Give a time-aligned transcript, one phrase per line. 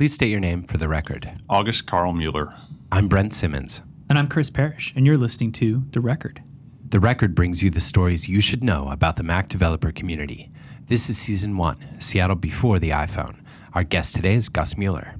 [0.00, 1.30] please state your name for the record.
[1.50, 2.54] August Carl Mueller.
[2.90, 3.82] I'm Brent Simmons.
[4.08, 6.42] And I'm Chris Parrish, and you're listening to The Record.
[6.88, 10.50] The record brings you the stories you should know about the Mac developer community.
[10.86, 13.40] This is season one, Seattle before the iPhone.
[13.74, 15.16] Our guest today is Gus Mueller.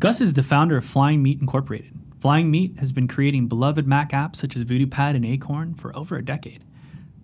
[0.00, 1.98] Gus is the founder of Flying Meat Incorporated.
[2.20, 6.18] Flying Meat has been creating beloved Mac apps such as VoodooPad and Acorn for over
[6.18, 6.62] a decade.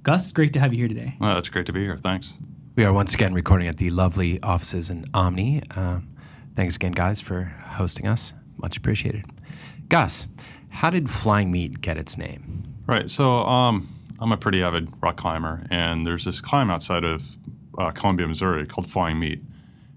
[0.03, 1.15] Gus, it's great to have you here today.
[1.21, 1.99] Well, it's great to be here.
[1.99, 2.39] Thanks.
[2.75, 5.61] We are once again recording at the lovely offices in Omni.
[5.77, 6.07] Um,
[6.57, 8.33] thanks again, guys, for hosting us.
[8.59, 9.25] Much appreciated.
[9.89, 10.29] Gus,
[10.69, 12.63] how did Flying Meat get its name?
[12.87, 13.09] Right.
[13.11, 13.89] So um,
[14.21, 17.37] I'm a pretty avid rock climber, and there's this climb outside of
[17.79, 19.43] uh, Columbia, Missouri, called Flying Meat,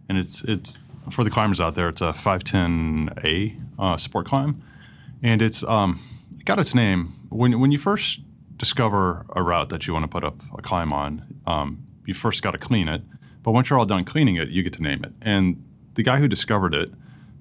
[0.10, 0.80] and it's it's
[1.12, 1.90] for the climbers out there.
[1.90, 4.62] It's a 510A uh, sport climb,
[5.22, 6.00] and it's um,
[6.38, 8.22] it got its name when when you first
[8.58, 11.26] discover a route that you want to put up a climb on.
[11.46, 13.02] Um, you first got to clean it,
[13.42, 15.12] but once you're all done cleaning it, you get to name it.
[15.22, 15.64] And
[15.96, 16.92] the guy who discovered it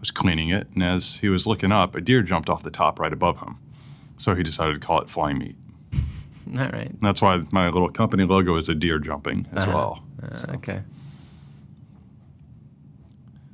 [0.01, 2.99] was cleaning it, and as he was looking up, a deer jumped off the top
[2.99, 3.59] right above him.
[4.17, 5.57] So he decided to call it Flying Meat.
[6.53, 6.91] All right.
[6.91, 9.73] And that's why my little company logo is a deer jumping as Uh-huh.
[9.77, 10.03] well.
[10.23, 10.83] Uh, So- Okay.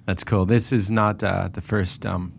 [0.06, 0.46] That's cool.
[0.46, 2.32] This is not uh, the first um,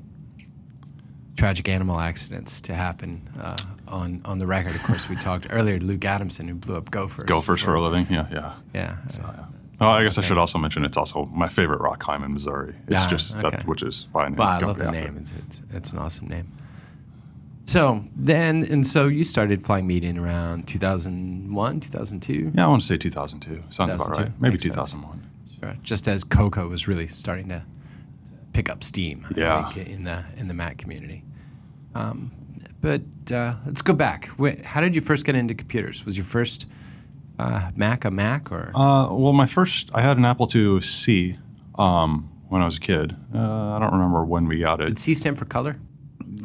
[1.38, 4.74] tragic animal accidents to happen uh, on on the record.
[4.76, 7.26] Of course, we talked earlier to Luke Adamson, who blew up gophers.
[7.26, 8.08] Gophers for a living.
[8.10, 8.54] Yeah, yeah.
[8.74, 8.98] Yeah.
[9.08, 9.46] So, yeah.
[9.82, 12.76] Oh, I guess I should also mention it's also my favorite rock climb in Missouri.
[12.88, 13.50] It's Ah, just okay.
[13.50, 15.18] that, which is why I named Well, I love the name.
[15.18, 16.48] It's, it's it's an awesome name.
[17.66, 22.52] So then, and so you started flying meat in around 2001, 2002.
[22.56, 23.64] Yeah, I want to say 2002.
[23.70, 24.42] Sounds about right.
[24.42, 24.92] Maybe Makes sense.
[24.92, 25.30] 2001.
[25.62, 25.76] Sure.
[25.84, 27.64] Just as Cocoa was really starting to
[28.54, 29.72] pick up steam, Yeah.
[29.72, 31.24] Think, in the in the Mac community.
[31.96, 32.32] Um,
[32.82, 34.30] but uh, let's go back.
[34.38, 36.06] Wait, how did you first get into computers?
[36.06, 36.66] Was your first
[37.40, 38.72] uh, Mac a Mac or?
[38.76, 41.38] Uh, well, my first, I had an Apple IIc
[41.80, 43.16] um, when I was a kid.
[43.34, 43.38] Uh,
[43.76, 44.90] I don't remember when we got it.
[44.90, 45.00] did.
[45.00, 45.78] C stand for color?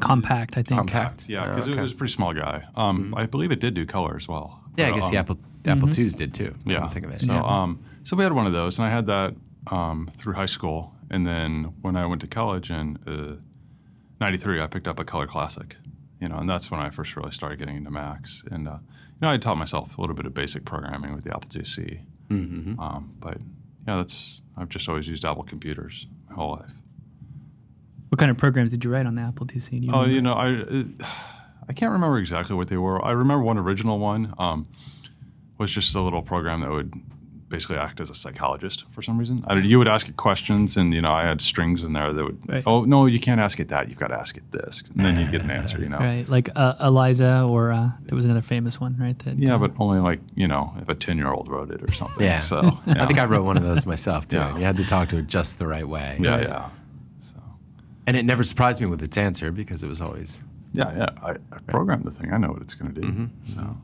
[0.00, 0.78] Compact, I think.
[0.78, 1.28] Compact.
[1.28, 1.70] Yeah, Oh, because okay.
[1.70, 1.78] Mm-hmm.
[1.78, 2.64] it was a pretty small guy.
[2.74, 4.60] Um, I believe it did do color as well.
[4.76, 6.54] Yeah, I But, guess the um, Apple the Apple IIs did too.
[6.66, 6.80] Yeah.
[6.80, 7.20] to think of it.
[7.20, 7.40] So, Yeah.
[7.42, 9.34] um, so we had one of those, and I had that
[9.70, 13.36] um, through high school, and then when I went to college in uh,
[14.20, 15.76] '93, I picked up a Color Classic,
[16.24, 18.42] you know, and that's when I first really started getting into Macs.
[18.50, 21.34] And uh, you know, I taught myself a little bit of basic programming with the
[21.36, 22.78] Apple IIc, Mhm.
[22.78, 23.36] um, but
[23.86, 26.72] yeah, that's I've just always used Apple computers my whole life.
[28.08, 29.68] What kind of programs did you write on the Apple IIc?
[29.80, 30.14] Do you Oh, remember?
[30.14, 30.84] you know, I uh,
[31.68, 33.04] I can't remember exactly what they were.
[33.04, 34.66] I remember one original one um,
[35.58, 36.94] was just a little program that would
[37.54, 39.44] basically act as a psychologist for some reason.
[39.46, 42.24] I, you would ask it questions, and you know, I had strings in there that
[42.24, 42.38] would.
[42.48, 42.64] Right.
[42.66, 43.88] Oh no, you can't ask it that.
[43.88, 45.78] You've got to ask it this, and then you get an answer.
[45.84, 45.98] You know.
[45.98, 49.18] Right, like uh, Eliza, or uh, there was another famous one, right?
[49.20, 52.24] That, Yeah, uh, but only like you know, if a ten-year-old wrote it or something.
[52.24, 52.40] Yeah.
[52.40, 54.38] So I think I wrote one of those myself too.
[54.38, 54.58] Yeah.
[54.58, 56.18] You had to talk to it just the right way.
[56.20, 56.68] Yeah, yeah.
[57.20, 57.38] So
[58.06, 60.42] And it never surprised me with its answer because it was always.
[60.72, 61.10] yeah, yeah.
[61.22, 62.32] I, I programmed the thing.
[62.32, 63.06] I know what it's going to do.
[63.06, 63.26] Mm-hmm.
[63.44, 63.76] So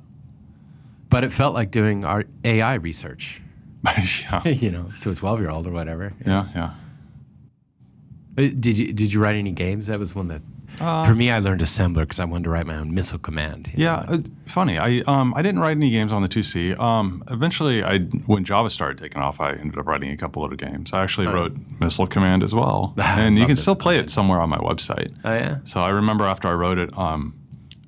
[1.09, 3.41] But it felt like doing our AI research,
[3.85, 6.13] yeah, you know, to a twelve-year-old or whatever.
[6.27, 6.75] yeah, yeah.
[8.39, 9.87] Uh, Did you did you write any games?
[9.89, 10.43] That was one that.
[10.81, 13.73] Uh, For me, I learned assembler because I wanted to write my own missile command.
[13.75, 14.79] Yeah, uh, funny.
[14.79, 16.79] I um I didn't write any games on the 2C.
[16.79, 20.55] Um, eventually, I when Java started taking off, I ended up writing a couple other
[20.57, 20.93] games.
[20.93, 24.39] I actually wrote Missile Command as well, and you can still Missile play it somewhere
[24.39, 25.13] on my website.
[25.25, 25.59] Oh yeah.
[25.65, 27.35] So I remember after I wrote it, um,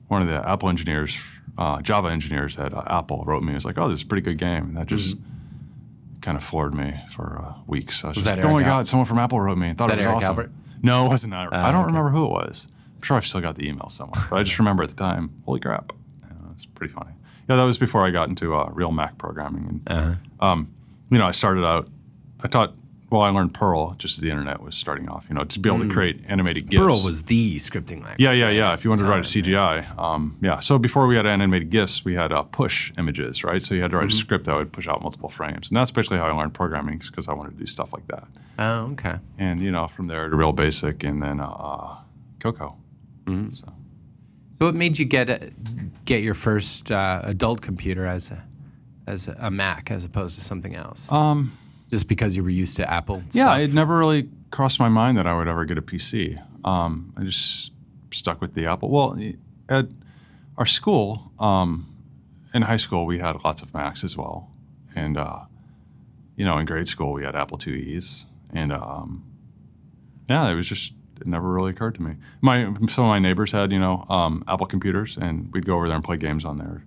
[0.09, 1.19] one of the Apple engineers,
[1.59, 3.53] uh, Java engineers at uh, Apple, wrote me.
[3.53, 5.17] It was like, "Oh, this is a pretty good game," and that just
[6.23, 8.05] kind of floored me for uh, weeks.
[8.05, 9.89] I was, Was just that oh my god, someone from Apple wrote me and thought
[9.89, 10.29] that it was Eric awesome.
[10.31, 10.53] Albert?
[10.83, 11.35] No, it wasn't.
[11.35, 11.87] I, I don't okay.
[11.89, 12.69] remember who it was.
[12.97, 15.31] I'm sure I've still got the email somewhere, but I just remember at the time,
[15.45, 15.93] holy crap,
[16.25, 17.11] uh, it's pretty funny.
[17.49, 20.47] Yeah, that was before I got into uh, real Mac programming, and Uh-huh.
[20.49, 20.73] um,
[21.11, 21.89] you know, I started out.
[22.43, 22.75] I taught.
[23.13, 25.27] Well, I learned Perl just as the internet was starting off.
[25.29, 26.81] You know, to be able to create animated GIFs.
[26.81, 26.87] Mm.
[26.87, 28.17] Perl was the scripting language.
[28.19, 28.73] Yeah, yeah, yeah.
[28.73, 30.59] If you wanted to write a CGI, um, yeah.
[30.61, 33.63] So before we had animated GIFs, we had uh, push images, right?
[33.63, 34.17] So you had to write Mm-hmm.
[34.17, 36.99] a script that would push out multiple frames, and that's basically how I learned programming
[36.99, 38.25] because I wanted to do stuff like that.
[38.59, 39.17] Oh, okay.
[39.39, 41.97] And you know, from there to Real Basic, and then uh, uh,
[42.41, 42.77] Cocoa.
[43.27, 43.51] Mm-hmm.
[43.51, 43.73] So
[44.53, 45.51] So what made you get a,
[46.07, 48.43] get your first uh, adult computer as a
[49.07, 51.11] as a Mac as opposed to something else?
[51.13, 51.53] um,
[51.93, 53.23] Just because you were used to Apple?
[53.33, 53.61] yeah, stuff?
[53.61, 56.43] it never really crossed my mind that I would ever get a PC.
[56.65, 57.75] Um, I just
[58.11, 58.89] stuck with the Apple.
[58.89, 59.19] Well,
[59.69, 59.89] at
[60.57, 61.95] our school, um,
[62.55, 64.51] in high school, we had lots of Macs as well,
[64.95, 65.41] and uh,
[66.35, 68.25] you know, in grade school, we had Apple IIe's,
[68.55, 69.23] and um,
[70.31, 72.17] yeah, it was just it never really occurred to me.
[72.41, 75.89] My some of my neighbors had you know um, Apple computers, and we'd go over
[75.89, 76.85] there and play games on their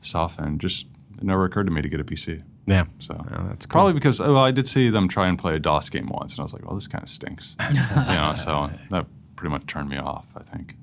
[0.00, 0.86] stuff, and just
[1.18, 2.42] it never occurred to me to get a PC.
[2.66, 2.84] Yeah.
[2.98, 3.72] So Oh, that's cool.
[3.72, 6.40] probably because well, I did see them try and play a DOS game once, and
[6.40, 7.56] I was like, well, this kind of stinks.
[7.70, 9.06] you know, so that
[9.36, 10.26] pretty much turned me off.
[10.36, 10.76] I think.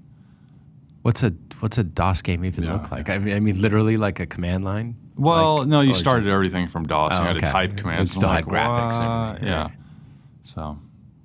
[1.02, 1.32] What's a
[1.62, 3.10] what's a DOS game even Yeah, look like?
[3.10, 4.96] I mean, I mean, literally like a command line.
[5.18, 7.14] Well, Like- no, you started just- everything from DOS.
[7.16, 7.46] Oh, you had okay.
[7.48, 7.80] to type commands.
[7.80, 8.12] It commands.
[8.16, 9.62] still I'm had like, graphics and "What?" everything, Yeah.
[9.64, 9.72] right.
[10.44, 10.78] So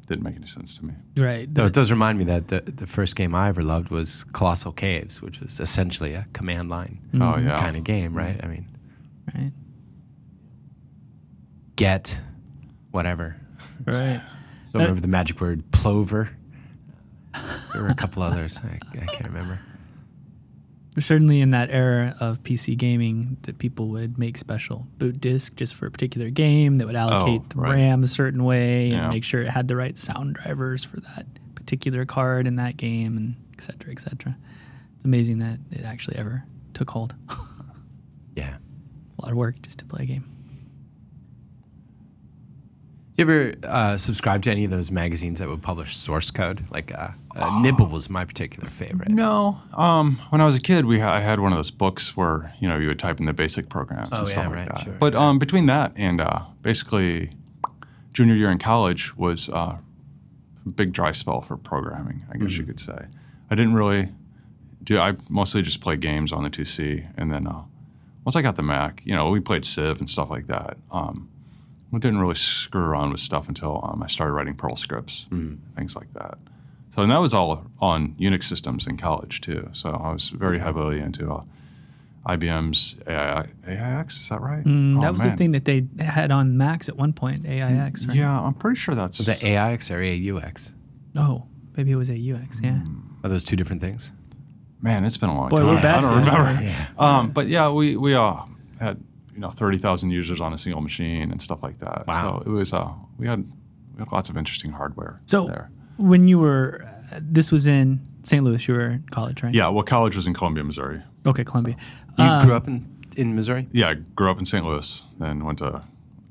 [0.07, 0.95] didn't make any sense to me.
[1.19, 1.53] Right.
[1.53, 4.73] Though it does remind me that the, the first game I ever loved was Colossal
[4.73, 7.59] Caves, which was essentially a command line Oh yeah.
[7.59, 8.39] kind of game, right?
[8.43, 8.67] I mean,
[9.35, 9.53] Right.
[11.77, 12.19] Get
[12.91, 13.37] whatever.
[13.85, 14.21] Right.
[14.65, 16.29] So remember the magic word plover.
[17.73, 18.59] There were a couple others.
[18.65, 19.61] I, I can't remember.
[20.93, 25.55] There's certainly in that era of PC gaming, that people would make special boot disk
[25.55, 27.75] just for a particular game that would allocate oh, the right.
[27.75, 29.09] RAM a certain way and Yeah.
[29.09, 33.17] make sure it had the right sound drivers for that particular card in that game,
[33.17, 34.37] and et cetera, et cetera.
[34.97, 36.43] It's amazing that it actually ever
[36.75, 37.15] took hold.
[38.35, 38.57] Yeah.
[39.19, 40.25] A lot of work just to play a game.
[43.17, 46.63] You ever uh, subscribe to any of those magazines that would publish source code?
[46.71, 49.09] Like uh, uh, Nibble was my particular favorite.
[49.09, 49.59] No.
[49.73, 52.53] Um, when I was a kid, we ha- I had one of those books where
[52.61, 54.69] you know you would type in the basic programs Oh, and stuff yeah, like right,
[54.69, 54.85] that.
[54.85, 57.31] sure, but um, between that and uh, basically
[58.13, 59.77] junior year in college was uh,
[60.67, 62.23] a big dry spell for programming.
[62.31, 62.67] I guess you Mm-hmm.
[62.73, 63.07] could say.
[63.51, 64.09] I didn't really
[64.85, 64.99] do.
[65.01, 67.63] I mostly just played games on the 2C, and then uh,
[68.27, 70.77] once I got the Mac, you know, we played Civ and stuff like that.
[70.91, 71.31] Um,
[71.93, 75.59] we didn't really screw around with stuff until um, I started writing Perl scripts, Mm.
[75.77, 76.39] things like that.
[76.91, 79.69] So, and that was all on Unix systems in college too.
[79.73, 81.43] So I was very heavily into uh,
[82.27, 84.21] IBM's AI, AIX.
[84.21, 84.65] Is that right?
[84.65, 85.31] Mm, Oh, that was man.
[85.33, 88.17] the thing that they had on Macs at one point, AIX, right?
[88.17, 89.19] Yeah, I'm pretty sure that's.
[89.19, 90.73] Was it AIX or AUX?
[91.19, 91.45] Oh,
[91.77, 92.81] maybe it was AUX, yeah.
[93.23, 94.11] Are those two different things?
[94.83, 95.67] Man, it's been a long Boy, time.
[95.67, 96.73] we're bad I don't remember.
[96.99, 97.01] aren't?
[97.01, 98.37] Um, but yeah, we we uh,
[98.81, 99.01] had
[99.37, 102.07] you know thirty thousand users on a single machine and stuff like that.
[102.07, 102.43] Wow.
[102.43, 103.41] So it was uh, we had
[103.95, 105.71] we had lots of interesting hardware So there.
[105.99, 108.43] when you were, uh, this was in St.
[108.45, 109.55] Louis, you were in college, right?
[109.55, 111.03] Yeah, well, college was in Columbia, Missouri.
[111.27, 111.77] Okay, Columbia.
[112.19, 112.87] You Um, grew up in,
[113.17, 113.69] in Missouri?
[113.73, 114.65] Yeah, I grew up in St.
[114.67, 115.83] Louis, then went to.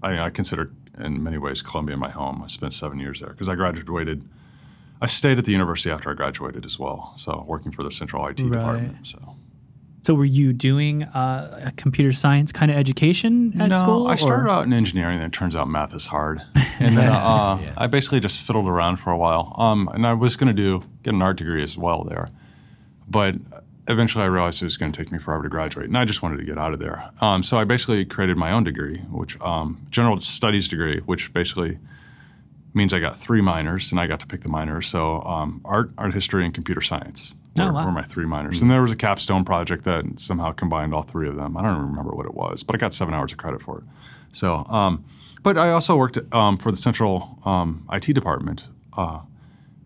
[0.03, 2.41] I, I consider in many ways Columbia my home.
[2.43, 4.27] I spent seven years there because I graduated.
[5.01, 8.25] I stayed at the university after I graduated as well, so working for the central
[8.27, 8.51] IT Right.
[8.51, 9.07] department.
[9.07, 9.35] So
[10.05, 14.07] So were you doing uh, a computer science kind of education at no, school?
[14.07, 16.43] I started or- out in engineering, and it turns out math is hard.
[16.77, 17.73] And then uh, Yeah.
[17.77, 19.55] I basically just fiddled around for a while.
[19.57, 22.29] Um, and I was going to do get an art degree as well there,
[23.07, 23.35] but
[23.87, 26.21] eventually I realized it was going to take me forever to graduate, and I just
[26.21, 27.09] wanted to get out of there.
[27.21, 31.79] Um, so I basically created my own degree, which um, general studies degree, which basically
[32.75, 34.85] means I got three minors, and I got to pick the minors.
[34.85, 37.85] So um, art, art history, and computer science Oh, were, wow.
[37.85, 38.61] were my three minors.
[38.61, 41.55] And there was a capstone project that somehow combined all three of them.
[41.55, 43.77] I don't even remember what it was, but I got seven hours of credit for
[43.79, 43.83] it.
[44.31, 45.05] So, um,
[45.43, 48.67] but I also worked um, for the central um, IT department.
[48.97, 49.19] Uh,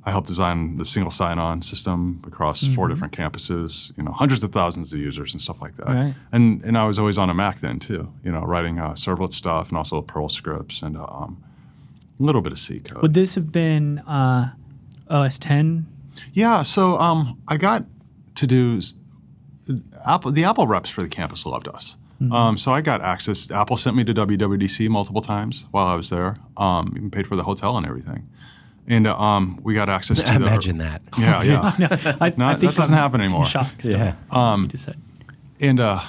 [0.06, 2.94] I helped design the single sign-on system across four Mm-hmm.
[2.94, 3.96] different campuses.
[3.98, 5.88] You know, hundreds of thousands of users and stuff like that.
[5.88, 6.16] Right.
[6.32, 8.12] And and I was always on a Mac then too.
[8.24, 11.44] You know, writing uh, servlet stuff and also Perl scripts and uh, um,
[12.20, 13.02] a little bit of C code.
[13.04, 14.54] Would this have been uh,
[15.10, 15.86] OS 10?
[16.34, 17.86] Yeah, so um, I got
[18.36, 18.82] to do
[20.06, 20.32] Apple.
[20.32, 21.98] The Apple reps for the campus loved us,
[22.32, 23.52] um, so I got access.
[23.52, 26.38] Apple sent me to WWDC multiple times while I was there.
[26.58, 28.28] Um, even paid for the hotel and everything,
[28.88, 30.84] and uh, um, we got access to Imagine the.
[30.86, 31.02] that.
[31.18, 33.46] Yeah, yeah, no, I, No, I that doesn't I'm happen in anymore.
[33.46, 33.98] Shock still.
[34.00, 34.16] Yeah.
[34.32, 34.98] Um, you just said.
[35.60, 36.02] and uh,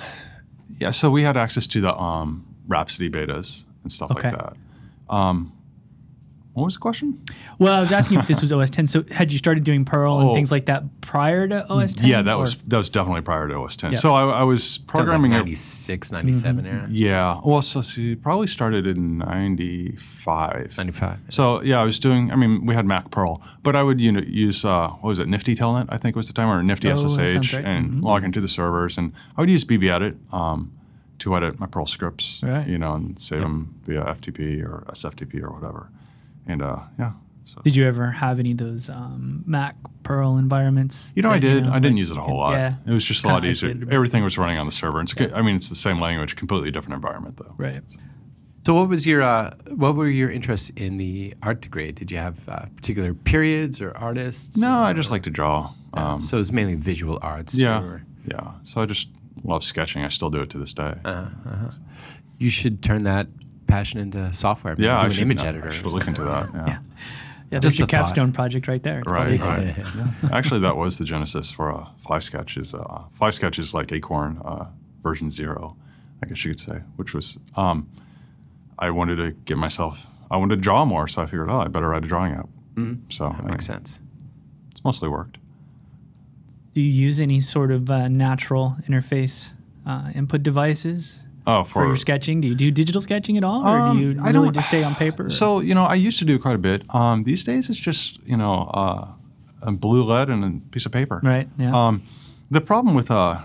[0.79, 0.90] yeah.
[0.90, 4.31] So we had access to the um, Rhapsody betas and stuff Okay.
[4.31, 4.57] like that.
[6.52, 7.23] What was the question?
[7.61, 8.88] Well, I was asking if this was OS 10.
[8.88, 10.35] So had you started doing Perl and Oh.
[10.35, 12.09] things like that prior to OS 10?
[12.09, 13.92] Yeah, that or- was that was definitely prior to OS 10.
[13.92, 13.99] Yeah.
[13.99, 15.33] So I, I was Sounds like programming.
[15.33, 16.87] it- 96, 97 era.
[16.90, 17.40] Yeah.
[17.45, 20.76] Well, so she probably started in '95.
[20.76, 21.19] 95.
[21.28, 22.30] So yeah, I was doing.
[22.33, 25.19] I mean, we had Mac Perl, but I would you know use uh, what was
[25.19, 25.87] it, Nifty Telnet?
[25.88, 27.64] I think was the time, or Nifty Oh, SSH, right.
[27.64, 30.73] and log into the servers, and I would use BBEdit um,
[31.21, 32.40] to edit my Perl scripts.
[32.42, 32.66] Right.
[32.66, 35.88] You know, and save them via FTP or SFTP or whatever.
[36.47, 37.13] And uh, yeah.
[37.45, 37.61] So.
[37.65, 41.13] Did you ever have any of those um, Mac Perl environments?
[41.17, 41.67] You know, I that, did.
[41.67, 42.53] I didn't like use it a whole lot.
[42.53, 42.75] Yeah.
[42.87, 43.75] It was just a lot easier.
[43.91, 45.01] Everything was running on the server.
[45.01, 47.55] It's, I mean, it's the same language, completely different environment, though.
[47.57, 47.83] Right.
[48.63, 51.93] So, what was your uh, what were your interests in the art degree?
[51.93, 54.59] Did you have uh, particular periods or artists?
[54.59, 55.73] No, I just like to draw.
[55.95, 57.55] Um, so it's mainly visual arts.
[57.55, 58.53] Yeah, or- yeah.
[58.63, 59.09] So I just
[59.43, 60.05] love sketching.
[60.05, 60.95] I still do it to this day.
[61.05, 61.71] uh, uh-huh.
[62.39, 63.27] You should turn that
[63.71, 64.75] passion into software.
[64.75, 65.69] Maybe yeah, do I an should, image I editor.
[65.69, 66.49] or should look into that.
[66.55, 66.79] Yeah.
[67.50, 67.97] Yeah, Just that's your a thought.
[67.97, 69.00] capstone project right there.
[69.00, 69.75] It's called Right, Acorn.
[70.23, 70.33] right.
[70.33, 72.57] Actually, that was the genesis for uh, Fly Sketch.
[72.57, 74.67] Is uh, Fly Sketch is like Acorn uh,
[75.03, 75.77] version zero,
[76.23, 77.89] I guess you could say, which was um,
[78.79, 80.07] I wanted to get myself.
[80.31, 82.49] I wanted to draw more, so I figured, oh, I better write a drawing app.
[83.09, 83.99] So That I- makes sense.
[84.71, 85.39] it's mostly worked.
[86.73, 91.19] Do you use any sort of uh, natural interface uh, input devices
[91.50, 92.40] Oh, for, your sketching?
[92.40, 94.69] Do you do digital sketching at all, or Um, do you I really don't- just
[94.69, 95.25] stay on paper?
[95.26, 96.83] or- So you know, I used to do quite a bit.
[96.95, 99.07] Um, these days, it's just you know, uh,
[99.62, 101.21] a blue lead and a piece of paper.
[101.23, 102.02] right, yeah, Um,
[102.50, 103.38] the problem with, uh,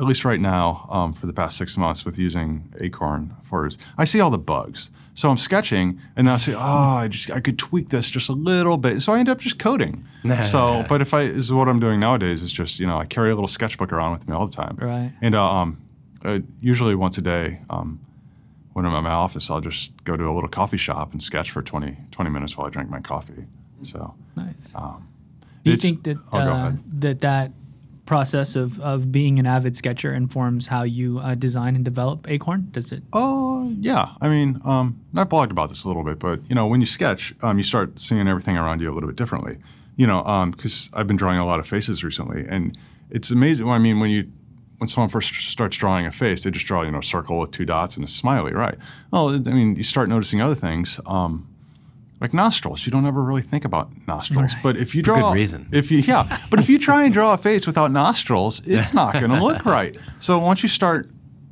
[0.00, 3.78] at least right now, um, for the past six months with using Acorn for is
[3.98, 4.90] I see all the bugs.
[5.14, 6.58] So I'm sketching, and then I say, oh,
[7.04, 9.02] I just I could tweak this just a little bit.
[9.02, 10.04] So I end up just coding.
[10.42, 13.04] so, but if I this is what I'm doing nowadays is just you know I
[13.04, 14.76] carry a little sketchbook around with me all the time.
[14.80, 15.12] Right.
[15.20, 15.76] And uh, um,
[16.24, 18.00] uh, usually once a day, um,
[18.72, 21.50] when I'm at my office, I'll just go to a little coffee shop and sketch
[21.50, 23.44] for 20, 20 minutes while I drink my coffee.
[23.82, 24.72] So nice.
[24.74, 25.08] um,
[25.64, 27.52] do you think that oh, uh, that that
[28.06, 32.68] process of, of being an avid sketcher informs how you uh, design and develop Acorn?
[32.72, 33.02] Does it?
[33.12, 36.66] Oh yeah, I mean, um, I blogged about this a little bit, but you know,
[36.66, 39.56] when you sketch, um, you start seeing everything around you a little bit differently.
[39.96, 42.76] You know, because I've been drawing a lot of faces recently, and
[43.10, 43.68] it's amazing.
[43.68, 44.30] I mean, when you
[44.82, 47.52] when someone first starts drawing a face, they just draw you know a circle with
[47.52, 48.76] two dots and a smiley, right?
[49.12, 50.98] Well, I mean, you start noticing other things.
[51.06, 51.46] Um,
[52.20, 54.54] like nostrils, you don't ever really think about nostrils.
[54.62, 55.68] But if you draw, reason.
[55.72, 59.12] if you yeah, but if you try and draw a face without nostrils, it's not
[59.22, 59.96] going to look right.
[60.18, 61.08] So once you start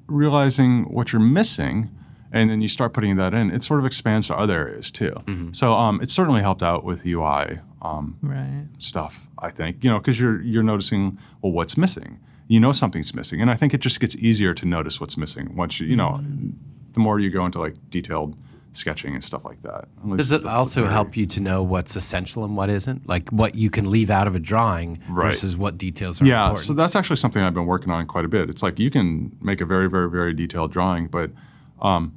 [0.08, 1.88] realizing what you're missing,
[2.32, 5.14] and then you start putting that in, it sort of expands to other areas too.
[5.52, 8.66] So um, it's certainly helped out with UI um, Right.
[8.78, 9.28] stuff.
[9.38, 12.18] I think you know because you're you're noticing well what's missing.
[12.50, 15.54] You know something's missing, and I think it just gets easier to notice what's missing
[15.54, 16.20] once you you know
[16.94, 18.36] the more you go into like detailed
[18.72, 19.84] sketching and stuff like that.
[20.16, 20.92] Does it also theory.
[20.92, 23.06] help you to know what's essential and what isn't?
[23.08, 25.26] Like what you can leave out of a drawing Right.
[25.26, 26.66] versus what details are Yeah, important?
[26.66, 28.50] so that's actually something I've been working on quite a bit.
[28.50, 31.30] It's like you can make a very, very, very detailed drawing, but
[31.80, 32.12] um,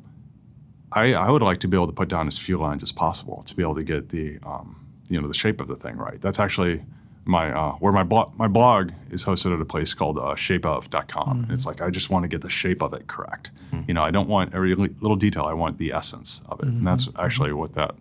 [0.91, 3.41] I, I would like to be able to put down as few lines as possible
[3.43, 4.75] to be able to get the um,
[5.09, 6.19] you know the shape of the thing right.
[6.21, 6.83] That's actually
[7.25, 11.43] my uh, where my blog my blog is hosted at a place called uh, shapeof.com.
[11.43, 13.51] And it's like I just want to get the shape of it correct.
[13.87, 15.43] You know, I don't want every little detail.
[15.43, 17.95] I want the essence of it, and that's actually what that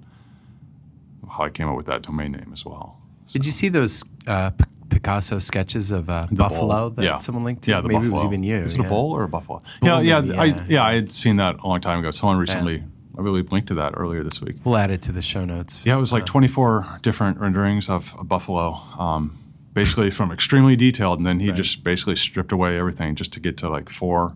[1.30, 2.98] how I came up with that domain name as well.
[3.28, 4.50] Did you see those uh,
[4.90, 6.90] Picasso sketches of uh, Buffalo bull.
[6.90, 7.16] that yeah.
[7.16, 7.70] someone linked to?
[7.70, 8.10] Yeah, the Maybe buffalo.
[8.10, 8.56] it was even you.
[8.56, 8.86] Is it yeah.
[8.86, 9.62] a bull or a buffalo?
[9.82, 10.64] Yeah, yeah, maybe, I, yeah.
[10.68, 12.10] yeah, I had seen that a long time ago.
[12.10, 12.84] Someone recently,
[13.18, 14.56] I believe, linked to that earlier this week.
[14.64, 15.80] We'll add it to the show notes.
[15.84, 19.38] Yeah, it was like 24 different renderings of a buffalo, um,
[19.74, 23.56] basically from extremely detailed, and then he just basically stripped away everything just to get
[23.58, 24.34] to like four,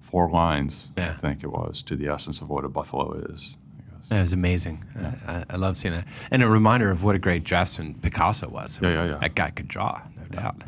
[0.00, 0.92] four lines.
[0.96, 1.10] Yeah.
[1.10, 3.56] I think it was to the essence of what a buffalo is.
[3.78, 4.10] I guess.
[4.10, 4.84] It was amazing.
[4.96, 6.06] I, I, I love seeing that.
[6.30, 8.80] And a reminder of what a great draftsman Picasso was.
[8.82, 9.18] Yeah, yeah, yeah.
[9.18, 10.62] That guy could draw, no doubt.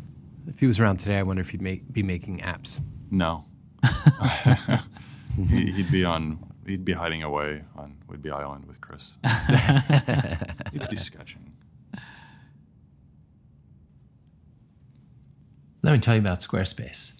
[0.47, 2.79] If he was around today, I wonder if he'd make, be making apps.
[3.11, 3.45] No,
[5.49, 6.39] he'd be on.
[6.71, 9.17] He'd be hiding away on Whidbey Island with Chris.
[10.71, 11.51] he'd be sketching.
[15.81, 17.11] Let me tell you about Squarespace.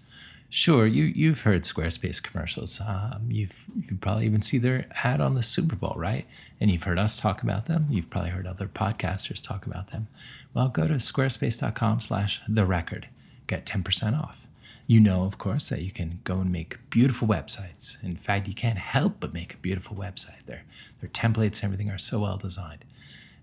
[0.50, 2.80] Sure, you you've heard Squarespace commercials.
[2.80, 6.26] Um, you've you probably even see their ad on the Super Bowl, right?
[6.62, 7.88] And you've heard us talk about them.
[7.90, 10.08] You've probably heard other podcasters talk about them.
[10.54, 13.10] Well, go to squarespace.com/slash the record.
[13.48, 14.48] Get ten percent off.
[14.92, 17.96] You know, of course, that you can go and make beautiful websites.
[18.04, 20.46] In fact, you can't help but make a beautiful website.
[20.48, 20.64] Their
[21.00, 22.84] their templates and everything are so well designed,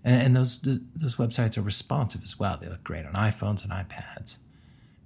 [0.03, 2.59] and, and those those websites are responsive as well.
[2.61, 4.37] They look great on iPhones and iPads.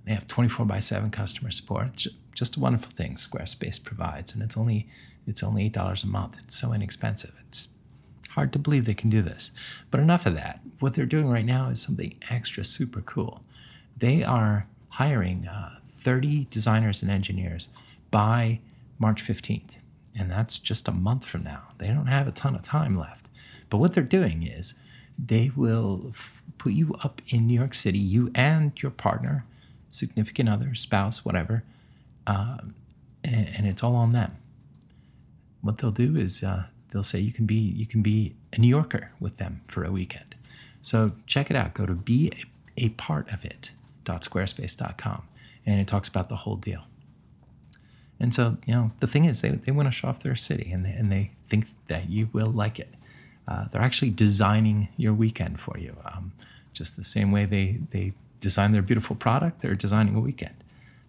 [0.03, 1.87] They have 24 by 7 customer support.
[1.93, 4.89] It's just a wonderful thing Squarespace provides, and it's only
[5.25, 6.39] it's only eight dollars a month.
[6.39, 7.31] It's so inexpensive.
[7.47, 7.69] It's
[8.31, 9.51] hard to believe they can do this.
[9.89, 10.59] But enough of that.
[10.81, 13.45] What they're doing right now is something extra super cool.
[13.95, 17.69] They are hiring uh, 30 designers and engineers
[18.11, 18.59] by
[18.99, 19.75] March 15th,
[20.17, 21.69] and that's just a month from now.
[21.77, 23.29] They don't have a ton of time left.
[23.69, 24.75] But what they're doing is
[25.17, 29.45] they will f- put you up in New York City, you and your partner,
[29.89, 31.63] significant other, spouse, whatever,
[32.27, 32.75] um,
[33.23, 34.37] and, and it's all on them.
[35.61, 38.67] What they'll do is uh, they'll say you can be you can be a New
[38.67, 40.35] Yorker with them for a weekend.
[40.81, 41.73] So check it out.
[41.73, 42.31] Go to be
[42.77, 43.71] a part of it
[44.05, 45.23] squarespace.com
[45.65, 46.83] and it talks about the whole deal.
[48.19, 50.71] And so, you know, the thing is, they, they want to show off their city
[50.71, 52.93] and they, and they think that you will like it.
[53.47, 55.97] Uh, they're actually designing your weekend for you.
[56.05, 56.31] Um,
[56.71, 60.55] just the same way they, they design their beautiful product, they're designing a weekend.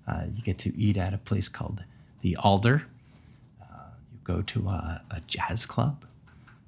[0.07, 1.83] Uh, you get to eat at a place called
[2.21, 2.85] the Alder.
[3.63, 6.05] Uh, you go to a, a jazz club.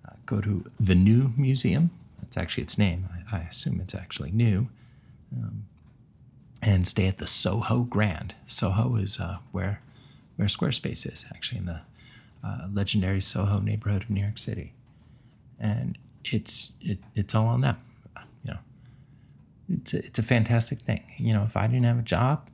[0.07, 1.91] Uh, go to the New Museum.
[2.21, 3.09] That's actually its name.
[3.33, 4.69] I, I assume it's actually new.
[5.37, 5.67] Um,
[6.63, 8.35] and stay at the Soho Grand.
[8.47, 9.81] Soho is uh, where
[10.37, 11.81] where Squarespace is actually in the
[12.45, 14.73] uh, legendary Soho neighborhood of New York City,
[15.59, 17.77] and it's it, it's all on them.
[18.45, 18.59] You know,
[19.69, 21.03] it's a, it's a fantastic thing.
[21.17, 22.49] You know, if I didn't have a job,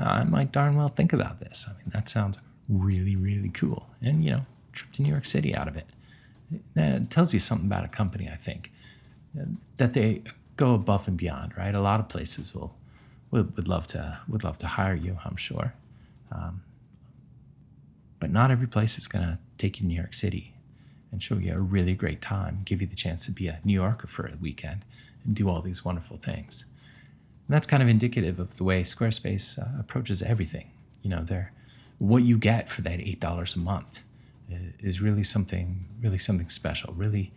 [0.00, 1.66] I might darn well think about this.
[1.68, 2.38] I mean, that sounds
[2.68, 5.86] really really cool, and you know, trip to New York City out of it.
[6.74, 8.72] That tells you something about a company, I think,
[9.78, 10.22] that they
[10.56, 11.56] go above and beyond.
[11.56, 12.74] Right, a lot of places will
[13.36, 15.18] would, would love to would love to hire you.
[15.24, 15.74] I'm sure.
[16.32, 16.62] Um,
[18.18, 20.54] but not every place is going to take you to New York City
[21.12, 23.74] and show you a really great time, give you the chance to be a New
[23.74, 24.84] Yorker for a weekend
[25.24, 26.64] and do all these wonderful things.
[27.46, 30.70] And that's kind of indicative of the way Squarespace uh, approaches everything.
[31.02, 31.52] You know, they're,
[31.98, 34.02] what you get for that $8 a month
[34.80, 37.32] is really something, really something special, really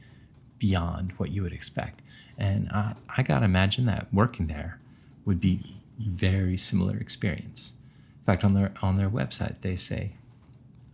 [0.57, 2.01] beyond what you would expect.
[2.37, 4.79] And I, I got to imagine that working there
[5.25, 7.73] would be very similar experience.
[8.19, 10.13] In fact, on their on their website, they say,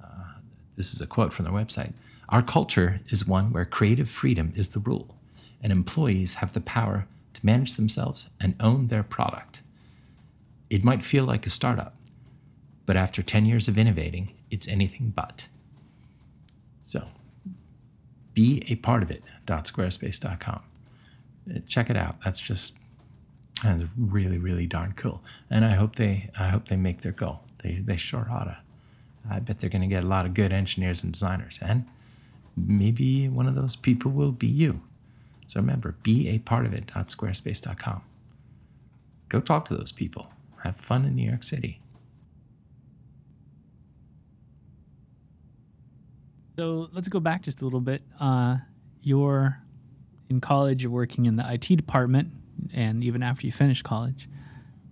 [0.04, 0.40] uh,
[0.76, 1.94] "This is a quote from their website:
[2.30, 5.16] Our culture is one where creative freedom is the rule,
[5.62, 9.62] and employees have the power to manage themselves and own their product.
[10.70, 11.96] It might feel like a startup,
[12.86, 15.48] but after ten years of innovating, it's anything but."
[16.82, 17.08] So,
[18.34, 19.24] be a part of it.
[19.46, 20.62] Dot Squarespace.com.
[21.68, 22.22] Check it out.
[22.24, 22.76] That's just
[23.64, 25.24] and it's really, really darn cool.
[25.50, 27.42] And I hope they, I hope they make their goal.
[27.64, 28.58] They, they sure oughta.
[29.30, 31.86] I bet they're going to get a lot of good engineers and designers, and
[32.56, 34.82] maybe one of those people will be you.
[35.48, 36.88] So remember, be a part of it.
[36.88, 38.02] Squarespace.com.
[39.30, 40.28] Go talk to those people.
[40.64, 41.82] Have fun in New York City.
[46.58, 48.02] So let's go back just a little bit.
[48.20, 48.58] Uh,
[49.02, 49.62] you're
[50.30, 50.84] in college.
[50.84, 52.32] You're working in the IT department
[52.74, 54.28] and even after you finished college.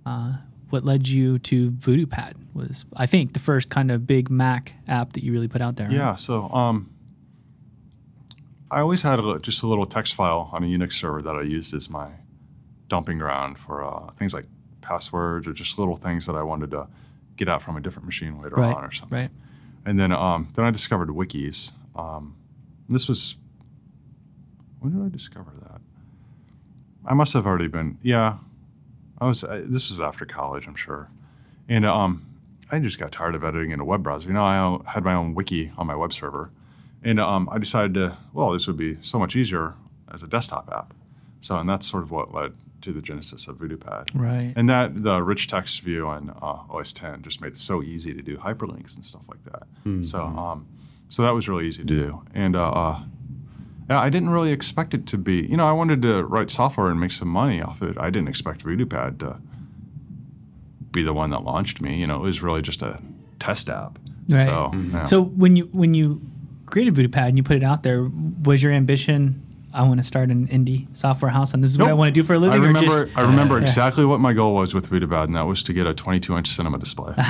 [0.05, 0.37] Uh,
[0.69, 5.13] what led you to VoodooPad was, I think, the first kind of big Mac app
[5.13, 5.87] that you really put out there.
[5.87, 5.95] Right?
[5.95, 6.15] Yeah.
[6.15, 6.89] So um,
[8.71, 11.43] I always had a, just a little text file on a Unix server that I
[11.43, 12.09] used as my
[12.87, 14.45] dumping ground for uh, things like
[14.81, 16.87] passwords or just little things that I wanted to
[17.35, 19.19] get out from a different machine later right, on or something.
[19.19, 19.31] Right.
[19.85, 21.73] And then um, then I discovered wikis.
[21.95, 22.35] Um,
[22.89, 23.35] this was
[24.79, 25.81] when did I discover that?
[27.05, 27.97] I must have already been.
[28.01, 28.37] Yeah,
[29.19, 29.43] I was.
[29.43, 31.09] Uh, this was after college, I'm sure,
[31.67, 32.25] and um,
[32.71, 34.27] I just got tired of editing in a web browser.
[34.27, 36.51] You know, I had my own wiki on my web server,
[37.03, 38.17] and um, I decided to.
[38.33, 39.73] Well, this would be so much easier
[40.11, 40.93] as a desktop app.
[41.41, 44.09] So, and that's sort of what led to the genesis of VoodooPad.
[44.13, 44.53] Right.
[44.55, 48.13] And that the rich text view on uh, OS 10 just made it so easy
[48.13, 49.63] to do hyperlinks and stuff like that.
[49.85, 50.03] Mm-hmm.
[50.03, 50.67] So, um,
[51.09, 52.21] so that was really easy to do.
[52.33, 53.03] And uh, uh,
[53.89, 55.45] I didn't really expect it to be.
[55.45, 57.97] You know, I wanted to write software and make some money off it.
[57.97, 59.37] I didn't expect VoodooPad to
[60.91, 61.99] be the one that launched me.
[61.99, 63.01] You know, it was really just a
[63.39, 63.99] test app.
[64.29, 64.45] Right.
[64.45, 64.95] So, mm-hmm.
[64.95, 65.03] yeah.
[65.03, 66.21] so when you when you
[66.65, 68.09] created VoodooPad and you put it out there,
[68.43, 69.41] was your ambition?
[69.75, 71.87] I want to start an indie software house, and this is nope.
[71.87, 72.61] what I want to do for a living.
[72.61, 74.09] I remember, just, I remember uh, exactly yeah.
[74.09, 77.13] what my goal was with VoodooPad, and that was to get a 22-inch cinema display.
[77.17, 77.21] so,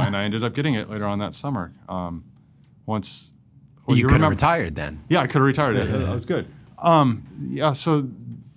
[0.00, 1.72] and I ended up getting it later on that summer.
[1.88, 2.24] Um,
[2.86, 3.34] once
[3.90, 5.02] well, you, you could have retired then.
[5.08, 5.76] Yeah, I could have retired.
[5.76, 6.48] that was good.
[6.78, 8.08] Um, yeah, so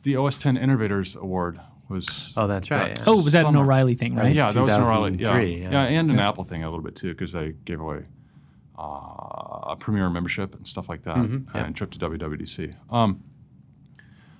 [0.03, 2.33] the OS 10 Innovators Award was.
[2.37, 2.97] Oh, that's right.
[2.97, 3.03] Yeah.
[3.07, 3.59] Oh, was that summer.
[3.59, 4.33] an O'Reilly thing, right?
[4.33, 5.17] Yeah, that was an O'Reilly.
[5.17, 5.71] Yeah, yeah.
[5.71, 8.03] yeah and an Apple thing a little bit too, because they gave away
[8.77, 11.57] uh, a Premier membership and stuff like that, mm-hmm.
[11.57, 12.75] and trip to WWDC.
[12.89, 13.23] Um,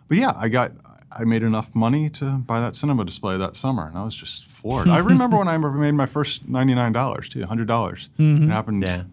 [0.07, 0.71] but yeah, I got.
[1.15, 4.45] I made enough money to buy that cinema display that summer, and I was just
[4.45, 4.87] floored.
[4.87, 8.09] I remember when I made my first ninety nine dollars too, hundred dollars.
[8.17, 8.45] Mm-hmm.
[8.45, 8.81] It happened.
[8.81, 9.03] Yeah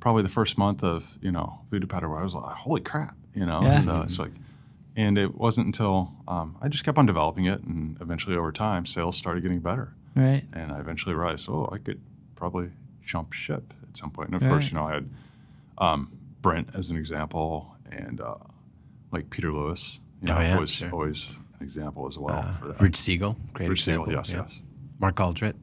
[0.00, 3.46] probably the first month of you know VoodooPad where I was like, holy crap, you
[3.46, 3.62] know.
[3.62, 3.78] Yeah.
[3.78, 4.32] So it's like,
[4.96, 8.86] and it wasn't until um, I just kept on developing it, and eventually over time,
[8.86, 9.94] sales started getting better.
[10.14, 10.42] Right.
[10.52, 12.00] And I eventually realized, oh, I could
[12.34, 12.70] probably
[13.02, 14.28] jump ship at some point.
[14.28, 14.50] And of right.
[14.50, 15.10] course, you know, I had
[15.78, 16.10] um,
[16.42, 18.34] Brent as an example, and uh,
[19.12, 20.90] like Peter Lewis, you know, oh, yeah, was sure.
[20.90, 22.80] always an example as well uh, for that.
[22.80, 24.06] Rich Siegel, great Rich example.
[24.06, 24.42] Siegel, yes, yeah.
[24.42, 24.58] yes.
[24.98, 25.54] Mark Aldritt.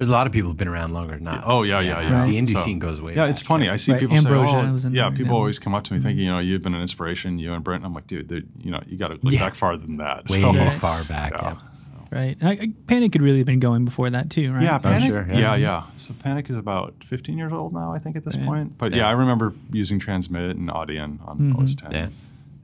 [0.00, 1.44] There's a lot of people who've been around longer than us.
[1.46, 2.20] Oh yeah, yeah, yeah.
[2.20, 2.26] Right.
[2.26, 3.12] The indie So- scene goes way.
[3.14, 3.30] Yeah, back.
[3.32, 3.68] it's funny.
[3.68, 5.92] I see Right, people Ambrosia say, was "Oh, another yeah." People always come up to
[5.92, 7.84] me thinking, you know, you've been an inspiration, you and Brent.
[7.84, 9.40] I'm like, dude, you know, you got to look Yeah.
[9.40, 10.30] back farther than that.
[10.30, 11.32] way So, far back.
[11.32, 11.42] yeah.
[11.42, 11.54] Yeah.
[11.74, 12.36] so- Right.
[12.42, 14.62] I, I, Panic could really have been going before that too, right?
[14.62, 15.06] Yeah, Panic.
[15.06, 15.38] sure, yeah.
[15.38, 15.54] yeah.
[15.56, 18.46] yeah, So Panic is about 15 years old now, I think, at this Yeah.
[18.46, 18.78] point.
[18.78, 18.98] But yeah.
[19.02, 19.08] Yeah.
[19.08, 21.92] I remember using Transmit and Audion on OS 10.
[21.92, 22.08] Yeah.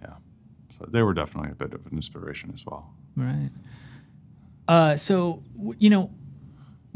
[0.02, 0.08] yeah.
[0.70, 2.90] So they were definitely a bit of an inspiration as well.
[3.14, 3.50] Right.
[4.66, 5.42] Uh, so
[5.78, 6.10] you know,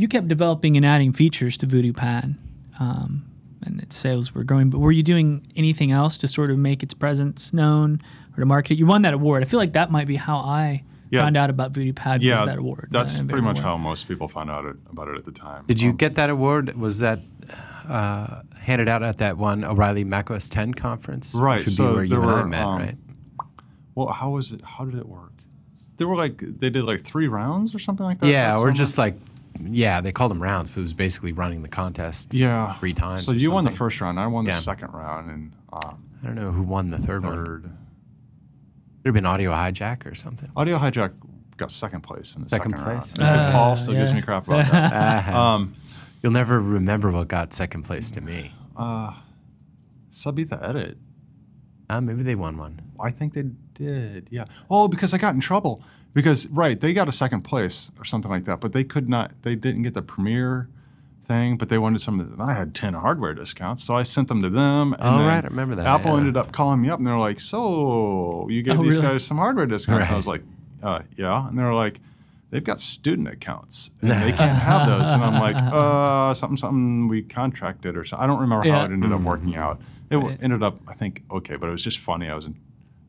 [0.01, 2.37] you kept developing and adding features to VoodooPad,
[2.81, 3.25] um,
[3.63, 4.71] and its sales were growing.
[4.71, 8.01] But were you doing anything else to sort of make its presence known
[8.37, 8.79] or to market it?
[8.79, 9.43] You won that award.
[9.43, 11.21] I feel like that might be how I Yeah.
[11.21, 12.23] found out about VoodooPad.
[12.23, 12.89] Yeah, was that award?
[12.91, 13.65] that's the pretty much award.
[13.65, 15.65] how most people found out about it at the time.
[15.67, 16.75] Did you Um, get that award?
[16.77, 17.21] Was that
[17.89, 21.95] uh, handed out at that one O'Reilly macOS 10 conference, Right, Which would so be
[21.95, 22.97] where you there and I were, met, um, right?
[23.97, 24.61] Well, how was it?
[24.63, 25.33] How did it work?
[25.97, 28.29] They were like they did like three rounds or something like that.
[28.29, 29.15] Yeah, that or just like,
[29.71, 32.35] yeah, they called them rounds, but it was basically running the contest.
[32.35, 34.19] yeah three times So or you won the first round.
[34.21, 34.59] I won the Yeah.
[34.59, 37.33] second round, and uh, I don't know who won the third, one.
[37.35, 37.71] third.
[39.03, 40.51] There'd been audio hijack or something.
[40.57, 41.13] Audio Hijack
[41.57, 43.19] got second place in the Second second, place?
[43.19, 43.41] round.
[43.41, 45.27] Ah, Paul still gives me crap about that.
[45.35, 45.75] Uh, um,
[46.23, 48.53] You'll never remember what got second place to me.
[48.77, 49.15] uh,
[50.11, 50.97] SubEthaEdit.
[51.89, 52.81] Uh, maybe they won one.
[53.01, 54.29] I think they did.
[54.31, 54.45] Yeah.
[54.71, 55.83] Oh, because I got in trouble.
[56.13, 59.31] Because right, they got a second place or something like that, but they could not.
[59.43, 60.69] They didn't get the premiere
[61.25, 62.19] thing, but they wanted some.
[62.19, 64.93] of the- I had ten hardware discounts, so I sent them to them.
[64.95, 66.19] And Oh, right, I remember that, Apple yeah.
[66.19, 69.09] ended up calling me up, and they're like, "So you gave Oh, these really?
[69.13, 70.43] guys some hardware discounts?" And I was like,
[70.83, 72.01] uh, "Yeah," and they were like.
[72.53, 75.13] They've got student accounts and they can't have those.
[75.13, 78.25] And I'm like, uh, something, something we contracted or something.
[78.25, 78.81] I don't remember Yeah.
[78.81, 79.81] how it ended up working out.
[80.11, 80.37] It Right.
[80.43, 82.29] ended up, I think, okay, but it was just funny.
[82.29, 82.57] I was in,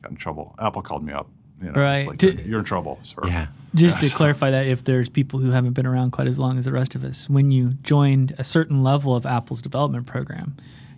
[0.03, 0.53] got in trouble.
[0.61, 1.27] Apple called me up.
[1.62, 2.00] You know, Right.
[2.00, 3.21] It's like, Did- you're, you're in trouble, sir.
[3.26, 3.47] Yeah.
[3.76, 6.58] Just to so- clarify that, if there's people who haven't been around quite as long
[6.58, 10.56] as the rest of us, when you joined a certain level of Apple's development program,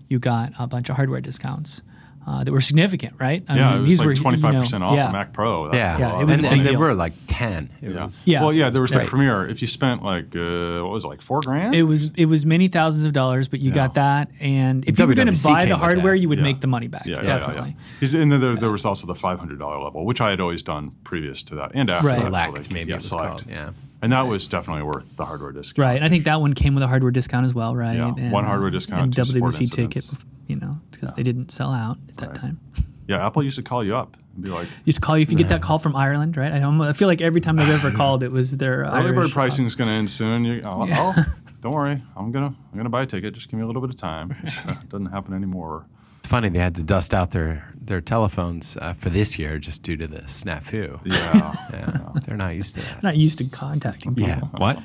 [0.09, 1.81] you got a bunch of hardware discounts
[2.25, 3.43] uh, that were significant, right?
[3.49, 5.09] I Yeah, it was like you twenty five percent know, off yeah.
[5.09, 5.65] a Mac Pro.
[5.65, 5.97] That's Yeah.
[5.97, 6.21] Yeah, lot.
[6.21, 7.69] it was and, a and big they were like 10.
[7.81, 8.03] It Yeah.
[8.03, 8.23] was.
[8.25, 8.41] Yeah.
[8.41, 9.47] Well, yeah, there was the premiere.
[9.47, 11.75] If you spent like uh, what was it, like four grand?
[11.75, 13.75] It was it was many thousands of dollars, but you Yeah.
[13.75, 16.43] got that, and if you were going to buy the hardware, you would Yeah.
[16.43, 17.05] make the money back.
[17.05, 17.69] yeah, yeah, yeah, definitely.
[17.77, 17.99] yeah.
[17.99, 20.39] 'Cause- And then there, there was also the five hundred dollar level, which I had
[20.39, 22.15] always done previous to that, and after Right.
[22.17, 22.73] that, Select, actually.
[22.73, 23.29] maybe yeah, it was select.
[23.29, 23.45] called.
[23.49, 23.69] Yeah.
[24.01, 25.77] And that was definitely worth the hardware discount.
[25.85, 27.95] Right, and I think that one came with a hardware discount as well, right?
[27.95, 30.25] Yeah, and, one hardware discount, and two support WWDC ticket, incidents.
[30.47, 32.35] You know, because they didn't sell out at that Right.
[32.35, 32.59] time.
[33.07, 35.31] Yeah, Apple used to call you up and be like, Used to call you if
[35.31, 36.51] you get that call from Ireland, right?
[36.53, 39.17] I, almo- I feel like every time they've ever called, it was their early bird
[39.17, 40.45] Irish, uh, pricing is going to end soon.
[40.45, 41.13] You, oh, Yeah.
[41.17, 41.25] oh,
[41.61, 43.33] don't worry, I'm gonna I'm gonna buy a ticket.
[43.33, 44.35] Just give me a little bit of time.
[44.45, 45.85] So it doesn't happen anymore.
[46.19, 49.83] It's funny they had to dust out their their telephones uh, for this year just
[49.83, 50.97] due to the snafu.
[51.03, 51.53] Yeah.
[51.71, 53.03] Yeah, they're not used to that.
[53.03, 54.29] not used to contacting people.
[54.29, 54.79] Yeah, what?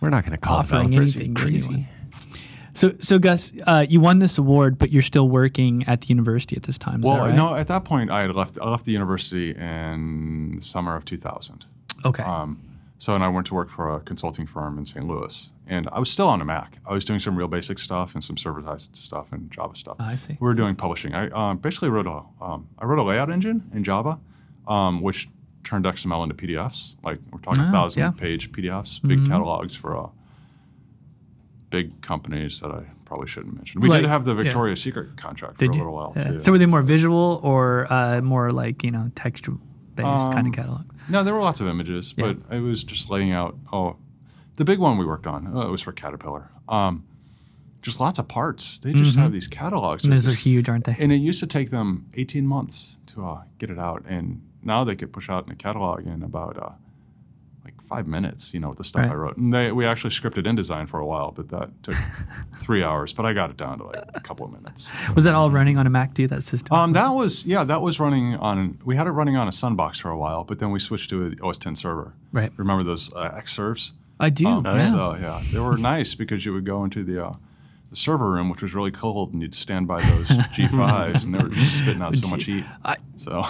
[0.00, 1.86] We're not going to call Offering anything you to crazy.
[2.74, 6.56] So, so Gus, uh, you won this award, but you're still working at the university
[6.56, 7.02] at this time.
[7.02, 7.34] Is Well, that right?
[7.34, 8.58] no, at that point I had left.
[8.60, 11.64] I left the university in the summer of 2000.
[12.04, 12.22] Okay.
[12.22, 12.60] Um,
[12.98, 15.06] so, and I went to work for a consulting firm in St.
[15.06, 16.78] Louis, and I was still on a Mac.
[16.86, 19.96] I was doing some real basic stuff and some server-side stuff and Java stuff.
[20.00, 20.36] I see.
[20.40, 21.14] We were doing publishing.
[21.14, 24.18] I um, basically wrote a um, I wrote a layout engine in Java,
[24.66, 25.28] um, which
[25.64, 26.96] turned XML into PDFs.
[27.04, 28.08] Like we're talking Ah, thousand yeah.
[28.08, 28.18] Mm-hmm.
[28.18, 30.08] page PDFs, big catalogs for uh,
[31.76, 33.80] big companies that I probably shouldn't mention.
[33.80, 34.42] We Like- did have the yeah.
[34.44, 35.78] Victoria's Secret contract for Did a you?
[35.80, 36.24] little while Yeah.
[36.24, 36.40] too.
[36.40, 39.58] So were they more visual or uh, more like you know textual
[39.96, 40.84] based kind Um, of catalog?
[41.08, 42.32] No, there were lots of images, Yeah.
[42.34, 43.56] but it was just laying out.
[43.72, 43.96] Oh,
[44.56, 45.50] the big one we worked on.
[45.52, 46.50] Oh, it was for Caterpillar.
[46.68, 47.02] Um,
[47.82, 48.78] just lots of parts.
[48.78, 50.04] They just have these catalogs.
[50.04, 50.96] And those are huge, aren't they?
[50.98, 54.84] and it used to take them 18 months to uh, get it out, and now
[54.84, 56.70] they could push out in a catalog in about uh,
[57.88, 58.54] five minutes.
[58.54, 59.36] You know, with the stuff I wrote.
[59.36, 61.94] And they, we actually scripted InDesign for a while, but that took
[62.60, 63.12] three hours.
[63.12, 64.92] But I got it down to like a couple of minutes.
[65.14, 66.26] Was that all running on a Mac too?
[66.28, 66.76] That system?
[66.76, 68.78] Um, that was yeah, that was running on.
[68.84, 71.26] We had it running on a Sunbox for a while, but then we switched to
[71.26, 72.14] an OS 10 server.
[72.32, 72.52] Right.
[72.56, 73.92] Remember those uh, Xserves?
[74.20, 74.46] I do.
[74.46, 74.90] Um, yeah.
[74.90, 77.32] So yeah, they were nice because you would go into the, uh,
[77.94, 81.38] the server room, which was really cold, and you'd stand by those G5s, and they
[81.38, 82.64] were just spitting out so much heat.
[82.84, 83.42] I- So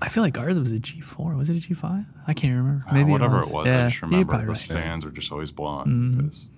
[0.00, 1.36] I feel like ours was a G4.
[1.36, 2.06] Was it a G5?
[2.26, 2.84] I can't remember.
[2.88, 3.50] uh, Maybe whatever it was.
[3.50, 3.84] it was, Yeah.
[3.84, 4.78] I just remember probably those right.
[4.78, 4.88] Mm-hmm.
[4.88, 6.16] fans are just always blowing.
[6.16, 6.50] because,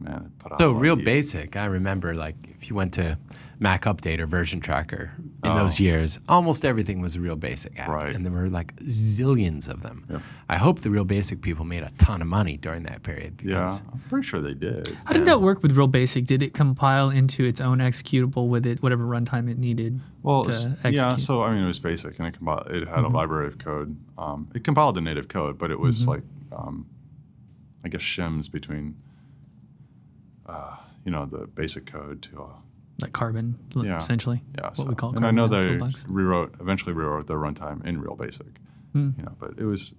[0.00, 1.04] Man, it put So real heat.
[1.04, 1.56] basic.
[1.56, 3.18] I remember like if you went to
[3.60, 5.12] Mac Update or Version Tracker
[5.44, 5.54] in Oh.
[5.54, 8.14] those years, almost everything was a real basic app, Right.
[8.14, 10.04] and there were like zillions of them.
[10.10, 10.22] Yep.
[10.48, 13.40] I hope the real basic people made a ton of money during that period.
[13.42, 14.88] Yeah, Because I'm pretty sure they did.
[15.04, 16.24] How did that work with Real Basic?
[16.26, 20.00] Did it compile into its own executable with it, whatever runtime it needed?
[20.22, 20.90] Well, to s- yeah.
[20.90, 21.16] Mm-hmm.
[21.18, 22.66] So I mean, it was basic, and it compiled.
[22.70, 23.96] It had a library of code.
[24.18, 26.10] Um, it compiled the native code, but it was Mm-hmm.
[26.10, 26.22] like,
[26.56, 26.86] um,
[27.84, 28.96] I guess, shims between,
[30.46, 32.46] uh, you know, the basic code to, uh,
[33.04, 33.96] Like Carbon, Yeah.
[33.98, 34.42] essentially.
[34.56, 34.66] yeah.
[34.68, 38.00] What so- we call and I know Carbon they rewrote, eventually rewrote their runtime in
[38.00, 38.58] Real Basic.
[38.92, 39.10] Hmm.
[39.18, 39.94] You know, but it was,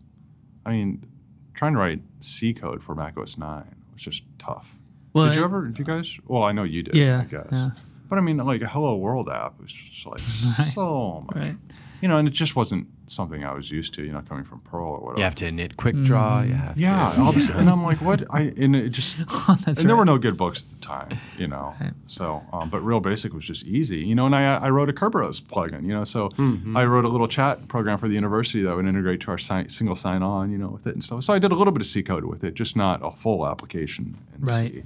[0.65, 1.05] I mean,
[1.53, 4.75] trying to write C code for Mac OS nine was just tough.
[5.13, 5.67] Well, did you ever?
[5.67, 6.17] Did you guys?
[6.27, 6.95] Well, I know you did.
[6.95, 7.47] Yeah, I guess.
[7.51, 7.69] yeah.
[8.09, 10.19] But I mean, like a Hello World app was just like
[10.59, 10.67] Right.
[10.73, 11.55] so much Right.
[12.01, 14.59] you know, and it just wasn't something I was used to, you know, coming from
[14.61, 15.19] Perl or whatever.
[15.19, 16.41] you have to knit quick draw.
[16.41, 16.47] Mm.
[16.47, 18.23] You have yeah, to, all this, and I'm like, what?
[18.31, 21.17] I and it just Oh, That's and there were no good books at the time,
[21.37, 21.73] you know.
[22.07, 24.25] So, um, but Real Basic was just easy, you know.
[24.25, 26.03] And I, I wrote a Kerberos plugin, you know.
[26.03, 26.75] So Mm-hmm.
[26.75, 29.67] I wrote a little chat program for the university that would integrate to our si-
[29.69, 31.23] single sign-on, you know, with it and stuff.
[31.23, 33.47] So I did a little bit of C code with it, just not a full
[33.47, 34.71] application in Right.
[34.73, 34.83] C.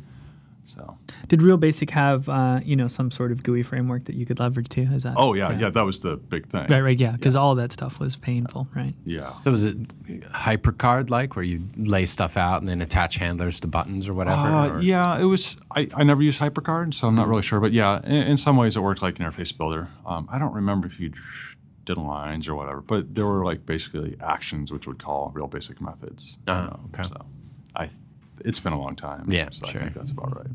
[0.69, 0.97] So.
[1.27, 4.39] Did Real Basic have uh, you know some sort of GUI framework that you could
[4.39, 4.87] leverage too?
[4.93, 5.15] Is that?
[5.17, 6.67] Oh yeah, yeah, that was the big thing.
[6.69, 8.93] Right, right, yeah, because all that stuff was painful, right?
[9.05, 9.31] Yeah.
[9.43, 9.77] So was it
[10.31, 14.37] HyperCard like, where you lay stuff out and then attach handlers to buttons or whatever?
[14.37, 15.57] Uh, or- yeah, it was.
[15.75, 17.59] I, I never used HyperCard, so I'm not really sure.
[17.59, 19.87] But yeah, in, in some ways it worked like an interface builder.
[20.05, 21.11] Um, I don't remember if you
[21.85, 25.81] did lines or whatever, but there were like basically actions which would call real basic
[25.81, 26.37] methods.
[26.45, 27.03] you Uh-huh, know, okay.
[27.03, 27.25] So
[27.75, 27.89] I,
[28.45, 29.31] it's been a long time.
[29.31, 29.81] Yeah, so sure.
[29.81, 30.47] I think that's about right.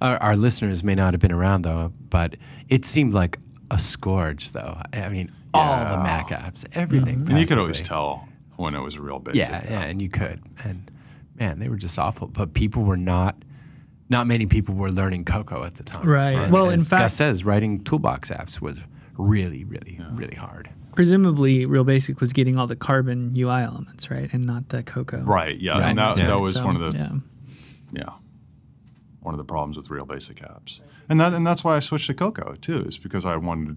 [0.00, 2.36] Our, our listeners may not have been around though, but
[2.68, 3.38] it seemed like
[3.70, 4.80] a scourge though.
[4.92, 7.20] I mean, all the Mac apps, everything.
[7.20, 7.30] Mm-hmm.
[7.30, 9.48] And you could always tell when it was a real basic.
[9.48, 9.70] Yeah, app.
[9.70, 10.40] yeah, and you could.
[10.64, 10.90] And
[11.38, 12.28] man, they were just awful.
[12.28, 13.36] But people were not.
[14.08, 16.06] Not many people were learning Cocoa at the time.
[16.08, 16.36] Right.
[16.36, 18.78] And Well, in fact- Gus says writing toolbox apps was
[19.18, 20.70] really, really, really hard.
[20.96, 25.20] Presumably, Real Basic was getting all the Carbon UI elements, right, and not the Cocoa.
[25.22, 25.56] Right.
[25.60, 25.72] Yeah.
[25.74, 25.84] Right.
[25.90, 26.26] And that, Yeah.
[26.26, 27.12] that was So, one of the yeah.
[27.92, 28.10] yeah
[29.20, 30.78] one of the problems with real basic apps
[31.08, 33.76] and that and that's why i switched to cocoa too is because i wanted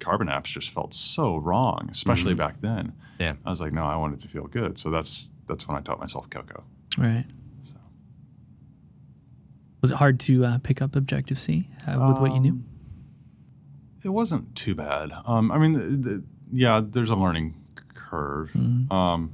[0.00, 3.34] carbon apps just felt so wrong especially back then Yeah.
[3.46, 5.80] i was like no i want it to feel good so that's that's when i
[5.80, 6.64] taught myself cocoa
[6.96, 7.24] Right.
[9.82, 12.50] Was it hard to uh, pick up Objective C uh, with what you knew?
[12.50, 12.64] Um,
[14.02, 16.20] it wasn't too bad um, i mean th- th-
[16.52, 17.54] yeah there's a learning
[17.94, 18.50] curve
[18.90, 19.32] um,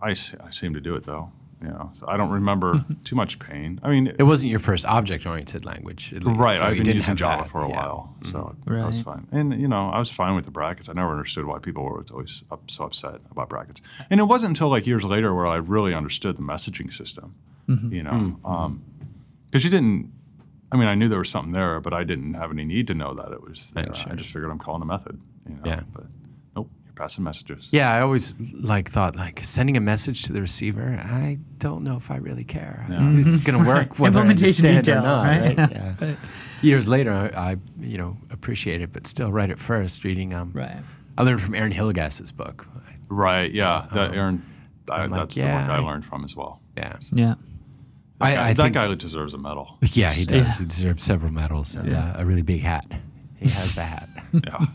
[0.00, 1.30] I, s- I seem to do it though
[1.62, 4.86] you know so i don't remember too much pain i mean It wasn't your first
[4.86, 7.50] object-oriented language, at least, Right, so I've been didn't using Java that.
[7.50, 7.76] for a Yeah.
[7.76, 8.86] while, so I Right.
[8.86, 9.26] was fine.
[9.30, 10.88] And you know, I was fine with the brackets.
[10.88, 13.82] I never understood why people were always up, so upset about brackets.
[14.08, 17.34] And it wasn't until like years later where I really understood the messaging system.
[17.68, 17.92] Mm-hmm.
[17.92, 18.78] You know,
[19.50, 20.10] because you didn't.
[20.72, 22.94] I mean, I knew there was something there, but I didn't have any need to
[22.94, 23.92] know that it was there.
[23.94, 24.12] sure.
[24.12, 25.20] I just figured I'm calling a method.
[25.48, 25.80] You know, Yeah.
[25.92, 26.04] but
[26.54, 27.70] nope, you're passing messages.
[27.72, 30.96] Yeah, I always like thought like sending a message to the receiver.
[31.00, 32.86] I don't know if I really care.
[32.88, 35.26] It's going to work whether Implementation understand detail, or not.
[35.26, 35.58] right?
[35.58, 35.70] Right?
[35.72, 35.94] Yeah.
[36.00, 36.14] Yeah.
[36.62, 40.52] Years later, I, I you know appreciate it, but still, right at first, reading um,
[40.54, 40.76] Right.
[41.16, 42.66] I learned from Aaron Hillegass's book.
[43.08, 43.50] Right.
[43.50, 43.86] Yeah.
[43.92, 44.42] That Aaron.
[44.90, 46.60] I, like, that's the yeah, book I I- learned from as well.
[46.76, 47.34] Yeah, Yeah.
[48.20, 49.78] That, I- guy, I that think- guy deserves a medal.
[49.82, 50.46] yeah, he does.
[50.46, 50.58] Yeah.
[50.58, 52.12] He deserves several medals and Yeah.
[52.12, 52.86] uh, a really big hat.
[53.36, 54.08] He has the hat.
[54.32, 54.66] yeah.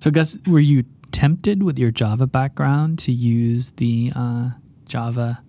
[0.00, 4.50] So, Gus, were you tempted with your Java background to use the uh,
[4.86, 5.42] Java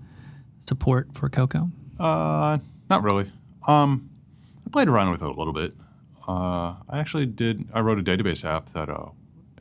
[0.68, 1.70] support for Cocoa?
[2.00, 2.58] Uh,
[2.90, 3.32] not really.
[3.68, 4.10] Um,
[4.66, 5.74] I played around with it a little bit.
[6.28, 7.68] Uh, I actually did.
[7.74, 9.10] I wrote a database app that, uh,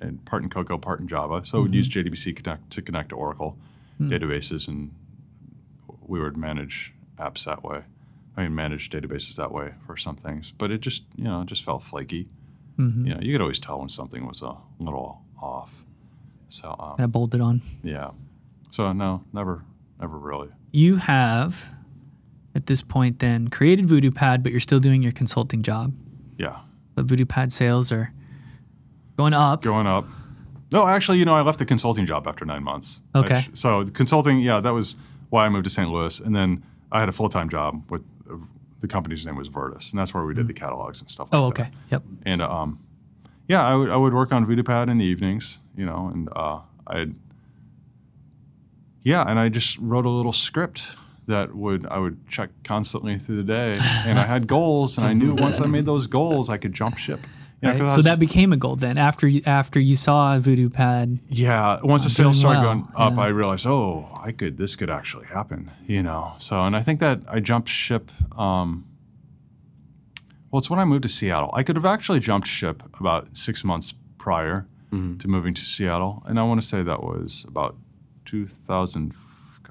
[0.00, 1.44] in part in Cocoa, part in Java.
[1.44, 3.58] So it would use JDBC connect to connect to Oracle
[4.00, 4.92] databases, and
[6.06, 7.82] we would manage apps that way.
[8.36, 10.52] I mean, manage databases that way for some things.
[10.56, 12.28] But it just, you know, it just felt flaky.
[12.78, 13.06] Mm-hmm.
[13.06, 15.84] You know, you could always tell when something was a little off.
[16.48, 17.62] So um, of bolted on.
[17.82, 18.10] yeah.
[18.70, 19.62] So no, never,
[20.00, 20.48] never really.
[20.72, 21.64] You have,
[22.56, 25.92] at this point, then created Voodoo Pad, but you're still doing your consulting job.
[26.38, 26.58] Yeah.
[26.96, 28.12] But Voodoo Pad sales are
[29.16, 29.62] going up.
[29.62, 30.06] going up.
[30.72, 33.02] No, actually, you know, I left the consulting job after nine months.
[33.14, 33.44] Okay.
[33.48, 34.96] Which- so the consulting, yeah, that was
[35.30, 35.88] why I moved to St.
[35.88, 36.64] Louis, and then
[36.94, 38.36] I had a full time job with uh,
[38.80, 41.28] the company's name was Vertus, and that's where we did the catalogs and stuff.
[41.32, 41.60] like Oh, that.
[41.60, 41.70] okay.
[41.90, 42.02] Yep.
[42.24, 42.78] And um,
[43.48, 46.60] yeah, I would I would work on VoodooPad in the evenings, you know, and uh,
[46.86, 47.14] I'd
[49.02, 50.86] yeah, and I just wrote a little script
[51.26, 53.74] that would I would check constantly through the day,
[54.06, 56.96] and I had goals, and I knew once I made those goals, I could jump
[56.96, 57.26] ship.
[57.64, 57.90] Know, Right.
[57.90, 58.98] So was- that became a goal then.
[58.98, 62.88] After you, after you saw Voodoo Pad, Yeah, uh, once the sales started well, going
[62.94, 63.20] up, yeah.
[63.20, 64.56] I realized, oh, I could.
[64.56, 66.34] This could actually happen, you know.
[66.38, 68.10] So, and I think that I jumped ship.
[68.38, 68.84] Um,
[70.50, 71.50] well, it's when I moved to Seattle.
[71.54, 75.16] I could have actually jumped ship about six months prior mm-hmm.
[75.18, 77.76] to moving to Seattle, and I want to say that was about
[78.26, 79.14] 2000.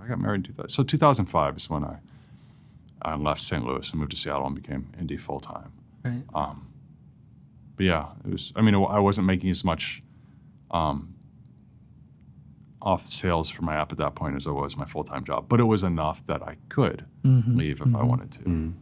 [0.01, 0.69] I got married in 2000.
[0.69, 1.97] So 2005 is when I
[3.03, 3.65] I left St.
[3.65, 5.71] Louis and moved to Seattle and became indie full time.
[6.03, 6.23] right?
[6.34, 6.67] Um,
[7.84, 8.54] But yeah, it was.
[8.56, 10.02] I mean, I wasn't making as much
[10.72, 11.15] um,
[12.82, 15.48] off sales for my app at that point as I was my full time job,
[15.50, 17.58] but it was enough that I could Mm-hmm.
[17.58, 18.74] leave if I wanted to.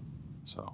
[0.45, 0.73] So.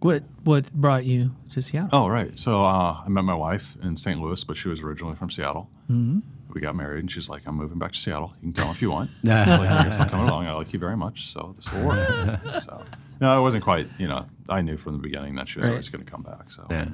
[0.00, 1.88] What what brought you to Seattle?
[1.92, 2.36] Oh right.
[2.38, 4.20] So uh, I met my wife in St.
[4.20, 5.70] Louis, but she was originally from Seattle.
[5.90, 6.20] Mm-hmm.
[6.52, 8.32] We got married, and she's like, "I'm moving back to Seattle.
[8.42, 9.44] You can come if you want." Yeah.
[9.44, 10.46] So I guess I'll come along.
[10.46, 12.40] I like you very much, so this will work.
[12.60, 12.82] so
[13.20, 13.88] no, it wasn't quite.
[13.98, 15.72] You know, I knew from the beginning that she was Right.
[15.74, 16.50] always going to come back.
[16.50, 16.88] So Yeah.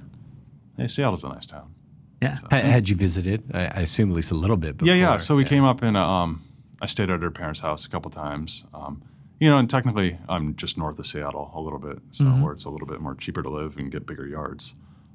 [0.76, 1.74] Hey, Seattle's a nice town.
[2.20, 2.38] Yeah.
[2.50, 3.42] Ha- Had you visited?
[3.54, 4.78] I, I assume at least a little bit.
[4.78, 4.94] Before.
[4.94, 5.16] Yeah, yeah.
[5.16, 6.42] So we came up and um,
[6.80, 8.64] I stayed at her parents' house a couple times.
[8.72, 9.02] Um,
[9.40, 12.64] you know, and technically I'm just north of Seattle a little bit, so where it's
[12.64, 14.74] a little bit more cheaper to live and get bigger yards.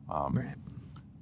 [0.09, 0.55] Um, Right.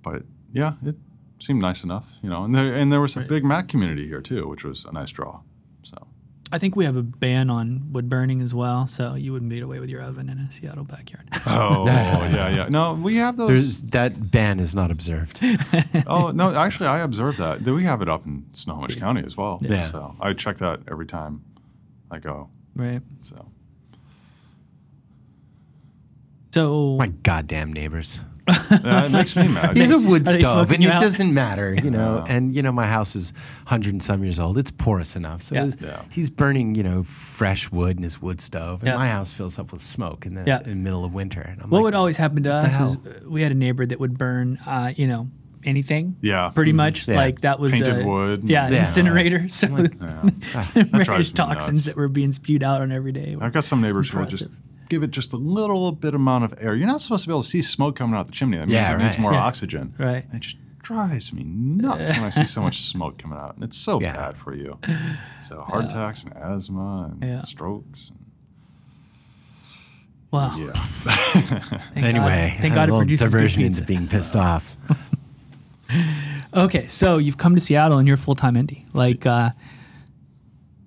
[0.01, 0.95] But yeah, it
[1.39, 2.43] seemed nice enough, you know.
[2.45, 5.11] And there and there was a big Mac community here too, which was a nice
[5.11, 5.41] draw.
[5.83, 6.07] So
[6.55, 9.61] I think we have a ban on wood burning as well, so you wouldn't beat
[9.61, 11.27] away with your oven in a Seattle backyard.
[11.47, 12.69] Oh, yeah, yeah.
[12.69, 13.49] No, we have those.
[13.49, 15.39] There's that ban is not observed.
[16.07, 17.61] oh no, actually, I observed that.
[17.61, 19.59] We have it up in Snohomish County as well.
[19.61, 19.83] Yeah.
[19.83, 21.43] So I check that every time
[22.09, 22.49] I go.
[22.73, 23.01] right.
[23.21, 23.45] So
[26.51, 28.21] So My goddamn neighbors.
[28.47, 29.75] Yeah, it makes me mad.
[29.75, 30.99] He has a wood stove, and it out?
[31.01, 32.23] doesn't matter, you know.
[32.25, 32.33] Yeah.
[32.35, 33.33] And you know, my house is
[33.65, 34.57] hundred and some years old.
[34.57, 35.71] It's porous enough, so Yeah.
[35.81, 36.01] Yeah.
[36.11, 38.97] he's burning, you know, fresh wood in his wood stove, and Yeah.
[38.97, 40.59] my house fills up with smoke in the, Yeah.
[40.61, 41.41] in the middle of winter.
[41.41, 43.85] And I'm what like, would always happen to us is uh, we had a neighbor
[43.85, 45.27] that would burn, uh, you know,
[45.63, 46.15] anything.
[46.21, 46.49] Yeah.
[46.49, 47.15] Pretty much Yeah.
[47.15, 48.43] like that was Painted a, wood.
[48.43, 48.77] Yeah, Yeah.
[48.79, 49.47] incinerator.
[49.49, 49.79] So Yeah.
[49.81, 49.89] the
[50.91, 51.85] various drives me toxins nuts.
[51.87, 53.35] that were being spewed out on every day.
[53.41, 54.61] I've got some neighbors who will just Impressive.
[54.89, 56.75] Give it just a little bit amount of air.
[56.75, 58.57] You're not supposed to be able to see smoke coming out the chimney.
[58.57, 59.43] That means Yeah, it needs more Yeah.
[59.43, 59.93] oxygen.
[59.99, 60.25] Right.
[60.25, 63.55] And it just drives me nuts when I see so much smoke coming out.
[63.55, 64.13] And it's so Yeah.
[64.13, 64.77] bad for you.
[65.41, 67.43] So heart attacks and asthma and Yeah.
[67.43, 68.09] strokes.
[68.11, 68.19] And,
[70.31, 70.55] Wow.
[70.57, 70.71] yeah.
[71.93, 73.81] Thank Anyway, God, thank a God it little produces good diversion pizza.
[73.81, 74.75] into being pissed off.
[76.53, 78.83] Okay, so you've come to Seattle and you're full time indie.
[78.93, 79.51] Like, uh,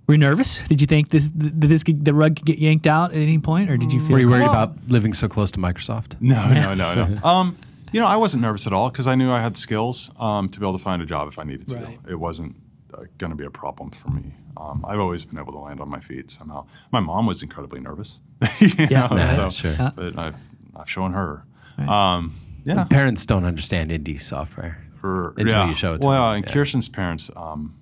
[0.09, 0.63] were you nervous?
[0.67, 3.39] Did you think this did this get- the rug could get yanked out at any
[3.39, 4.13] point, or did you feel?
[4.15, 6.17] Were you worried about living so close to Microsoft?
[6.21, 7.21] No, no, no, no.
[7.25, 7.57] Um,
[7.93, 10.61] you know, I wasn't nervous at all because I knew I had skills um, to
[10.61, 11.77] be able to find a job if I needed to.
[11.77, 11.99] Right.
[12.09, 12.57] It wasn't
[12.93, 14.35] uh, going to be a problem for me.
[14.59, 16.67] Um, I've always been able to land on my feet somehow.
[16.91, 18.21] My mom was incredibly nervous.
[18.61, 19.07] Yeah.
[19.07, 19.93] know, Yeah, so- sure.
[19.97, 20.35] But I've,
[20.77, 21.45] I've shown her.
[21.79, 21.89] Right.
[21.89, 22.85] Um, yeah.
[22.85, 24.85] Parents don't understand indie software.
[25.03, 25.69] Or- Until yeah.
[25.69, 26.53] you show it to Well, them, and yeah.
[26.53, 27.75] Kirsten's parents um,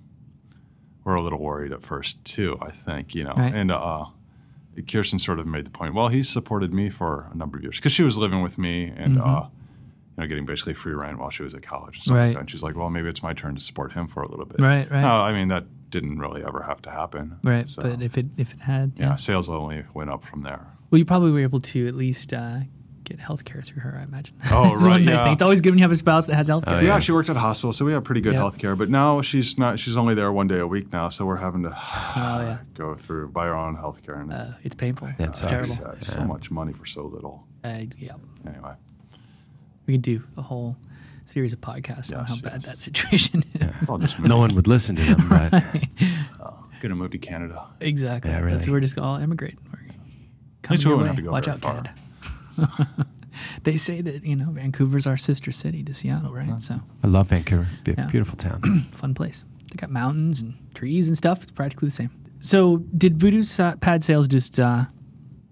[1.07, 2.57] were a little worried at first too.
[2.61, 3.53] I think you know, Right.
[3.53, 4.05] and uh,
[4.91, 5.93] Kirsten sort of made the point.
[5.95, 8.91] Well, he's supported me for a number of years because she was living with me
[8.95, 9.27] and Mm-hmm.
[9.29, 9.41] uh,
[10.17, 12.25] you know getting basically free rent while she was at college and stuff Right.
[12.25, 12.39] like that.
[12.41, 14.59] And she's like, well, maybe it's my turn to support him for a little bit.
[14.59, 15.01] Right, right.
[15.01, 17.37] No, I mean that didn't really ever have to happen.
[17.43, 17.67] right?
[17.67, 19.15] So, But if it if it had, yeah, yeah.
[19.15, 20.67] sales only went up from there.
[20.91, 22.59] Well, you probably were able to at least uh,
[23.07, 23.97] get health care through her.
[23.99, 24.35] I imagine.
[24.51, 25.23] Oh, It's one right, nice yeah.
[25.23, 25.33] thing.
[25.33, 26.75] It's always good when you have a spouse that has health care.
[26.75, 26.87] Oh, Yeah.
[26.95, 26.99] yeah.
[26.99, 28.39] she worked at a hospital, so we have pretty good Yeah.
[28.39, 28.75] health care.
[28.75, 29.79] But now she's not.
[29.79, 31.75] She's only there one day a week now, so we're having to Oh
[32.15, 35.07] yeah, go through buy our own health care, and it's, uh, it's painful.
[35.19, 35.69] Yeah, it it's terrible.
[35.81, 37.45] yeah, it's so much money for so little.
[37.63, 38.13] Uh, yeah,
[38.47, 38.73] Anyway,
[39.85, 40.77] we could do a whole
[41.25, 43.89] series of podcasts on how Yes, bad that situation is.
[43.89, 45.51] it's No one would listen to them, but
[46.81, 47.65] gonna move to Canada.
[47.81, 48.31] Exactly.
[48.31, 48.77] Yeah, That's, really.
[48.77, 49.57] we're just all immigrate.
[49.65, 49.97] We're least
[50.61, 51.73] coming we your wouldn't have to go Watch very out, far.
[51.75, 51.93] Canada.
[53.63, 56.59] they say that you know Vancouver's our sister city to Seattle, right?
[56.61, 57.67] So I love Vancouver.
[57.83, 58.07] Be- Yeah.
[58.07, 58.61] Beautiful town.
[58.91, 59.43] fun place.
[59.71, 61.43] They got mountains and trees and stuff.
[61.43, 62.11] It's practically the same.
[62.39, 64.85] So did Voodoo sa- pad sales just uh,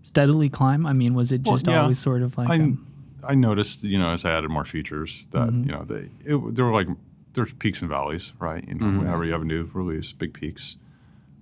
[0.03, 0.85] steadily climb?
[0.85, 1.81] I mean, was it Well, just yeah.
[1.81, 2.85] always sort of like I um,
[3.27, 5.63] I noticed, you know, as I added more features that Mm-hmm.
[5.63, 6.87] you know they it, there were like
[7.33, 8.65] there's peaks and valleys, right?
[8.67, 8.99] You know, Mm-hmm.
[8.99, 10.77] whenever you have a new release, big peaks.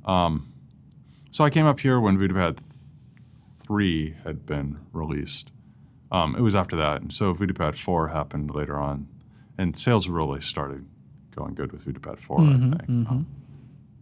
[0.06, 0.48] Um,
[1.30, 2.58] so I came up here when VoodooPad
[3.66, 5.52] three had been released.
[6.12, 9.08] Um, it was after that, and so VoodooPad four happened later on,
[9.58, 10.86] and sales really started
[11.36, 13.10] going good with VoodooPad 4 Mm-hmm, I think.
[13.10, 13.28] Um,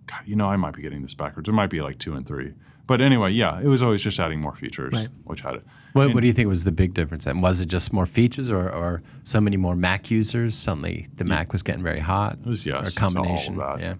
[0.07, 1.47] God, you know, I might be getting this backwards.
[1.47, 2.53] It might be like two and three,
[2.87, 5.07] but anyway, yeah, it was always just adding more features, Right.
[5.23, 5.65] which had it.
[5.93, 7.25] What, And- what do you think was the big difference?
[7.25, 10.55] And was it just more features, or, or so many more Mac users?
[10.55, 12.37] Suddenly, the Mac was getting very hot.
[12.45, 13.57] It was yes, or a to all of combination.
[13.57, 13.79] that.
[13.79, 13.93] Yeah.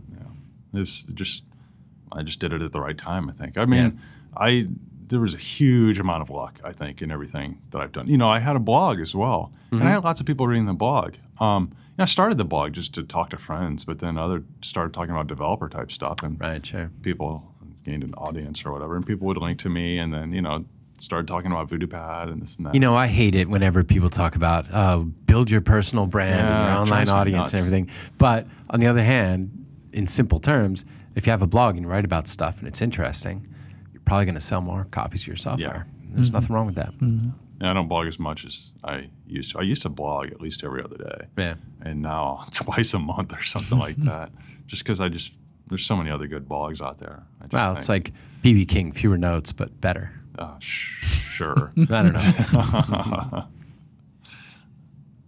[0.73, 1.43] This just
[2.11, 3.29] I just did it at the right time.
[3.29, 3.57] I think.
[3.57, 3.99] I mean,
[4.35, 4.67] I
[5.11, 6.59] there was a huge amount of luck.
[6.63, 8.07] I think in everything that I've done.
[8.07, 10.65] You know, I had a blog as well, and I had lots of people reading
[10.65, 11.15] the blog.
[11.39, 15.11] Um, I started the blog just to talk to friends, but then other started talking
[15.11, 16.65] about developer type stuff, and Right.
[16.65, 16.89] Sure.
[17.03, 17.53] people
[17.85, 20.65] gained an audience or whatever, and people would link to me, and then you know
[20.97, 22.73] started talking about VoodooPad and this and that.
[22.73, 26.49] You know, I hate it whenever people talk about uh, build your personal brand and
[26.49, 27.89] your online audience and everything.
[28.17, 29.49] But on the other hand,
[29.93, 32.81] in simple terms, if you have a blog and you write about stuff and it's
[32.81, 33.47] interesting,
[34.01, 35.85] you're probably going to sell more copies of your software.
[35.87, 36.15] Yeah.
[36.15, 36.93] There's nothing wrong with that.
[37.61, 39.59] Yeah, I don't blog as much as I used to.
[39.59, 41.27] I used to blog at least every other day.
[41.37, 41.55] Yeah.
[41.81, 44.31] and now twice a month or something like that.
[44.67, 45.33] Just because I just
[45.67, 47.23] there's so many other good blogs out there.
[47.39, 48.11] I just Well, it's like
[48.43, 50.11] BB King, fewer notes but better.
[50.37, 51.71] uh, sh- sure.
[51.77, 53.45] I don't know.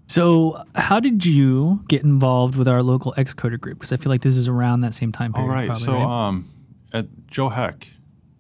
[0.08, 3.80] So, how did you get involved with our local Xcoder group?
[3.80, 5.50] Because I feel like this is around that same time period.
[5.50, 5.66] right.
[5.68, 6.28] probably, so right?
[6.28, 6.50] um,
[6.94, 7.88] at, Joe Heck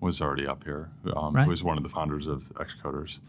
[0.04, 0.91] was already up here.
[1.16, 1.43] Um, Right.
[1.45, 3.20] Who was one of the founders of Xcoders,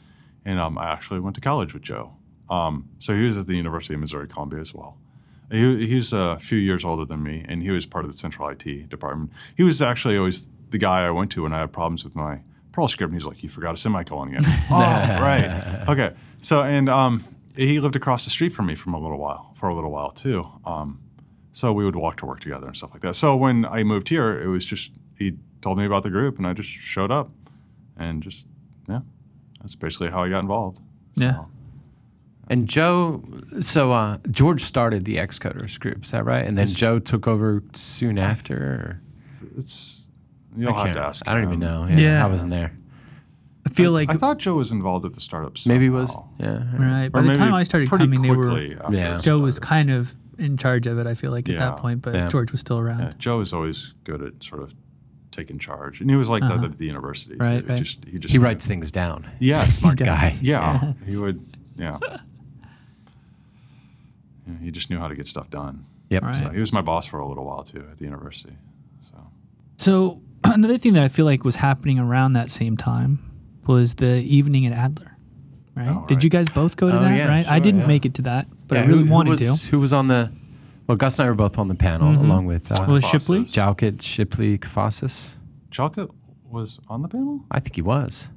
[0.45, 2.13] and um, I actually went to college with Joe.
[2.51, 4.99] Um, so he was at the University of Missouri Columbia as well.
[5.51, 8.49] He, he's a few years older than me, and he was part of the central
[8.49, 9.31] IT department.
[9.57, 12.41] He was actually always the guy I went to when I had problems with my
[12.73, 13.13] Perl script.
[13.13, 15.85] And he's like, "You forgot a semicolon again." oh, right.
[15.89, 16.13] Okay.
[16.41, 17.25] So, and um,
[17.57, 20.11] he lived across the street from me from a little while, for a little while
[20.11, 20.47] too.
[20.67, 20.99] Um,
[21.53, 23.15] so we would walk to work together and stuff like that.
[23.15, 26.47] So when I moved here, it was just he told me about the group, and
[26.47, 27.31] I just showed up,
[27.97, 28.47] and just
[28.89, 29.01] yeah,
[29.61, 30.79] that's basically how I got involved.
[31.15, 31.45] So, Yeah.
[32.49, 33.25] And Joe,
[33.61, 36.47] so uh, George started the Xcoders group, is that right?
[36.47, 38.55] And then Joe took over soon after.
[38.57, 39.01] Or?
[39.57, 40.09] it's
[40.55, 41.27] you'll have to ask.
[41.27, 41.87] I don't even know.
[41.89, 42.27] Yeah, Yeah.
[42.27, 42.77] I wasn't there.
[43.67, 45.65] I feel like I thought Joe was involved at the startups.
[45.67, 46.15] Maybe he was.
[46.39, 46.63] Yeah.
[46.77, 48.61] right by the time I started pretty coming, they were
[48.93, 49.17] Yeah.
[49.23, 51.07] Joe was kind of in charge of it.
[51.07, 51.61] I feel like at Yeah.
[51.71, 52.29] that point, but Yeah.
[52.29, 53.01] George was still around.
[53.01, 54.75] Yeah, Joe is always good at sort of
[55.35, 56.57] taking charge, and he was like Uh-huh.
[56.59, 57.37] that at the university.
[57.37, 57.79] Right, he right.
[57.79, 59.29] Just, he just He writes things down.
[59.41, 60.33] Yes, Smart He guy.
[60.41, 61.15] Yeah, Yes.
[61.19, 61.57] he would.
[61.77, 61.99] Yeah.
[64.47, 64.55] yeah.
[64.63, 65.85] He just knew how to get stuff done.
[66.11, 66.23] Yep.
[66.23, 66.37] Right.
[66.37, 68.55] So he was my boss for a little while too at the university.
[69.01, 69.17] So
[69.79, 73.19] So another thing that I feel like was happening around that same time
[73.67, 75.17] was the evening at Adler.
[75.75, 75.89] Right?
[75.89, 77.17] Oh, Did you guys both go to Oh, that?
[77.17, 77.47] yeah, right?
[77.51, 77.87] I didn't yeah.
[77.89, 79.67] make it to that, but I really who, who wanted was, to.
[79.71, 80.31] Who was on the?
[80.87, 82.21] Well, Gus and I were both on the panel, Mhm.
[82.25, 83.41] along with uh, Was Shipley?
[83.41, 83.55] Bosses.
[83.55, 85.37] Jalkut, Shipley, Kafasis.
[85.71, 86.11] Jalkut
[86.49, 87.41] was on the panel.
[87.51, 88.29] I think he was.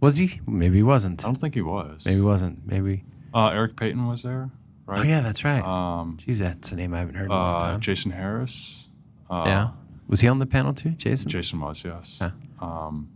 [0.00, 0.40] Was he?
[0.46, 1.22] Maybe he wasn't.
[1.24, 2.04] I don't think he was.
[2.06, 2.66] Maybe he wasn't.
[2.66, 3.04] Maybe.
[3.34, 4.50] Uh, Eric Payton was there,
[4.86, 5.00] right?
[5.00, 5.62] Oh yeah, that's right.
[5.62, 7.80] Um, Jeez, that's a name I haven't heard in a long uh, time.
[7.80, 8.88] Jason Harris.
[9.30, 9.68] Uh, yeah.
[10.08, 11.30] Was he on the panel too, Jason?
[11.30, 12.18] Jason was, yes.
[12.20, 12.30] Yeah.
[12.60, 13.08] Um,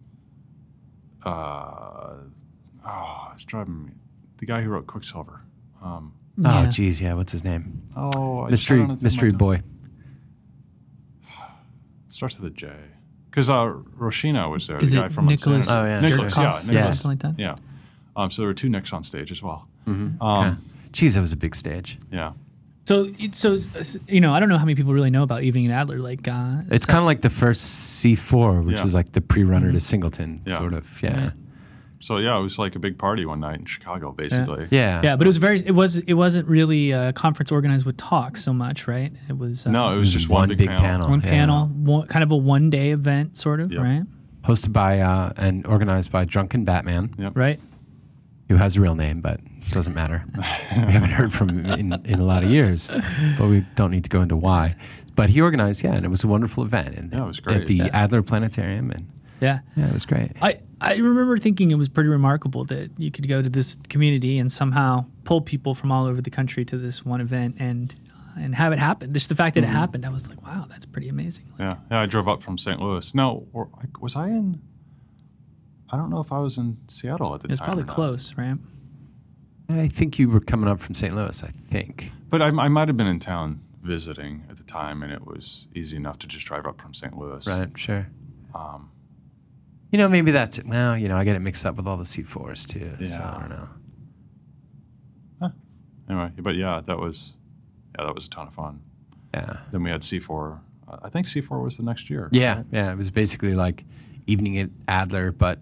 [1.25, 2.15] uh,
[2.87, 3.93] oh, it's driving me.
[4.39, 5.41] The guy who wrote Quicksilver.
[5.83, 6.13] Um,
[6.45, 6.67] Oh, Yeah.
[6.71, 7.15] geez, yeah.
[7.15, 7.83] What's his name?
[7.97, 9.63] oh, I mystery, sat on it the mystery tip of my boy.
[12.09, 12.71] Starts with a J.
[13.31, 15.81] Because uh, Roshina was there, Is the guy it from Nicholas Insanity.
[15.81, 16.43] Oh, yeah, Nicholas, sure.
[16.43, 17.01] yeah, Jitkoff or Nicholas.
[17.01, 17.43] something like that?
[17.43, 17.57] Yeah.
[18.17, 19.69] Um, so there were two Nicks on stage as well.
[19.87, 20.21] Mm-hmm.
[20.23, 21.99] Um, Jeez, that was a big stage.
[22.11, 22.33] Yeah.
[22.87, 25.43] So, it- so s- you know, I don't know how many people really know about
[25.43, 25.99] Evening at Adler.
[25.99, 28.85] Like, uh, It's kind of like the first C4, which Yeah.
[28.85, 30.57] was like the pre-runner to Singleton, Yeah.
[30.59, 31.03] sort of.
[31.03, 31.31] Yeah.
[31.99, 32.05] Right.
[32.05, 34.69] So yeah, it was like a big party one night in Chicago, basically.
[34.71, 35.01] Yeah.
[35.03, 35.59] yeah, but it was very.
[35.65, 35.99] It was.
[36.01, 39.13] It wasn't really a conference organized with talks so much, right?
[39.29, 39.67] It was.
[39.67, 41.09] Uh, No, it was just one, big, panel.
[41.11, 41.31] one yeah.
[41.31, 43.83] panel, one, kind of a one day event, sort of, Yep.
[43.83, 44.03] right?
[44.45, 47.33] Hosted by uh, and organized by Drunken Batman, Yep.
[47.37, 47.61] Right.
[48.49, 50.25] who has a real name, but it doesn't matter.
[50.37, 52.89] we haven't heard from him in, in a lot of years,
[53.37, 54.75] but we don't need to go into why.
[55.17, 56.95] But he organized, yeah, and it was a wonderful event.
[56.95, 57.63] And Yeah, it was great.
[57.63, 57.89] At the Yeah.
[57.93, 59.07] Adler Planetarium, and
[59.41, 59.61] Yeah.
[59.77, 60.33] yeah, it was great.
[60.43, 64.39] I, I remember thinking it was pretty remarkable that you could go to this community
[64.39, 67.95] and somehow pull people from all over the country to this one event and
[68.37, 69.13] and have it happen.
[69.13, 69.73] Just the fact that Mm-hmm.
[69.73, 71.47] it happened, I was like, wow, that's pretty amazing.
[71.59, 72.01] Yeah, yeah.
[72.03, 72.81] I drove up from St.
[72.81, 73.13] Louis.
[73.15, 74.61] No, or, like, was I in?
[75.91, 77.51] I don't know if I was in Seattle at the time.
[77.51, 77.65] It was time.
[77.67, 77.95] probably or not.
[77.97, 78.57] close, right?
[79.71, 81.15] I think you were coming up from St.
[81.15, 81.43] Louis.
[81.43, 82.13] I think.
[82.29, 85.67] but I, I might have been in town visiting at the time, and it was
[85.75, 87.17] easy enough to just drive up from St.
[87.19, 87.45] Louis.
[87.47, 87.77] Right.
[87.77, 88.07] Sure.
[88.55, 88.91] Um,
[89.91, 90.67] You know, maybe that's it.
[90.67, 93.07] Well, you know, I get it mixed up with all the C4s too.
[93.07, 93.29] So Yeah.
[93.29, 93.69] I don't know.
[96.11, 97.35] anyway, but yeah, that was
[97.99, 98.81] yeah, that was a ton of fun.
[99.35, 99.59] Yeah.
[99.73, 100.59] Then we had C4.
[100.89, 102.29] Uh, I think C4 was the next year.
[102.33, 102.57] Yeah.
[102.57, 102.67] right?
[102.71, 102.93] Yeah.
[102.93, 103.85] It was basically like
[104.27, 105.59] evening at Adler, but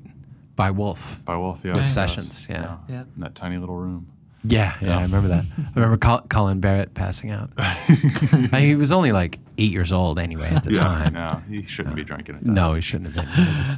[0.54, 1.22] by Wolf.
[1.24, 1.72] By Wolf, yeah.
[1.72, 1.94] With yes.
[1.94, 2.78] sessions, yeah.
[2.88, 3.02] Yeah.
[3.14, 4.10] In that tiny little room.
[4.44, 4.74] Yeah.
[4.80, 4.98] Yeah.
[4.98, 5.44] I remember that.
[5.58, 7.50] I remember Col- Colin Barrett passing out.
[7.58, 11.12] I he was only like eight years old anyway at the yeah, time.
[11.14, 12.50] no, he shouldn't be drinking at that.
[12.50, 13.24] No, he shouldn't have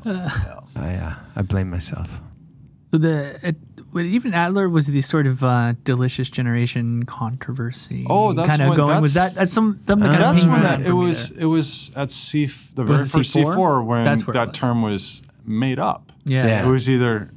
[0.04, 0.14] been.
[0.14, 2.20] It was- I, uh, I blame myself.
[2.90, 3.56] So the it,
[3.98, 8.04] even Adler was the sort of uh, delicious generation controversy.
[8.08, 9.00] Oh, that's kind of when- going.
[9.00, 11.30] Was that's- that that's some something Uh, kind of That's pings when that, it was.
[11.30, 11.42] there.
[11.44, 13.54] It was at C the very first C4?
[13.56, 16.12] C4 when That's where it that term was made up.
[16.24, 16.46] Yeah.
[16.46, 16.66] Yeah.
[16.66, 17.30] It was either.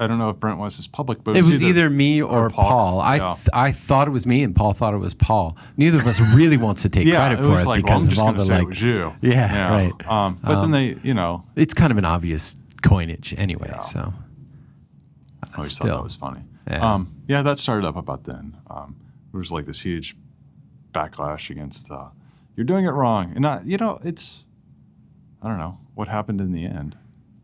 [0.00, 2.68] I don't know if Brent was his public, but It was either me or, Paul.
[2.70, 3.00] Paul.
[3.00, 3.34] I Yeah.
[3.34, 5.56] th- I thought it was me, and Paul thought it was Paul.
[5.76, 8.00] Neither of us really wants to take yeah, credit it for it like well, I'm
[8.00, 8.62] because just of all the say like.
[8.62, 9.12] it was you.
[9.20, 10.08] Yeah, right.
[10.08, 13.68] Um, but Um, then they, you know, It's kind of an obvious coinage anyway.
[13.70, 13.80] Yeah.
[13.80, 14.12] So
[15.44, 15.86] I always still.
[15.88, 16.40] thought that was funny.
[16.68, 16.94] Yeah.
[16.94, 18.56] Um, yeah, that started up about then.
[18.70, 18.96] Um,
[19.32, 20.16] there was like this huge
[20.92, 22.06] backlash against uh,
[22.56, 24.46] you're doing it wrong, and not you know, it's
[25.42, 26.96] I don't know what happened in the end.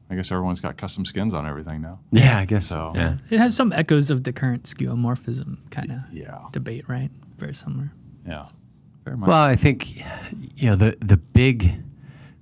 [0.08, 1.98] I guess everyone's got custom skins on everything now.
[2.12, 3.00] yeah, I guess So- so.
[3.00, 3.16] Yeah.
[3.30, 7.10] It has some echoes of the current skeuomorphism kind of Yeah, debate, right?
[7.38, 7.90] Very similar.
[8.26, 8.44] yeah,
[9.04, 9.28] very much.
[9.28, 9.96] Well, I think
[10.56, 11.82] you know the the big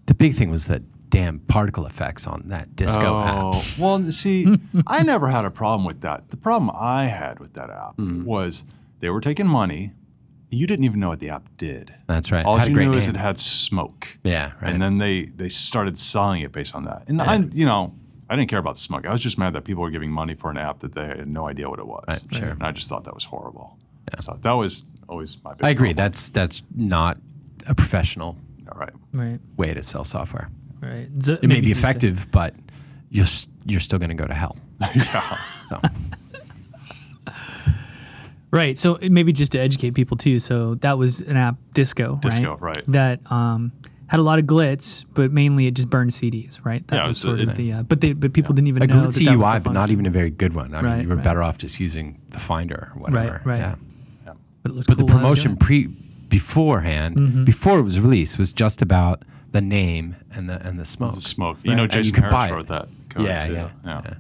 [0.07, 3.35] the big thing was that damn particle effects on that disco app.
[3.39, 4.47] Oh, well, see,
[4.87, 6.29] I never had a problem with that.
[6.31, 8.25] The problem I had with that app Mm.
[8.25, 8.65] was
[9.01, 9.93] they were taking money.
[10.55, 11.95] You didn't even know what the app did.
[12.07, 12.45] That's right.
[12.45, 14.19] All Had a you great knew is it had smoke.
[14.25, 14.73] Yeah, right.
[14.73, 17.05] And then they they started selling it based on that.
[17.09, 17.95] And I, you know,
[18.31, 19.07] I didn't care about the smoke.
[19.07, 21.29] I was just mad that people were giving money for an app that they had
[21.29, 22.05] no idea what it was.
[22.09, 22.49] Right, sure.
[22.49, 23.79] And I just thought that was horrible.
[24.19, 25.55] So that was always my.
[25.55, 25.89] Big I agree.
[25.89, 25.97] problem.
[26.05, 27.19] That's that's not
[27.67, 28.37] a professional
[28.71, 28.93] all right.
[29.13, 29.39] Right.
[29.57, 30.49] way to sell software.
[30.81, 31.09] Right.
[31.21, 32.55] So It may be just a- effective, but
[33.11, 33.27] you're
[33.65, 34.57] you're still going to go to hell.
[34.81, 35.21] yeah.
[35.69, 35.81] So
[38.55, 38.79] Right.
[38.79, 40.39] So maybe just to educate people too.
[40.39, 42.17] So that was an app, Disco.
[42.23, 42.77] Disco, right?
[42.77, 42.85] right.
[42.87, 43.73] That um,
[44.07, 46.87] had a lot of glitz, but mainly it just burned CDs, right?
[46.89, 47.73] That Yeah, was it's- sort it- of the.
[47.73, 49.65] Uh, but they but people didn't even A know that glitzy that was UI, the
[49.65, 50.73] but not even a very good one.
[50.73, 51.25] I mean, Right, you were right.
[51.25, 53.43] better off just using the Finder or whatever.
[53.45, 53.47] right.
[53.47, 53.59] Right.
[53.59, 53.75] Yeah.
[54.63, 55.89] But, it But the cool while I was promotion pre
[56.29, 57.45] beforehand, Mm-hmm.
[57.45, 61.15] before it was released, was just about the name and the and the smoke.
[61.15, 61.59] The smoke.
[61.63, 63.53] You know, And you Jason Harris wrote that code Yeah, too.
[63.53, 64.01] yeah, yeah.
[64.05, 64.11] yeah.
[64.11, 64.17] So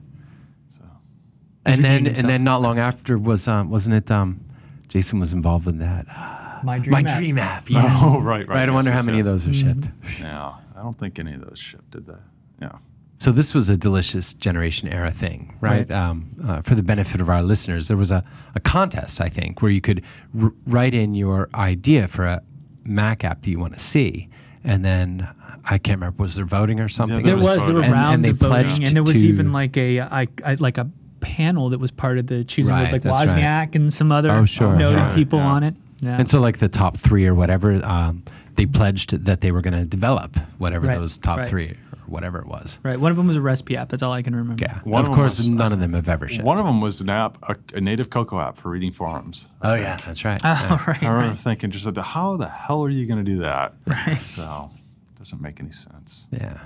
[1.66, 4.40] And then and then not long after was um, wasn't it um,
[4.88, 6.06] Jason was involved in that.
[6.06, 6.64] it.
[6.64, 6.92] My dream.
[6.92, 7.18] My app.
[7.18, 7.68] dream app.
[7.70, 8.00] Yes.
[8.02, 8.58] Oh, right, right.
[8.58, 9.26] I yes, wonder how many yes.
[9.26, 9.88] of those are shipped.
[10.20, 12.14] Yeah, I don't think any of those shipped, did they?
[12.62, 12.72] Yeah.
[13.18, 15.88] So this was a delicious generation era thing, right?
[15.88, 15.90] Right.
[15.90, 19.62] Um, uh, for the benefit of our listeners, there was a, a contest, I think,
[19.62, 20.02] where you could
[20.42, 22.42] r- write in your idea for a
[22.84, 24.28] Mac app that you want to see,
[24.62, 25.26] and then
[25.64, 27.24] I can't remember was there voting or something?
[27.24, 27.94] There was was there were voting.
[27.94, 30.54] And- and rounds they of voting, and there was to- even like a I, I
[30.54, 30.90] like a
[31.24, 33.42] panel that was part of the choosing Right, with like that's right.
[33.42, 35.14] Wozniak and some other Oh, sure, noted sure.
[35.14, 35.46] people Yeah.
[35.52, 35.74] on it.
[36.00, 36.18] Yeah.
[36.18, 38.22] And so, like the top three or whatever, um,
[38.56, 41.48] they pledged that they were going to develop whatever Right, those top right.
[41.48, 42.78] three or whatever it was.
[42.82, 43.00] right.
[43.00, 43.88] One of them was a recipe app.
[43.88, 44.62] That's all I can remember.
[44.64, 44.80] Yeah.
[44.84, 46.44] One of of them course, was- none of them have ever shipped.
[46.44, 49.48] One of them was an app, a, a native Cocoa app for reading forums.
[49.62, 50.40] oh yeah, that's right.
[50.44, 51.02] Oh, right.
[51.02, 51.38] I remember right.
[51.38, 53.72] thinking, just like, how the hell are you going to do that?
[53.86, 54.18] Right.
[54.20, 54.70] So,
[55.14, 56.28] it doesn't make any sense.
[56.30, 56.58] yeah.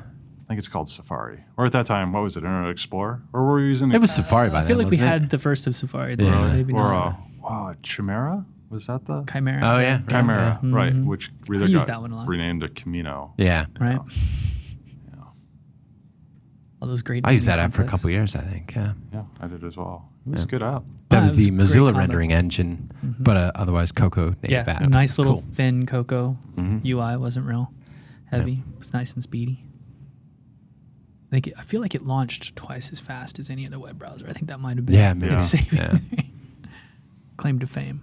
[0.49, 1.45] I think it's called Safari.
[1.59, 3.21] Or at that time, what was it, Internet Explorer?
[3.35, 4.65] Or were we using It was Safari by I then.
[4.65, 5.21] I feel like we wasn't it?
[5.21, 6.17] had the first of Safari.
[6.17, 6.53] Then, Yeah.
[6.55, 7.07] Maybe Or not.
[7.07, 8.47] uh, wow, Chimera?
[8.71, 9.61] Was that the Chimera.
[9.63, 10.59] Oh yeah, right, Chimera?
[10.63, 10.71] yeah.
[10.75, 12.29] Right, which really I used got that one a lot.
[12.29, 13.35] renamed to Camino.
[13.39, 13.67] Yeah.
[13.81, 13.99] Right.
[15.07, 15.15] Yeah.
[16.81, 17.27] All those great.
[17.27, 18.75] I used that naming app for a couple of years, I think.
[18.75, 18.93] Yeah.
[19.13, 20.09] Yeah, I did as well.
[20.27, 20.83] It was a good app.
[21.09, 24.83] That was was the Mozilla rendering engine, but uh, otherwise Cocoa native Yeah, app.
[24.83, 25.43] a nice little cool.
[25.43, 25.53] Mm-hmm.
[25.53, 26.37] thin Cocoa
[26.85, 27.73] UI wasn't real
[28.27, 28.63] heavy.
[28.75, 29.65] It was nice and speedy.
[31.29, 33.99] I think it, I feel like it launched twice as fast as any other web
[33.99, 34.27] browser.
[34.29, 35.35] I think that might have been Yeah, maybe.
[35.35, 35.99] its saving Yeah.
[37.37, 38.03] claim to fame.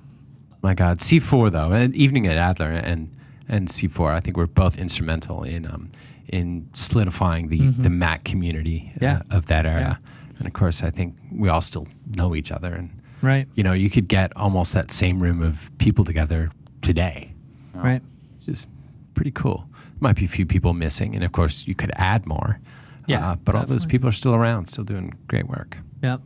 [0.61, 3.11] My God, C4 though, and Evening at Adler and
[3.47, 5.91] and C4, I think were both instrumental in um,
[6.29, 9.99] in solidifying the the Mac community uh, of that era.
[10.39, 12.89] And of course, I think we all still know each other, and
[13.21, 13.47] Right.
[13.55, 16.51] you know, you could get almost that same room of people together
[16.81, 17.33] today,
[17.73, 18.01] Right.
[18.39, 18.67] which is
[19.13, 19.67] pretty cool.
[19.99, 22.59] Might be a few people missing, and of course, you could add more.
[23.07, 25.77] Yeah, uh, but all those people are still around, still doing great work.
[26.03, 26.21] Yep.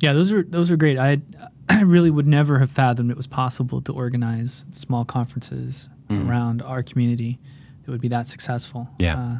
[0.00, 0.98] Yeah, those are those are great.
[0.98, 1.20] I
[1.68, 6.82] I really would never have fathomed it was possible to organize small conferences around our
[6.82, 7.38] community
[7.84, 8.88] that would be that successful.
[8.94, 9.00] Mm.
[9.00, 9.18] Yeah.
[9.18, 9.38] Uh,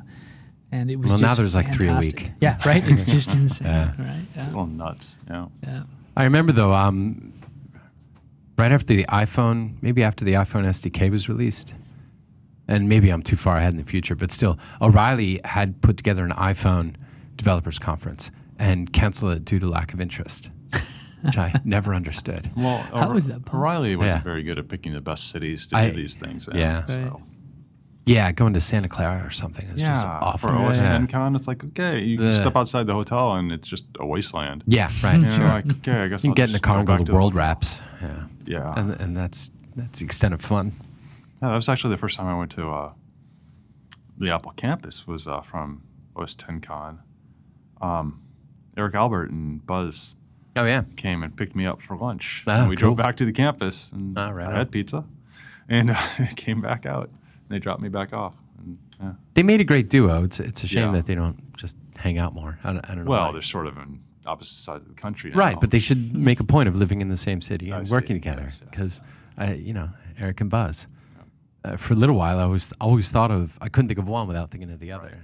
[0.73, 2.31] and it was Well, now just there's like three a week.
[2.41, 2.83] Yeah, right.
[2.89, 3.67] It's just insane.
[3.67, 3.93] Yeah.
[3.99, 4.25] Right.
[4.35, 5.19] It's a little nuts.
[5.29, 5.47] Yeah.
[5.65, 5.83] yeah.
[6.17, 7.33] I remember though, um,
[8.57, 11.75] right after the iPhone, maybe after the iPhone SDK was released,
[12.71, 16.25] and maybe I'm too far ahead in the future, but still, O'Reilly had put together
[16.25, 16.95] an iPhone
[17.37, 20.51] developers conference and canceled it due to lack of interest,
[21.23, 22.51] which I never understood.
[22.57, 23.59] Well, How O'Re- is that possible?
[23.61, 24.23] O'Reilly wasn't Yeah.
[24.23, 26.49] very good at picking the best cities to I- do these things.
[26.49, 26.85] In, yeah.
[26.85, 27.23] So.
[28.07, 30.49] Yeah, going to Santa Clara or something is just awful.
[30.51, 30.89] for OS yeah.
[30.89, 32.33] 10 con, it's like okay, you Ugh.
[32.35, 34.65] step outside the hotel and it's just a wasteland.
[34.67, 35.15] Yeah, right.
[35.15, 35.43] And sure.
[35.45, 37.05] you're like, okay, I guess you I'll can get in the car go and go
[37.05, 37.47] to to World hotel.
[37.47, 37.81] Wraps.
[38.03, 40.73] Yeah, Yeah, and and that's that's the extent of fun.
[41.43, 41.49] Yeah.
[41.49, 42.93] That was actually the first time I went to uh,
[44.19, 45.07] the Apple campus.
[45.07, 45.83] Was uh, from
[46.17, 47.01] OS 10 con.
[47.81, 48.23] Um,
[48.77, 50.17] Eric Albert and Buzz
[50.57, 52.43] Oh yeah, came and picked me up for lunch.
[52.47, 52.89] And we cool.
[52.89, 54.57] drove back to the campus and Ah, right I on.
[54.57, 55.05] had pizza,
[55.69, 56.01] and uh,
[56.37, 57.09] came back out.
[57.49, 58.35] They dropped me back off.
[58.59, 59.13] And, yeah.
[59.35, 60.25] they made a great duo.
[60.25, 60.93] It's it's a shame Yeah.
[60.99, 62.59] that they don't just hang out more.
[62.65, 63.11] I don't, I don't know.
[63.11, 63.33] Well, why.
[63.33, 65.39] they're sort of on opposite sides of the country now.
[65.39, 67.89] Right, but they should make a point of living in the same city I and
[67.89, 67.93] see.
[67.95, 68.71] working together Yes, yes.
[68.71, 69.01] because,
[69.39, 69.89] I, you know,
[70.19, 70.87] Eric and Buzz.
[71.65, 73.59] Uh, for a little while, I was always thought of.
[73.61, 75.11] I couldn't think of one without thinking of the other.
[75.11, 75.19] Yeah.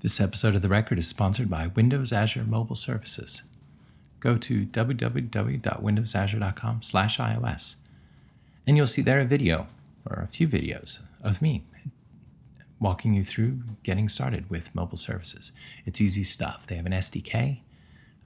[0.00, 3.42] This episode of The Record is sponsored by Windows Azure Mobile Services.
[4.18, 7.76] Go to www.windowsazure.com slash iOS,
[8.66, 9.68] and you'll see there a video,
[10.04, 11.62] or a few videos, of me
[12.80, 15.52] walking you through getting started with mobile services.
[15.86, 16.66] It's easy stuff.
[16.66, 17.60] They have an SDK,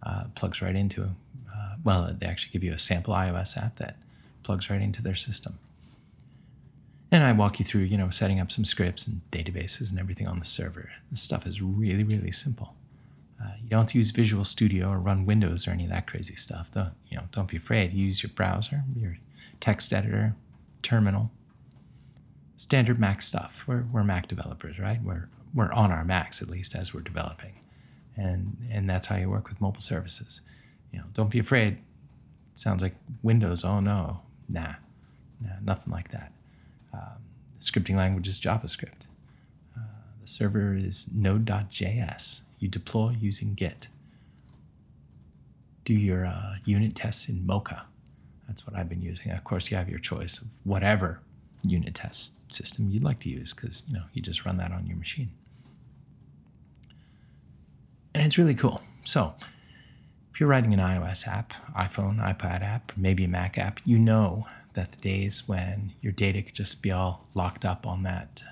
[0.03, 1.11] uh, plugs right into,
[1.55, 3.99] uh, well, they actually give you a sample iOS app that
[4.47, 5.59] plugs right into their system.
[7.11, 10.27] And I walk you through, you know, setting up some scripts and databases and everything
[10.27, 10.91] on the server.
[11.11, 12.75] This stuff is really, really simple.
[13.43, 16.07] Uh, you don't have to use Visual Studio or run Windows or any of that
[16.07, 16.69] crazy stuff.
[16.73, 17.93] Don't, you know, don't be afraid.
[17.93, 19.19] Use your browser, your
[19.61, 20.35] text editor,
[20.83, 21.31] terminal.
[22.57, 23.65] Standard Mac stuff.
[23.67, 25.03] We're, we're Mac developers, right?
[25.03, 27.61] We're, we're on our Macs at least as we're developing.
[28.17, 30.41] And, and that's how you work with mobile services.
[30.93, 31.79] You know, don't be afraid.
[32.55, 33.65] sounds like Windows.
[33.65, 34.75] Oh no, nah,
[35.41, 36.33] nah, nothing like that.
[36.93, 37.23] Um,
[37.59, 39.07] the scripting language is JavaScript.
[39.77, 39.81] Uh,
[40.21, 42.41] the server is Node.js.
[42.59, 43.89] You deploy using Git.
[45.85, 47.87] Do your uh, unit tests in Mocha.
[48.49, 49.31] That's what I've been using.
[49.33, 51.21] Of course, you have your choice of whatever
[51.63, 54.87] unit test system you'd like to use because you know you just run that on
[54.87, 55.31] your machine.
[58.15, 58.81] And it's really cool.
[59.05, 59.35] So
[60.37, 64.47] if you're writing an iOS app, iPhone, iPad app, maybe a Mac app, you know
[64.75, 68.43] that the days when your data could just be all locked up on that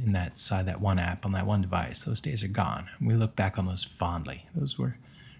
[0.00, 2.88] in that side that one app on that one device those days are gone.
[3.00, 4.46] We look back on those fondly.
[4.54, 4.98] Those were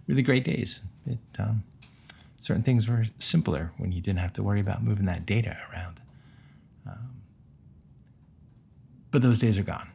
[0.08, 0.80] really great days.
[1.06, 1.62] It um,
[2.36, 6.00] certain things were simpler when you didn't have to worry about moving that data around.
[6.84, 7.10] Um,
[9.12, 9.90] but those days are gone.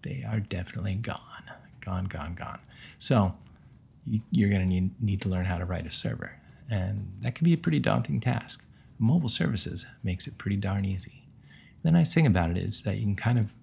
[0.00, 1.20] They are definitely gone.
[1.82, 2.60] Gone gone gone.
[2.96, 3.34] So
[4.30, 6.32] you're going to need, need to learn how to write a server
[6.70, 8.64] and that can be a pretty daunting task
[8.98, 11.24] mobile services makes it pretty darn easy
[11.82, 13.54] the nice thing about it is that you can kind of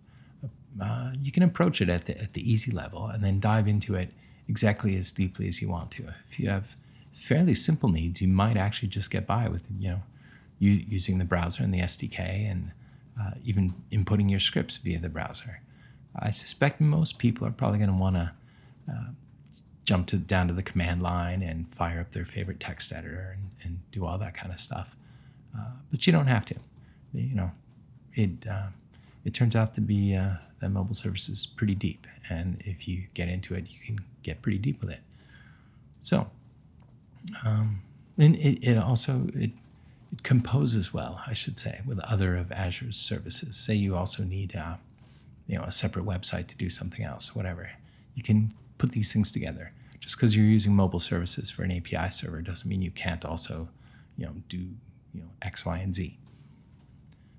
[0.80, 3.96] uh, you can approach it at the, at the easy level and then dive into
[3.96, 4.12] it
[4.48, 6.14] exactly as deeply as you want to.
[6.30, 6.76] If you have
[7.14, 10.02] fairly simple needs, you might actually just get by with you know
[10.60, 12.72] you, using the browser and the SDK and
[13.20, 15.62] uh, even inputting your scripts via the browser.
[16.18, 18.32] I suspect most people are probably going to want to
[18.90, 19.06] uh,
[19.86, 23.50] jump to down to the command line and fire up their favorite text editor and,
[23.64, 24.96] and do all that kind of stuff.
[25.58, 26.56] Uh, but you don't have to.
[27.14, 27.52] You know,
[28.14, 28.68] it uh,
[29.26, 32.08] it turns out to be uh, that mobile service is pretty deep.
[32.30, 35.02] And if you get into it, you can get pretty deep with it.
[36.00, 36.30] So,
[37.44, 37.82] um,
[38.18, 39.52] and it, it also it,
[40.14, 43.58] it composes well, I should say, with other of Azure's services.
[43.58, 44.76] Say you also need uh,
[45.48, 47.72] you know a separate website to do something else, whatever.
[48.16, 49.72] You can put these things together.
[50.00, 53.70] Just because you're using mobile services for an API server doesn't mean you can't also
[54.18, 56.18] you know do you know X, Y, and Z.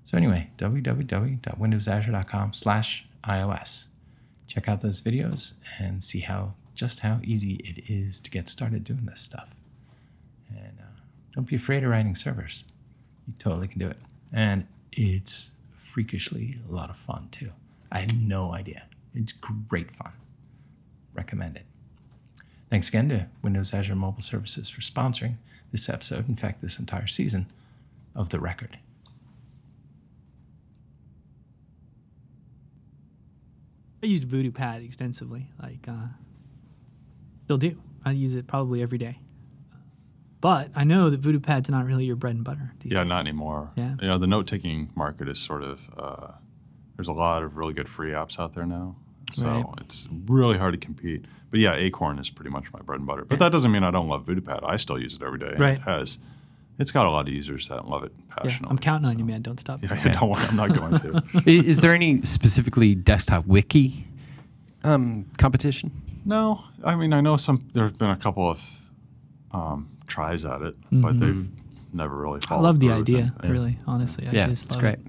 [0.05, 3.85] So anyway, www.windowsazure.com slash iOS.
[4.47, 8.85] Check out those videos and see how just how easy it is to get started
[8.85, 9.49] doing this stuff.
[10.49, 11.01] And uh,
[11.35, 12.63] don't be afraid of writing servers.
[13.27, 13.97] You totally can do it.
[14.31, 17.51] And it's freakishly a lot of fun too.
[17.91, 18.83] I had no idea.
[19.13, 20.13] It's great fun.
[21.13, 21.65] Recommend it.
[22.69, 25.35] Thanks again to Windows Azure Mobile Services for sponsoring
[25.71, 27.45] this episode, in fact, this entire season
[28.15, 28.77] of The Record.
[34.01, 35.47] I used VoodooPad extensively.
[35.61, 36.07] Like, uh,
[37.43, 37.77] still do.
[38.03, 39.19] I use it probably every day.
[40.41, 42.73] But I know that VoodooPad's not really your bread and butter.
[42.81, 43.09] These Yeah, days.
[43.09, 43.71] not anymore.
[43.77, 43.95] Yeah.
[44.01, 46.31] You know, the note taking market is sort of, uh,
[46.97, 48.97] there's a lot of really good free apps out there now.
[49.33, 49.65] So Right.
[49.81, 51.25] it's really hard to compete.
[51.51, 53.25] But yeah, Acorn is pretty much my bread and butter.
[53.25, 54.63] But that doesn't mean I don't love VoodooPad.
[54.63, 55.53] I still use it every day.
[55.57, 55.75] Right.
[55.75, 56.17] It has,
[56.79, 58.69] it's got a lot of users that love it Yeah, passionately.
[58.71, 59.41] I'm counting on you, man.
[59.41, 59.81] Don't stop.
[59.83, 60.43] Yeah, don't worry.
[60.49, 61.23] I'm not going to.
[61.45, 64.07] Is there any specifically desktop wiki
[64.83, 65.91] um, competition?
[66.25, 67.67] No, I mean I know some.
[67.73, 68.63] There's been a couple of
[69.51, 71.47] um, tries at it, but they've
[71.93, 72.39] never really.
[72.39, 72.53] Mm-hmm.
[72.53, 74.25] I love the idea, really, honestly.
[74.27, 74.93] I yeah, just it's love great.
[74.95, 75.01] it.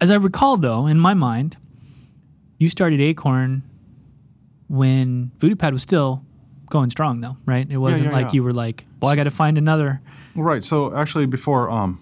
[0.00, 1.56] As I recall, though, in my mind,
[2.62, 3.64] you started Acorn
[4.68, 6.24] when VoodooPad was still
[6.70, 7.68] going strong, though, right?
[7.68, 8.34] It wasn't yeah, like yeah.
[8.34, 10.00] you were like, well, I got to find another.
[10.36, 10.62] Right.
[10.62, 12.00] So actually, before um,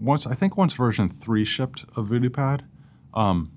[0.00, 2.60] once I think once version three shipped of VoodooPad,
[3.14, 3.50] um,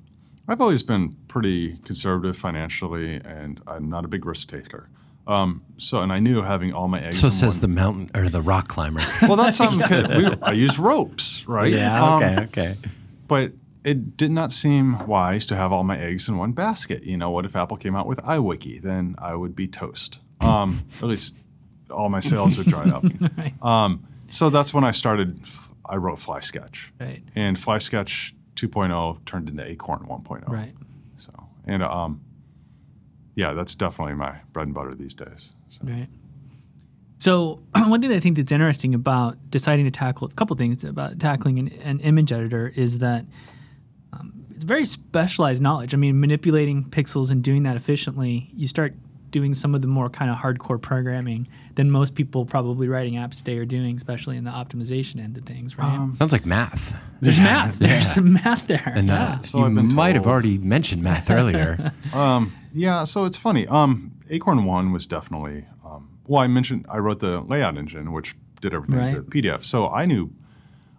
[0.47, 4.87] I've always been pretty conservative financially, and I'm not a big risk taker.
[5.27, 7.19] Um, so, and I knew having all my eggs.
[7.19, 9.01] So in says one- the mountain or the rock climber.
[9.23, 9.85] Well, that's something.
[9.87, 10.07] good.
[10.15, 11.73] we, I use ropes, right?
[11.73, 12.01] Yeah.
[12.01, 12.77] Um, okay.
[13.27, 13.51] But
[13.85, 17.03] it did not seem wise to have all my eggs in one basket.
[17.03, 18.81] You know, what if Apple came out with iWiki?
[18.81, 20.19] Then I would be toast.
[20.41, 21.35] Um, at least
[21.91, 23.05] all my sales would dry up.
[23.37, 23.53] Right.
[23.61, 25.39] Um, so that's when I started.
[25.87, 27.21] I wrote FlySketch, Right.
[27.35, 30.49] and FlySketch 2.0 turned into Acorn 1.0.
[30.49, 30.73] Right.
[31.17, 31.31] So,
[31.65, 32.21] and um,
[33.35, 35.53] yeah, that's definitely my bread and butter these days.
[35.67, 35.85] So.
[35.85, 36.07] Right.
[37.19, 41.19] So one thing I think that's interesting about deciding to tackle a couple things about
[41.19, 43.25] tackling an, an image editor is that
[44.15, 45.93] um, it's very specialized knowledge.
[45.93, 48.93] I mean, manipulating pixels and doing that efficiently, you start
[49.31, 53.39] doing some of the more kind of hardcore programming than most people probably writing apps
[53.39, 56.09] today are doing, especially in the optimization end of things, right?
[56.17, 56.95] Sounds like math.
[57.19, 57.77] There's math.
[57.77, 58.93] There's some math there.
[58.95, 59.39] And uh, yeah.
[59.41, 61.91] So you I've might have already mentioned math earlier.
[62.77, 63.65] Yeah, so it's funny.
[63.67, 65.65] Um, Acorn One was definitely.
[65.85, 69.15] Um, well, I mentioned I wrote the layout engine, which did everything Right.
[69.15, 69.63] to PDF.
[69.63, 70.31] So I knew,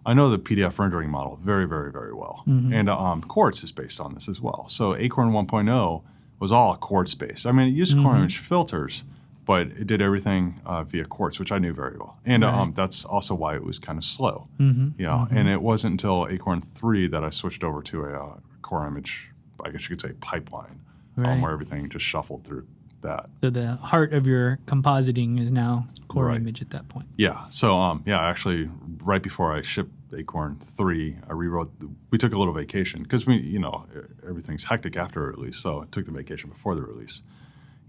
[0.07, 2.43] I know the PDF rendering model very, very, very well.
[2.47, 2.73] Mm-hmm.
[2.73, 4.65] And um, Quartz is based on this as well.
[4.69, 6.03] So Acorn 1.0
[6.39, 7.45] was all Quartz based.
[7.45, 8.05] I mean, it used Mm-hmm.
[8.05, 9.03] core image filters,
[9.45, 12.17] but it did everything uh, via Quartz, which I knew very well.
[12.25, 14.47] And uh, um, that's also why it was kind of slow.
[14.59, 15.01] Mm-hmm.
[15.01, 18.87] Yeah, and it wasn't until Acorn 3 that I switched over to a uh, core
[18.87, 19.31] image,
[19.63, 20.79] I guess you could say pipeline,
[21.17, 21.31] Right.
[21.33, 22.67] um, where everything just shuffled through
[23.01, 23.29] that.
[23.41, 26.37] So the heart of your compositing is now core Right.
[26.37, 27.07] image at that point.
[27.17, 27.45] Yeah.
[27.49, 28.69] So um, yeah, actually,
[29.03, 31.79] right before I shipped Acorn three, I rewrote.
[31.79, 33.85] The, we took a little vacation because we, you know,
[34.27, 37.23] everything's hectic after a release, so I took the vacation before the release.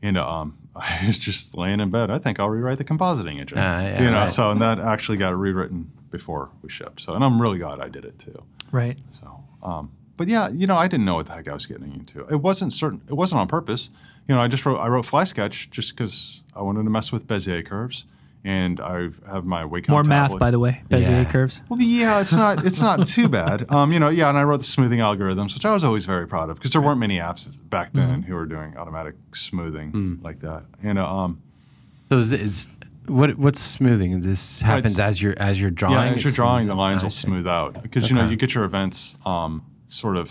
[0.03, 2.11] And um, I was just laying in bed.
[2.11, 3.59] I think I'll rewrite the compositing engine.
[3.59, 4.31] Ah, yeah, you know, right.
[4.31, 7.01] so and that actually got rewritten before we shipped.
[7.01, 8.43] So, and I'm really glad I did it too.
[8.71, 8.99] Right.
[9.11, 11.93] So, um, but yeah, you know, I didn't know what the heck I was getting
[11.93, 12.27] into.
[12.29, 13.01] It wasn't certain.
[13.09, 13.91] It wasn't on purpose.
[14.27, 14.79] You know, I just wrote.
[14.79, 18.05] I wrote FlySketch just because I wanted to mess with Bezier curves,
[18.45, 20.83] and I have my Wacom More math, by the way.
[20.91, 21.25] Bezier Yeah.
[21.25, 21.61] curves.
[21.69, 22.65] Well, yeah, it's not.
[22.65, 23.71] It's not too bad.
[23.71, 26.27] Um, you know, yeah, and I wrote the smoothing algorithms, which I was always very
[26.27, 30.41] proud of because there weren't many apps back then who were doing automatic smoothing like
[30.41, 30.63] that.
[30.83, 31.43] And uh, um,
[32.09, 32.71] So is, is
[33.07, 34.21] what what's smoothing?
[34.21, 35.95] This happens as you're as you're drawing.
[35.95, 38.65] yeah, as you're drawing, the lines will smooth out because you know you get your
[38.65, 40.31] events um, sort of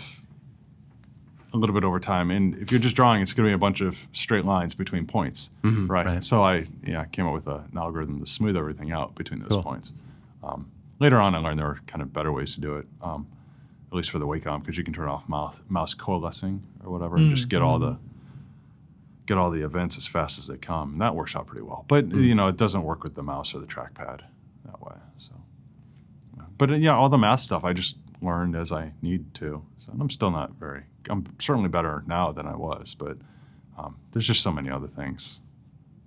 [1.58, 3.58] a little bit over time, and if you're just drawing, it's going to be a
[3.58, 5.70] bunch of straight lines between points, right?
[5.72, 6.24] Mm-hmm, right.
[6.24, 9.50] So I yeah came up with a, an algorithm to smooth everything out between those
[9.50, 9.62] Cool.
[9.62, 9.92] points.
[10.42, 13.26] Um, later on, I learned there were kind of better ways to do it, um,
[13.90, 17.16] at least for the Wacom, because you can turn off mouse mouse coalescing or whatever,
[17.16, 17.98] and just get all the
[19.26, 20.92] get all the events as fast as they come.
[20.92, 21.84] And that works out pretty well.
[21.88, 24.20] But you know, it doesn't work with the mouse or the trackpad
[24.64, 24.94] that way.
[25.18, 25.32] So,
[26.56, 29.62] but yeah, all the math stuff I just learned as I need to.
[29.78, 30.84] So and I'm still not very.
[31.10, 33.16] I'm certainly better now than I was, but
[33.78, 35.40] um, there's just so many other things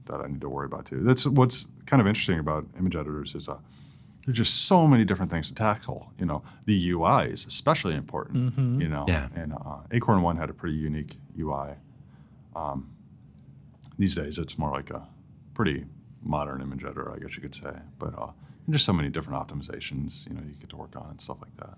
[0.05, 1.01] that I need to worry about too.
[1.03, 3.57] That's what's kind of interesting about image editors is uh,
[4.25, 6.11] there's just so many different things to tackle.
[6.19, 8.57] You know, the UI is especially important.
[8.81, 9.29] You know, Yeah.
[9.35, 11.75] and uh, Acorn One had a pretty unique UI.
[12.55, 12.89] Um,
[13.97, 15.07] these days, it's more like a
[15.53, 15.85] pretty
[16.23, 17.73] modern image editor, I guess you could say.
[17.99, 18.31] But uh,
[18.65, 21.37] and just so many different optimizations, you know, you get to work on and stuff
[21.41, 21.77] like that.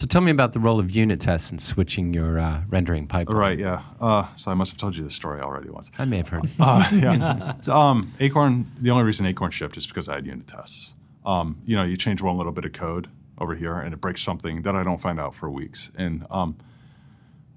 [0.00, 3.38] So tell me about the role of unit tests in switching your uh, rendering pipeline.
[3.38, 3.58] Right?
[3.58, 3.82] Yeah.
[4.00, 5.92] Uh, so I must have told you this story already once.
[5.98, 6.48] I may have heard.
[6.58, 7.54] Uh, yeah.
[7.60, 8.70] So, um, Acorn.
[8.78, 10.94] The only reason Acorn shipped is because I had unit tests.
[11.26, 14.22] Um, you know, you change one little bit of code over here, and it breaks
[14.22, 15.90] something that I don't find out for weeks.
[15.96, 16.56] And um,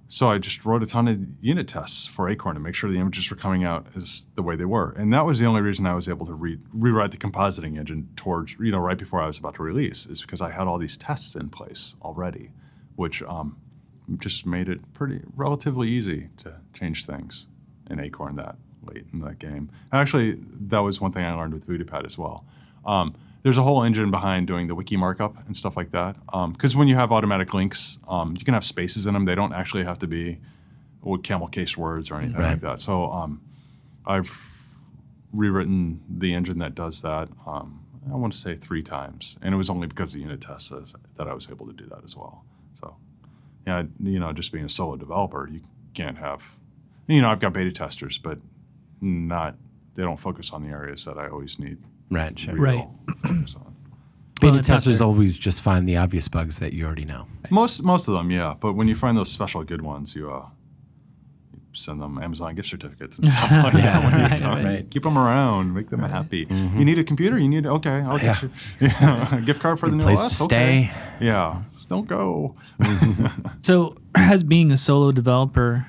[0.07, 2.99] so I just wrote a ton of unit tests for Acorn to make sure the
[2.99, 4.91] images were coming out as the way they were.
[4.91, 8.09] And that was the only reason I was able to re- rewrite the compositing engine
[8.15, 10.77] towards, you know, right before I was about to release, is because I had all
[10.77, 12.51] these tests in place already,
[12.95, 13.57] which um,
[14.19, 17.47] just made it pretty relatively easy to change things
[17.89, 19.69] in Acorn that late in that game.
[19.91, 20.37] Actually,
[20.67, 22.45] that was one thing I learned with VoodooPad as well.
[22.85, 26.15] Um, there's a whole engine behind doing the wiki markup and stuff like that.
[26.53, 29.25] Because when you have automatic links, um, you can have spaces in them.
[29.25, 30.39] They don't actually have to be
[31.01, 32.51] with camel case words or anything Right.
[32.51, 32.79] like that.
[32.79, 33.41] So um,
[34.05, 34.31] I've
[35.33, 37.27] rewritten the engine that does that.
[37.45, 37.79] Um,
[38.11, 40.93] I want to say three times, and it was only because of unit tests that
[41.17, 42.43] that I was able to do that as well.
[42.73, 42.95] So,
[43.65, 45.61] yeah, you know, just being a solo developer, you
[45.93, 46.57] can't have,
[47.07, 48.39] you know, I've got beta testers, but
[48.99, 49.55] not
[49.95, 51.77] they don't focus on the areas that I always need.
[52.09, 52.37] Right.
[52.37, 52.55] Sure.
[52.55, 52.75] Right.
[52.75, 52.91] real
[53.23, 53.75] focus on.
[54.41, 57.25] Beta Well, testers always just find the obvious bugs that you already know.
[57.49, 58.55] Most most of them, yeah.
[58.59, 60.45] But when you find those special good ones, you uh,
[61.53, 64.41] you send them Amazon gift certificates and stuff like Yeah, that.
[64.41, 64.89] When right, right.
[64.91, 66.47] Keep them around, make them happy.
[66.49, 67.39] You need a computer.
[67.39, 68.01] You need okay.
[68.01, 68.33] I'll Yeah.
[68.33, 68.49] get you
[68.81, 70.37] yeah, a gift card for the new Place OS.
[70.39, 70.89] to okay.
[70.91, 71.25] stay.
[71.25, 72.55] Yeah, just don't go.
[73.61, 75.85] So, has being a solo developer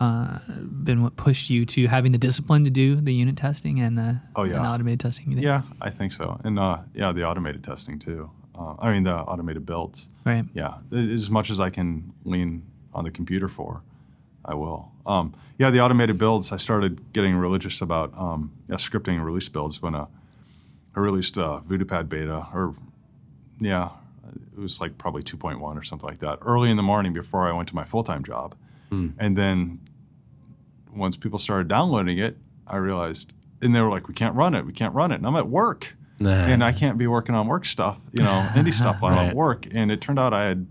[0.00, 0.38] uh,
[0.84, 4.20] been what pushed you to having the discipline to do the unit testing and the,
[4.36, 4.56] Oh, yeah.
[4.56, 5.26] and the automated testing?
[5.30, 5.44] you think?
[5.44, 6.40] yeah, I think so.
[6.44, 8.30] And uh, yeah, the automated testing too.
[8.58, 10.08] Uh, I mean the automated builds.
[10.24, 10.44] Right.
[10.54, 12.62] yeah, as much as I can lean
[12.94, 13.82] on the computer for,
[14.44, 14.90] I will.
[15.06, 16.52] Um, yeah, the automated builds.
[16.52, 20.06] I started getting religious about um, yeah, scripting release builds when uh,
[20.96, 22.74] I released uh, VoodooPad beta, or
[23.60, 23.90] yeah,
[24.56, 27.52] it was like probably 2.1 or something like that, early in the morning before I
[27.52, 28.54] went to my full time job.
[28.90, 29.80] And then
[30.94, 32.36] once people started downloading it,
[32.66, 34.64] I realized, and they were like, "We can't run it.
[34.66, 36.30] We can't run it." And I'm at work Nah.
[36.30, 39.36] and I can't be working on work stuff, you know, indie stuff while I'm at
[39.36, 39.66] work.
[39.72, 40.66] And it turned out I had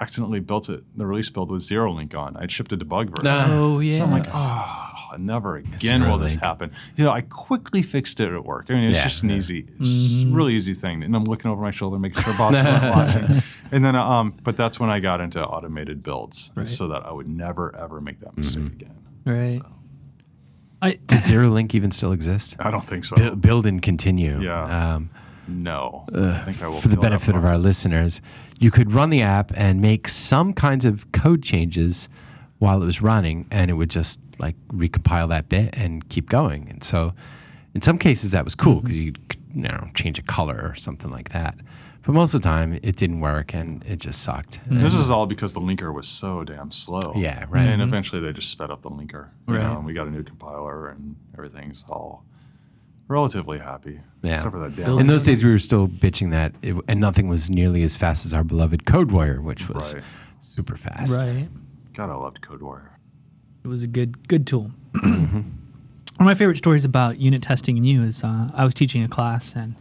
[0.00, 0.84] accidentally built it.
[0.96, 2.36] The release build with zero link on.
[2.36, 3.50] I'd shipped a debug version.
[3.52, 3.92] Oh yeah.
[3.92, 6.42] So I'm like, oh, never again will this link.
[6.42, 6.72] happen.
[6.96, 8.66] You know, I quickly fixed it at work.
[8.68, 9.36] I mean, it's Yeah, just an yeah.
[9.36, 9.86] easy, s-
[10.24, 10.34] mm-hmm.
[10.34, 11.02] really easy thing.
[11.04, 13.42] And I'm looking over my shoulder, making sure boss is not watching.
[13.70, 16.66] And then, um, but that's when I got into automated builds, Right.
[16.66, 18.74] so that I would never ever make that mistake mm-hmm.
[18.74, 18.96] again.
[19.32, 19.48] Right.
[19.48, 19.66] So,
[20.82, 22.56] I, Does Zero Link even still exist?
[22.58, 23.16] I don't think so.
[23.16, 24.40] Bu- build and continue.
[24.40, 24.94] Yeah.
[24.94, 25.10] Um,
[25.46, 26.80] no, I think I will.
[26.80, 28.22] for the benefit of our listeners,
[28.58, 32.08] you could run the app and make some kinds of code changes
[32.60, 36.68] while it was running, and it would just like recompile that bit and keep going.
[36.70, 37.12] And so,
[37.74, 40.74] In some cases, that was cool because you could you know change a color or
[40.76, 41.56] something like that.
[42.04, 44.60] But most of the time, it didn't work and it just sucked.
[44.66, 47.14] This was all because the linker was so damn slow.
[47.16, 47.62] Yeah, right.
[47.66, 49.28] And eventually they just sped up the linker.
[49.48, 49.62] You Right.
[49.62, 52.24] know, and we got a new compiler and everything's all
[53.08, 54.00] relatively happy.
[54.22, 54.34] Yeah.
[54.34, 54.98] Except for that damn.
[54.98, 58.26] In those days, we were still bitching that, it, and nothing was nearly as fast
[58.26, 60.02] as our beloved CodeWarrior, which was Right.
[60.40, 61.16] super fast.
[61.20, 61.48] Right.
[61.94, 62.88] God, I loved CodeWarrior.
[63.64, 64.70] It was a good good tool.
[64.92, 65.44] One
[66.20, 69.08] of my favorite stories about unit testing and you is uh, I was teaching a
[69.08, 69.74] class and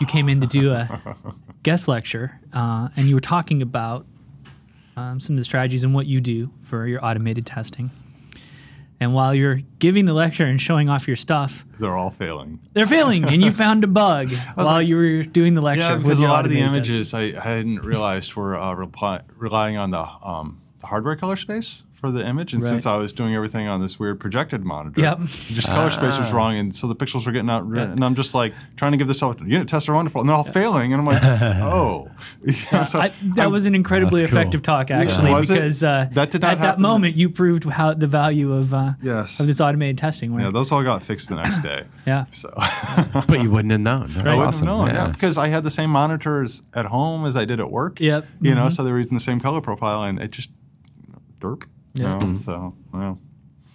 [0.00, 1.16] you came in to do a
[1.62, 4.06] guest lecture uh, and you were talking about
[4.96, 7.90] um, some of the strategies and what you do for your automated testing.
[9.00, 12.60] And while you're giving the lecture and showing off your stuff, They're all failing.
[12.74, 15.82] they're failing, and you found a bug while like- you were doing the lecture.
[15.82, 16.74] Yeah, because a lot of the testing.
[16.74, 21.36] images I, I hadn't realized were uh, reply, relying on the um, the hardware color
[21.36, 25.00] space for the image, and since I was doing everything on this weird projected monitor,
[25.00, 25.20] Yep.
[25.22, 27.84] just color space was wrong, and so the pixels were getting out, Yeah.
[27.84, 29.40] and I'm just like trying to give this out.
[29.40, 31.24] Unit tests are wonderful, and they're all failing, and I'm like,
[31.62, 32.10] oh,
[32.44, 34.38] You so I, that I- was an incredibly That's cool.
[34.40, 37.94] effective talk, actually, Was because uh, That did not at that moment you proved how
[37.94, 40.38] the value of uh, yes, of this automated testing.
[40.38, 41.84] yeah, those all got fixed the next day.
[42.06, 42.26] Yeah.
[42.32, 42.52] So
[43.26, 44.08] But you wouldn't have known.
[44.08, 44.66] That's I wouldn't awesome.
[44.66, 45.06] have known, yeah.
[45.06, 45.12] Yeah.
[45.12, 47.98] because I had the same monitors at home as I did at work.
[47.98, 48.26] Yep.
[48.42, 50.50] You know, so they were using the same color profile, and it just
[51.40, 51.64] derp.
[51.94, 52.18] Yeah.
[52.20, 53.18] You know, So, well,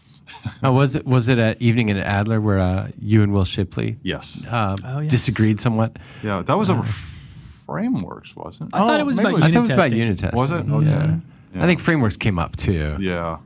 [0.63, 3.97] Oh, was it was it at evening at Adler where uh, you and Will Shipley
[4.03, 5.11] yes, um, Oh, yes.
[5.11, 5.97] disagreed somewhat?
[6.23, 8.75] yeah, that was over frameworks, wasn't it?
[8.75, 10.39] I thought it was maybe about I unit thought it was about unit testing.
[10.39, 10.69] Was it?
[10.69, 10.85] Okay.
[10.89, 11.15] Yeah.
[11.55, 11.63] Yeah.
[11.63, 12.97] I think frameworks came up too.
[12.99, 13.37] Yeah.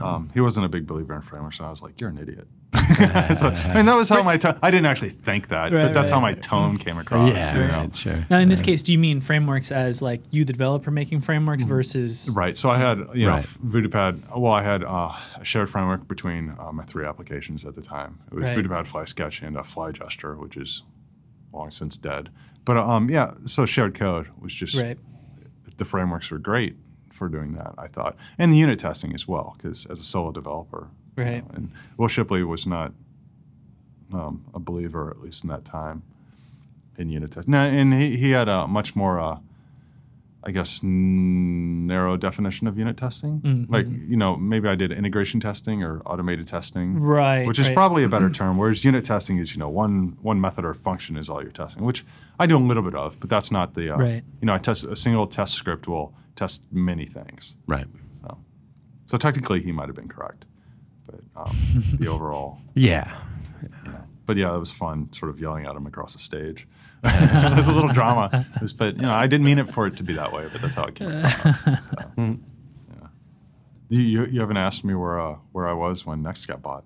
[0.00, 2.46] Um, he wasn't a big believer in frameworks, and I was like, "You're an idiot."
[2.74, 4.58] so, I mean, that was how my tone.
[4.62, 7.30] I didn't actually think that, Right, but that's how my tone came across.
[7.30, 7.78] Yeah, you know?
[7.80, 8.26] right, sure.
[8.30, 11.64] Now, in this case, do you mean frameworks as like you, the developer, making frameworks
[11.64, 12.30] versus?
[12.32, 12.56] Right.
[12.56, 13.46] So I had, you know, Right.
[13.66, 14.36] VoodooPad.
[14.38, 18.18] Well, I had uh, a shared framework between uh, my three applications at the time.
[18.30, 18.58] It was Right.
[18.58, 20.82] VoodooPad, FlySketch, and uh, FlyGesture, which is
[21.52, 22.30] long since dead.
[22.64, 24.98] But um, yeah, so shared code was just Right.
[25.76, 26.76] the frameworks were great
[27.22, 27.74] for doing that.
[27.78, 31.44] I thought, and the unit testing as well, because as a solo developer, you Right.
[31.48, 32.92] know, and Will Shipley was not
[34.12, 36.02] um, a believer, at least in that time,
[36.98, 37.52] in unit testing.
[37.52, 39.38] Now, and he, he had a much more, uh,
[40.44, 43.40] I guess, n- narrow definition of unit testing.
[43.40, 47.46] Mm, Like, you know, maybe I did integration testing or automated testing, Right.
[47.46, 47.74] which is right.
[47.74, 48.58] probably a better term.
[48.58, 51.82] Whereas unit testing is, you know, one one method or function is all you're testing,
[51.84, 52.04] which
[52.40, 54.24] I do a little bit of, but that's not the, uh, Right.
[54.40, 57.56] you know, I test a single test script will test many things.
[57.66, 57.86] Right.
[58.22, 58.38] So,
[59.06, 60.44] so technically, he might have been correct,
[61.06, 61.56] but um,
[61.98, 62.58] the overall.
[62.74, 63.16] Yeah.
[64.24, 66.66] But yeah, it was fun, sort of yelling at him across the stage.
[67.04, 69.86] it was a little drama, It was- but you know, I didn't mean it for
[69.88, 71.64] it to be that way, but that's how it came across.
[71.64, 71.70] So,
[72.16, 72.34] yeah.
[73.88, 76.84] You, you, you haven't asked me where uh, where I was when Next got bought.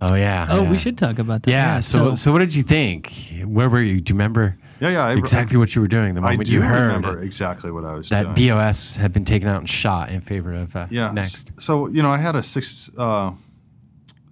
[0.00, 0.46] Oh yeah.
[0.48, 0.70] Oh, yeah.
[0.70, 1.50] we should talk about that.
[1.50, 1.80] Yeah.
[1.80, 3.12] So, so what did you think?
[3.44, 4.00] Where were you?
[4.00, 6.52] Do you remember Yeah, yeah, I, exactly what you were doing the I moment do
[6.52, 8.50] you heard remember exactly what I was that doing.
[8.50, 11.10] BeOS had been taken out and shot in favor of uh, Yeah.
[11.10, 11.52] Next?
[11.60, 13.32] So you know, I had a six uh,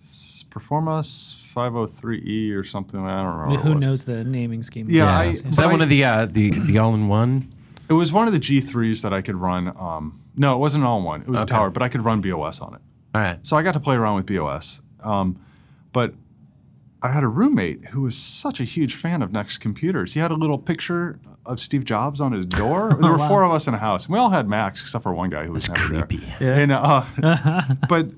[0.00, 1.02] s- Performa
[1.54, 3.00] 503e or something.
[3.00, 3.54] I don't remember.
[3.56, 4.86] what Who knows the naming scheme?
[4.88, 7.52] Yeah, I- Is that I- one of the uh, the the all in one?
[7.88, 9.68] It was one of the G3s that I could run.
[9.78, 11.20] Um, no, it wasn't all in one.
[11.22, 12.80] It was a tower, but I could run BeOS on it.
[13.14, 13.38] All right.
[13.46, 14.82] So I got to play around with BeOS.
[15.02, 15.38] Um,
[15.96, 16.12] but
[17.00, 20.12] I had a roommate who was such a huge fan of Next Computers.
[20.12, 22.94] He had a little picture of Steve Jobs on his door.
[23.00, 23.28] there were wow.
[23.28, 24.04] four of us in a house.
[24.04, 26.06] And we all had Macs except for one guy who was That's never there.
[26.06, 26.26] creepy.
[26.38, 26.58] Yeah.
[26.58, 28.08] And uh, but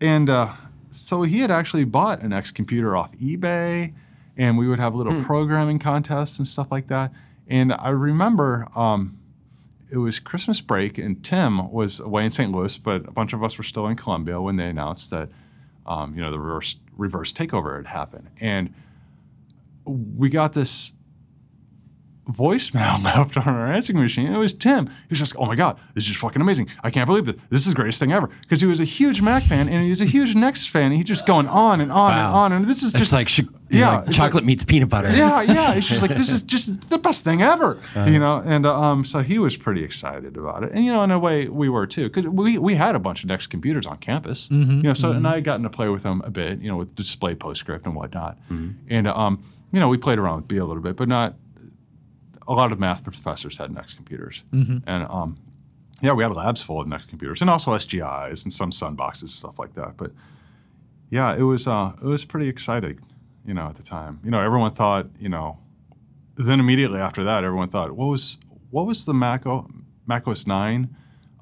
[0.00, 0.50] and uh,
[0.90, 3.94] so he had actually bought an X computer off eBay,
[4.36, 7.12] and we would have little programming contests and stuff like that.
[7.46, 9.20] And I remember um,
[9.88, 12.50] it was Christmas break, and Tim was away in St.
[12.50, 15.28] Louis, but a bunch of us were still in Columbia when they announced that
[15.88, 18.74] um, you know the reverse reverse takeover had happened, and
[19.86, 20.92] we got this
[22.30, 24.32] voicemail left on our answering machine.
[24.32, 24.86] It was Tim.
[24.86, 26.68] He was just, oh my God, this is just fucking amazing.
[26.82, 27.36] I can't believe this.
[27.50, 28.28] This is the greatest thing ever.
[28.42, 30.92] Because he was a huge Mac fan and he was a huge Next fan.
[30.92, 32.52] He's just going on and on and on.
[32.52, 35.10] And this is It's just like, sh- yeah, like chocolate meets peanut butter.
[35.10, 35.74] yeah, yeah.
[35.74, 38.04] It's just like this is just the best thing ever, Uh-huh.
[38.06, 38.42] you know.
[38.44, 41.18] And uh, um, so he was pretty excited about it, and you know, in a
[41.18, 44.48] way, we were too, because we we had a bunch of Next computers on campus,
[44.48, 44.94] Mm-hmm, you know.
[44.94, 47.34] So and I had gotten to play with them a bit, you know, with display
[47.34, 48.70] PostScript and whatnot, Mm-hmm.
[48.88, 51.34] and um, you know, we played around with B a little bit, but not.
[52.48, 54.78] A lot of math professors had Next computers, Mm-hmm.
[54.88, 55.36] and um,
[56.00, 59.58] yeah, we had labs full of Next computers, and also SGIs and some Sunboxes stuff
[59.58, 60.12] like that, but
[61.10, 62.98] yeah, it was uh, it was pretty exciting,
[63.44, 64.20] you know, at the time.
[64.24, 65.58] You know, everyone thought, you know,
[66.36, 68.38] then immediately after that, everyone thought, what was
[68.70, 69.66] what was the Mac, o,
[70.06, 70.94] Mac OS nine,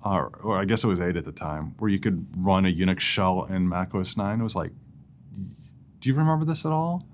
[0.05, 2.69] uh, or I guess it was eight at the time, where you could run a
[2.73, 4.41] Unix shell in Mac OS nine.
[4.41, 4.71] It was like,
[6.01, 7.05] Do you remember this at all?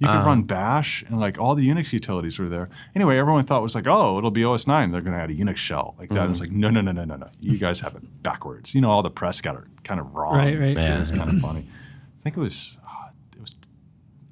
[0.00, 2.68] You could Um, run Bash and like all the Unix utilities were there.
[2.94, 4.92] Anyway, everyone thought it was like, oh, it'll be OS nine.
[4.92, 6.30] They're going to add a Unix shell like that.
[6.30, 7.28] It's like, no, no, no, no, no, no.
[7.40, 8.74] You guys have it backwards.
[8.74, 10.36] You know, all the press got it kind of wrong.
[10.36, 10.76] Right, right.
[10.76, 10.96] So Yeah.
[10.96, 11.66] it was kind of funny.
[11.68, 13.56] I think it was uh, it was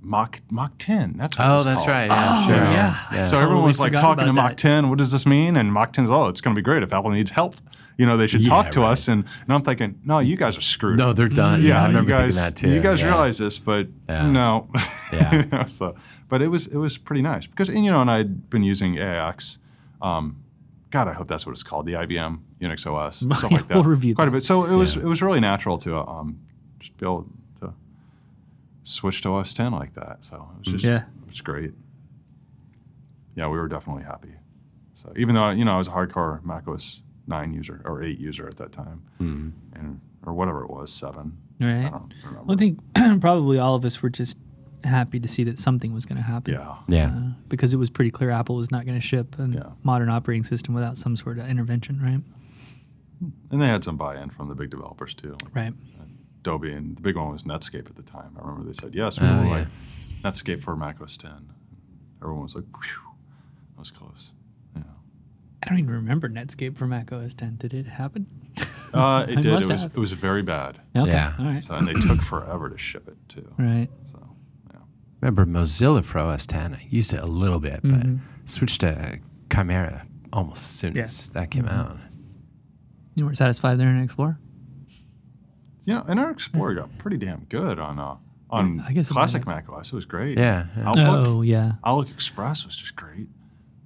[0.00, 1.14] Mach Mach ten.
[1.16, 1.88] That's what it Oh, was that's called.
[1.88, 2.06] right.
[2.10, 2.56] Yeah, Oh, sure.
[2.56, 2.96] yeah.
[3.12, 3.24] yeah.
[3.24, 4.58] So Totally everyone was like talking to about Mach that.
[4.58, 4.88] 10.
[4.88, 5.56] What does this mean?
[5.56, 7.56] And Mach 10's, oh, it's going to be great if Apple needs help.
[7.98, 8.90] You know, they should Yeah, talk to right.
[8.92, 9.08] us.
[9.08, 10.98] And, and I'm thinking, no, you guys are screwed.
[10.98, 11.62] No, they're done.
[11.62, 12.70] Yeah, yeah, I you remember guys, thinking that too.
[12.74, 13.06] you guys yeah.
[13.06, 14.68] realize this, but no.
[15.12, 15.34] Yeah.
[15.42, 15.94] You know, so,
[16.28, 18.98] but it was it was pretty nice because and, you know, and I'd been using
[18.98, 19.58] AIX.
[20.02, 20.42] Um,
[20.90, 23.74] God, I hope that's what it's called, the IBM Unix OS, stuff like that.
[23.74, 24.30] We'll review quite that.
[24.30, 24.42] a bit.
[24.42, 26.38] So it was it was really natural to um,
[26.80, 27.28] just be able
[27.60, 27.72] to
[28.82, 30.24] switch to OS 10 like that.
[30.24, 31.04] So it was just Yeah.
[31.22, 31.72] it was great.
[33.36, 34.32] Yeah, we were definitely happy.
[34.94, 38.18] So even though you know I was a hardcore Mac OS nine user or eight
[38.18, 39.52] user at that time, Mm.
[39.74, 41.36] and or whatever it was, seven.
[41.60, 41.90] I Right.
[41.90, 42.42] don't remember.
[42.46, 42.80] Well, I think
[43.20, 44.36] probably all of us were just
[44.84, 46.54] happy to see that something was going to happen.
[46.54, 47.08] yeah, Yeah.
[47.16, 49.70] Uh, because it was pretty clear Apple was not going to ship a Yeah.
[49.82, 52.22] modern operating system without some sort of intervention, right?
[53.50, 55.74] and they had some buy-in from the big developers too, like Right.
[56.40, 58.36] Adobe, and the big one was Netscape at the time.
[58.36, 59.50] I remember they said yes, we Oh, will yeah.
[59.50, 59.68] like
[60.22, 61.50] Netscape for Mac OS ten.
[62.22, 63.00] Everyone was like, "Phew,
[63.72, 64.34] that was close."
[65.66, 65.72] Yeah.
[65.72, 67.56] I don't even remember Netscape for Mac OS 10.
[67.56, 68.26] Did it happen?
[68.94, 69.46] Uh, it did.
[69.46, 69.92] It was have.
[69.94, 70.80] it was very bad.
[70.96, 71.10] Okay.
[71.10, 71.34] Yeah.
[71.38, 71.62] All right.
[71.62, 73.52] So and they took forever to ship it too.
[73.58, 73.88] Right.
[74.12, 74.28] So
[74.72, 74.78] yeah.
[75.20, 76.74] Remember Mozilla for OS 10?
[76.74, 78.20] I used it a little bit, but Mhm.
[78.44, 79.18] switched to
[79.52, 81.02] Chimera almost as soon Yeah.
[81.04, 81.96] as that came out.
[83.14, 84.38] You weren't satisfied there in Explorer?
[85.84, 88.16] Yeah, and our Explorer got pretty damn good on uh,
[88.50, 89.88] on I guess classic Mac OS.
[89.92, 90.36] It was great.
[90.38, 90.66] Yeah.
[90.76, 90.88] yeah.
[90.88, 91.72] Outlook, Oh, yeah.
[91.84, 93.28] Outlook Express was just great.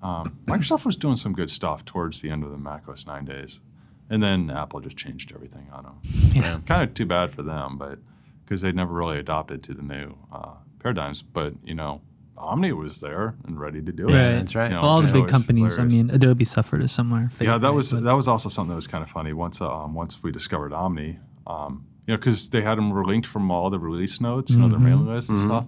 [0.02, 3.24] Um, Microsoft was doing some good stuff towards the end of the Mac OS nine
[3.24, 3.60] days,
[4.08, 5.94] and then Apple just changed everything on them.
[6.32, 6.58] Yeah.
[6.66, 7.98] Kind of too bad for them, but
[8.44, 11.22] because they never really adopted to the new uh, paradigms.
[11.22, 12.00] But you know,
[12.38, 14.12] Omni was there and ready to do it.
[14.12, 14.32] Right.
[14.32, 14.70] that's right.
[14.70, 15.94] You know, all the big companies, hilarious.
[15.94, 17.44] I mean, Adobe suffered a similar fate.
[17.44, 17.74] Yeah, that right?
[17.74, 19.34] was But- that was also something that was kind of funny.
[19.34, 23.26] Once uh, um, once we discovered Omni, um, you know, because they had them linked
[23.26, 24.82] from all the release notes, you know, their Mhm.
[24.84, 25.66] mailing lists and stuff.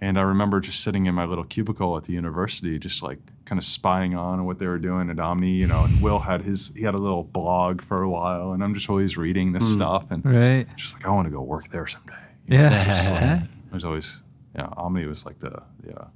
[0.00, 3.18] And I remember just sitting in my little cubicle at the university, just like
[3.48, 5.84] kind of spying on what they were doing at Omni, you know.
[5.84, 8.88] And Will had his he had a little blog for a while, and I'm just
[8.90, 10.66] always reading this stuff and Right.
[10.76, 12.12] just like I want to go work there someday.
[12.46, 13.38] You know, Yeah.
[13.40, 14.22] like- it was always
[14.54, 14.68] yeah.
[14.76, 16.06] Omni was like the the uh,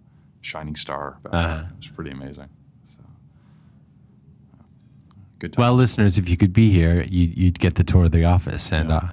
[0.42, 1.18] shining star.
[1.24, 1.64] Back Uh-huh.
[1.70, 2.48] It was pretty amazing.
[2.86, 3.02] So
[5.38, 5.62] good time.
[5.62, 8.72] Well, listeners, if you could be here, you, you'd get the tour of the office,
[8.72, 8.96] and Yeah.
[8.96, 9.08] uh,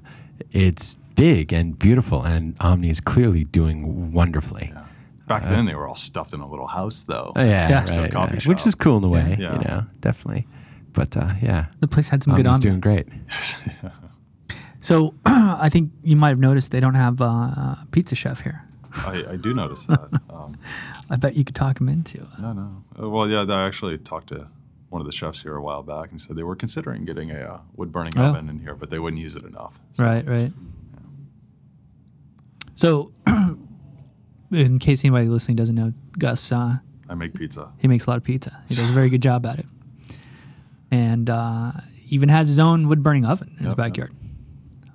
[0.51, 4.71] it's big and beautiful, and Omni is clearly doing wonderfully.
[4.73, 4.83] Yeah.
[5.29, 7.31] Back then, they were all stuffed in a little house, though.
[7.35, 7.79] Oh, yeah, Yeah.
[7.85, 8.47] right, a coffee right.
[8.47, 9.53] which is cool in a way, Yeah.
[9.53, 10.45] you know, definitely.
[10.91, 12.61] But uh, yeah, The place had some good Omni's ambiance.
[12.61, 13.07] doing great.
[14.81, 18.63] So I think you might have noticed they don't have uh, a pizza chef here.
[18.95, 20.09] I, I do notice that.
[20.29, 20.57] Um,
[21.09, 22.21] I bet you could talk him into.
[22.21, 22.83] Uh, no, no.
[22.97, 24.47] Uh, Well, yeah, I actually talked to
[24.89, 27.39] one of the chefs here a while back and said they were considering getting a
[27.41, 28.23] uh, wood burning Oh.
[28.27, 29.77] oven in here, but they wouldn't use it enough.
[29.91, 30.53] So, Right, right.
[32.75, 33.11] So,
[34.51, 36.77] in case anybody listening doesn't know, Gus, uh,
[37.09, 37.71] I make pizza.
[37.79, 38.61] he makes a lot of pizza.
[38.67, 39.65] He does a very good job at it,
[40.91, 41.71] and uh,
[42.09, 43.77] even has his own wood burning oven in his Yep, yep.
[43.77, 44.15] backyard.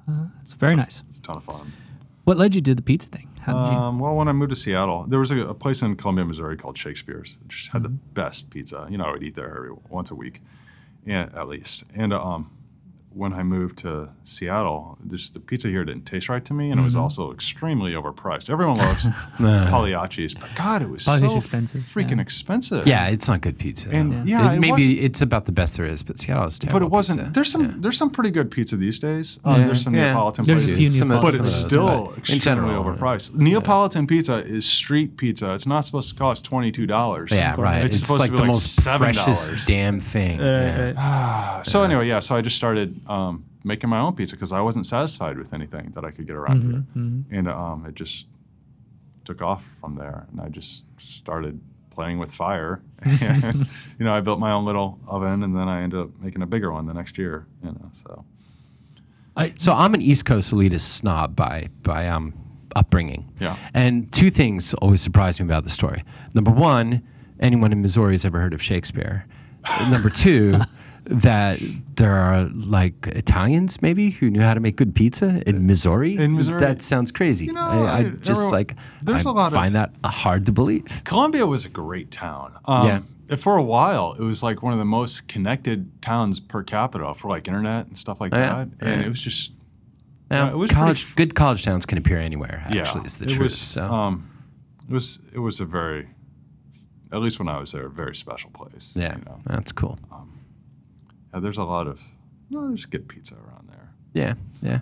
[0.09, 1.03] Uh, it's very nice.
[1.07, 1.73] It's a ton of fun.
[2.25, 3.29] What led you to the pizza thing?
[3.41, 3.79] How did you?
[3.79, 6.57] Um, well, when I moved to Seattle, there was a, a place in Columbia, Missouri
[6.57, 8.13] called Shakespeare's, which had the Mm-hmm.
[8.15, 8.87] best pizza.
[8.91, 10.41] You know, I would eat there every once a week,
[11.07, 11.85] and at least.
[11.95, 12.51] And um,
[13.15, 16.73] when I moved to Seattle, this the pizza here didn't taste right to me, and
[16.73, 16.85] it Mm-hmm.
[16.85, 18.51] was also extremely overpriced.
[18.51, 19.07] Everyone loves
[19.39, 19.67] Nah.
[19.67, 22.23] Pagliacci's, but God, it was Pagliacci's so expensive, freaking yeah.
[22.23, 22.87] expensive.
[22.87, 23.89] Yeah, it's not good pizza.
[23.91, 24.23] And no.
[24.25, 26.81] yeah, It- it maybe it's about the best there is, but Seattle is terrible.
[26.81, 27.19] but it wasn't.
[27.21, 27.33] pizza.
[27.33, 27.73] There's some Yeah.
[27.79, 29.39] there's some pretty good pizza these days.
[29.45, 29.53] Yeah.
[29.53, 30.07] Um, there's some Yeah.
[30.09, 30.79] Neapolitan There's a places.
[30.79, 33.35] few Some of- but it's some of those, still but extremely general, overpriced.
[33.35, 35.55] Neapolitan pizza is street pizza.
[35.55, 37.31] It's not supposed to cost twenty two dollars.
[37.31, 37.85] Yeah, right.
[37.85, 39.67] It's, It's, supposed like to be the like most seven precious dollars.
[39.67, 40.41] damn thing.
[40.41, 42.19] Uh, uh, so anyway, yeah.
[42.19, 45.93] So I just started um, making my own pizza because I wasn't satisfied with anything
[45.95, 48.27] that I could get around here, Mm-hmm, and um, it just
[49.25, 50.27] took off from there.
[50.31, 52.83] And I just started playing with fire.
[53.03, 53.67] and,
[53.99, 56.47] you know, I built my own little oven, and then I ended up making a
[56.47, 57.47] bigger one the next year.
[57.63, 58.25] You know, so
[59.61, 62.35] So I'm an East Coast elitist snob by by um
[62.77, 63.31] upbringing.
[63.41, 63.57] Yeah.
[63.73, 66.05] And two things always surprise me about the story.
[66.35, 67.03] Number one,
[67.41, 69.27] anyone in Missouri has ever heard of Shakespeare.
[69.91, 70.61] Number two,
[71.07, 71.61] that
[71.97, 76.17] there are like Italians maybe who knew how to make good pizza in Missouri.
[76.17, 76.61] In Missouri.
[76.61, 77.47] that sounds crazy.
[77.47, 80.47] You know, I, I just everyone- like there's I a lot of- find that hard
[80.47, 80.85] to believe.
[81.05, 82.55] Columbia was a great town.
[82.65, 83.01] Um, Yeah.
[83.39, 87.29] For a while, it was like one of the most connected towns per capita for
[87.29, 88.69] like internet and stuff like Yeah, that.
[88.81, 89.51] And it was just
[90.31, 92.67] Now, Yeah, it was college, pretty- good college towns can appear anywhere.
[92.71, 93.41] yeah, Actually, is the it truth.
[93.53, 94.29] was, so um,
[94.89, 96.07] it was it was a very,
[97.13, 98.95] at least when I was there, a very special place.
[98.97, 99.39] yeah, you know?
[99.47, 99.99] that's cool.
[101.35, 101.41] Yeah.
[101.41, 102.01] There's a lot of
[102.51, 103.91] no, there's good pizza around there.
[104.12, 104.78] Yeah, yeah.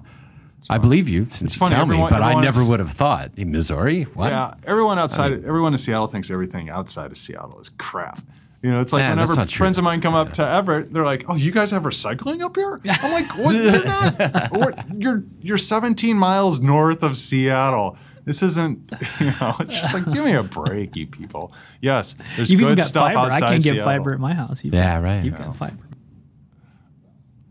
[0.71, 3.33] I believe you since It's you funny, tell me, but I never would have thought
[3.37, 4.03] in Missouri.
[4.15, 4.31] What?
[4.31, 8.21] Yeah, everyone outside, everyone in Seattle thinks everything outside of Seattle is crap.
[8.63, 9.59] You know, it's like Yeah, whenever not true.
[9.59, 12.55] friends of mine come up to Everett, they're like, "Oh, you guys have recycling up
[12.55, 13.57] here?" I'm like, "What?
[13.57, 14.53] You're not.
[14.53, 17.97] What, you're you're 17 miles north of Seattle.
[18.25, 18.89] This isn't.
[19.21, 21.53] You know, it's just like, give me a break, you people.
[21.81, 23.33] Yes, there's You've good even got stuff fiber.
[23.35, 23.85] I can't get Seattle.
[23.85, 24.63] fiber at my house.
[24.65, 25.25] You've Yeah, got, right.
[25.25, 25.47] You've Yeah.
[25.47, 25.89] got fiber.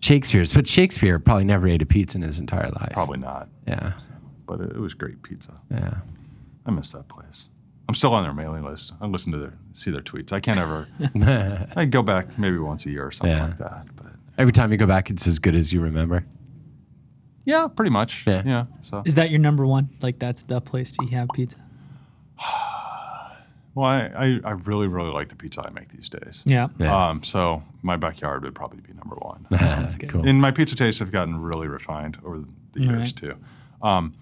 [0.02, 2.90] Shakespeare's, but Shakespeare probably never ate a pizza in his entire life.
[2.92, 3.94] Probably not, Yeah,
[4.48, 5.54] but it, it was great pizza.
[5.70, 5.96] yeah.
[6.66, 7.50] I miss that place.
[7.90, 8.94] I'm still on their mailing list.
[9.02, 10.32] I listen to their see their tweets.
[10.32, 10.88] I can't ever.
[11.76, 13.46] I go back maybe once a year or something Yeah.
[13.48, 13.86] like that.
[13.96, 14.06] But
[14.38, 16.24] Every time you go back, it's as good as you remember.
[17.46, 18.24] yeah, pretty much.
[18.28, 18.44] Yeah.
[18.46, 18.66] Yeah.
[18.82, 19.90] So Is that your number one?
[20.02, 21.58] Like that's the place to have pizza?
[23.76, 26.44] well, I, I I really really like the pizza I make these days.
[26.46, 26.68] Yeah.
[26.80, 27.10] Yeah.
[27.10, 27.24] Um.
[27.24, 29.48] So my backyard would probably be number one.
[29.52, 30.10] That's good.
[30.10, 30.28] cool.
[30.28, 32.44] and my pizza tastes have gotten really refined over
[32.74, 33.16] the years Right.
[33.16, 33.36] too.
[33.82, 34.14] Um,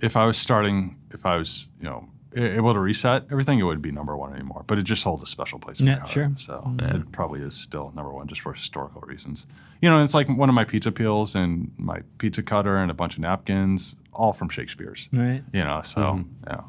[0.00, 3.82] if I was starting, if I was, you know, able to reset everything, it would
[3.82, 4.62] be number one anymore.
[4.66, 6.10] But it just holds a special place in Yeah, my heart.
[6.10, 6.24] sure.
[6.26, 6.36] Mm-hmm.
[6.36, 9.46] So it probably is still number one just for historical reasons.
[9.82, 12.94] You know, it's like one of my pizza peels and my pizza cutter and a
[12.94, 15.08] bunch of napkins, all from Shakespeare's.
[15.12, 15.42] Right.
[15.52, 16.28] You know, so Mm-hmm.
[16.46, 16.60] yeah,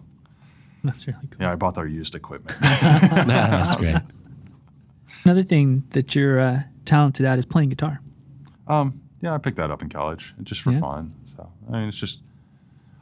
[0.84, 1.42] That's really cool.
[1.42, 1.52] yeah.
[1.52, 2.58] I bought their used equipment.
[2.62, 4.02] That's great.
[5.26, 8.02] Another thing that you're uh, talented at is playing guitar.
[8.68, 10.80] Um, yeah, I picked that up in college just for Yeah.
[10.80, 11.14] fun.
[11.26, 12.22] So I mean, it's just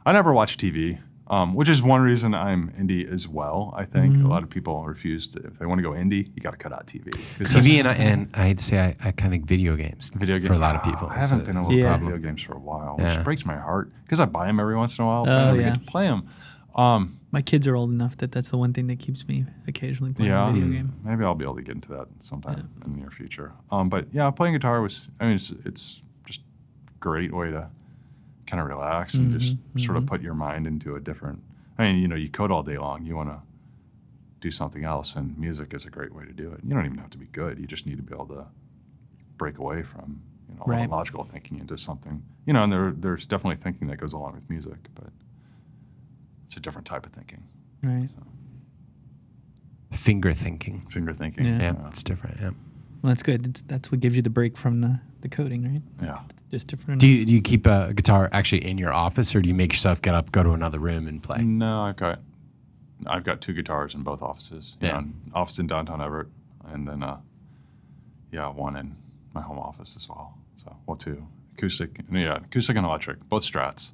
[0.04, 0.98] I never watch TV,
[1.28, 3.72] um, which is one reason I'm indie as well.
[3.76, 4.26] I think Mm-hmm.
[4.26, 6.56] a lot of people refuse to if they want to go indie, you got to
[6.56, 7.12] cut out TV.
[7.38, 10.10] 'Cause TV and I, and I'd say I, I kind of think video games.
[10.16, 11.08] Video games for a lot of people.
[11.08, 11.96] I haven't a- been able a to Yeah.
[11.96, 13.14] play video games for a while, Yeah.
[13.16, 15.38] which breaks my heart because I buy them every once in a while, but Oh,
[15.38, 15.70] I never yeah.
[15.70, 16.28] get to play them.
[16.74, 20.12] Um, My kids are old enough that that's the one thing that keeps me occasionally
[20.14, 20.94] playing yeah, a video game.
[21.04, 23.52] maybe I'll be able to get into that sometime in the near future.
[23.70, 27.68] Um, but yeah, playing guitar was, I mean, it's, it's just a great way to
[28.46, 31.42] kind of relax and just Mm-hmm, sort of put your mind into a different.
[31.76, 33.04] I mean, you know, you code all day long.
[33.04, 33.40] You want to
[34.40, 36.60] do something else, and music is a great way to do it.
[36.64, 37.58] You don't even have to be good.
[37.58, 38.46] You just need to be able to
[39.36, 40.88] break away from you know all Right.
[40.88, 42.22] the logical thinking into something.
[42.46, 45.10] You know, and there there's definitely thinking that goes along with music, but
[46.48, 47.42] it's a different type of thinking.
[47.82, 48.08] Right.
[49.92, 50.86] Finger thinking.
[50.88, 51.44] Finger thinking.
[51.44, 51.60] Yeah.
[51.60, 52.38] Yeah, it's different.
[52.40, 52.50] Yeah.
[53.02, 53.46] Well, that's good.
[53.46, 55.82] It's, that's what gives you the break from the, the coding, right?
[56.02, 56.20] yeah.
[56.30, 57.02] It's just different.
[57.02, 59.72] Do you, do you keep a guitar actually in your office, or do you make
[59.74, 61.42] yourself get up, go to another room, and play?
[61.42, 62.20] No, I've got
[63.06, 64.78] I've got two guitars in both offices.
[64.80, 65.00] You Yeah.
[65.00, 66.28] know, office in downtown Everett,
[66.68, 67.18] and then uh,
[68.32, 68.96] yeah, one in
[69.34, 70.38] my home office as well.
[70.56, 71.26] So well, two
[71.56, 73.92] acoustic, yeah, acoustic and electric, both Strats.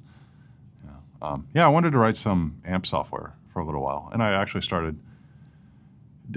[1.25, 1.65] Yeah, um, yeah.
[1.65, 4.97] I wanted to write some amp software for a little while, and I actually started.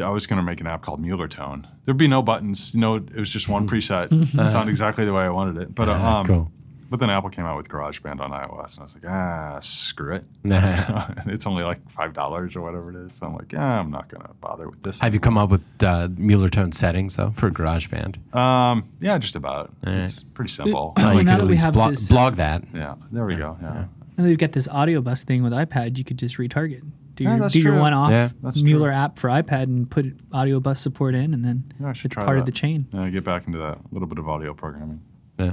[0.02, 1.66] I was going to make an app called Mueller Tone.
[1.86, 2.96] There'd be no buttons, no.
[2.96, 4.12] It was just one preset.
[4.12, 5.74] it sounded exactly the way I wanted it.
[5.74, 6.52] But uh, Ah, um, cool.
[6.90, 10.16] but then Apple came out with GarageBand on iOS, and I was like, ah, screw
[10.16, 10.24] it.
[10.44, 11.08] Nah.
[11.26, 13.14] it's only like five dollars or whatever it is.
[13.14, 15.00] So I'm like, yeah, I'm not gonna bother with this.
[15.00, 18.34] Have you come up with uh, Mueller tone settings though for GarageBand?
[18.36, 19.72] Um, yeah, just about.
[19.86, 20.02] All right.
[20.02, 20.92] It's pretty simple.
[20.98, 22.62] Oh, Uh, you could at least blo- this- blog that.
[22.74, 23.56] yeah, there we go.
[23.62, 23.84] Yeah,
[24.18, 25.96] And they've got this Audiobus thing with iPad.
[25.96, 26.82] You could just retarget.
[27.14, 28.28] Do your, that's do your one off Yeah,
[28.62, 28.94] Mueller true.
[28.96, 32.44] app for iPad and put Audiobus support in, and then Yeah, it's try part of
[32.46, 32.86] the chain.
[32.92, 33.08] yeah.
[33.10, 35.00] Get back into that a little bit of audio programming.
[35.38, 35.52] Yeah.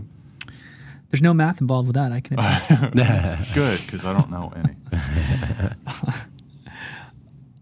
[1.09, 2.11] There's no math involved with that.
[2.11, 3.53] I can attest.
[3.53, 4.76] Good, because I don't know any.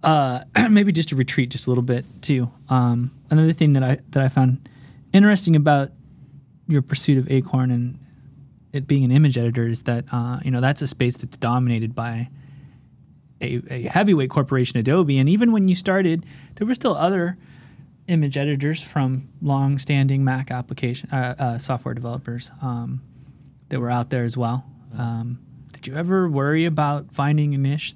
[0.03, 2.49] uh, maybe just to retreat just a little bit too.
[2.69, 4.67] Um, another thing that I that I found
[5.13, 5.91] interesting about
[6.67, 7.99] your pursuit of Acorn and
[8.73, 11.95] it being an image editor is that uh, you know that's a space that's dominated
[11.95, 12.29] by
[13.41, 16.25] a, a heavyweight corporation, Adobe, and even when you started,
[16.55, 17.37] there were still other
[18.07, 23.01] image editors from long-standing Mac application uh, uh, software developers um,
[23.69, 24.65] that were out there as well.
[24.97, 25.39] Um,
[25.71, 27.93] did you ever worry about finding a niche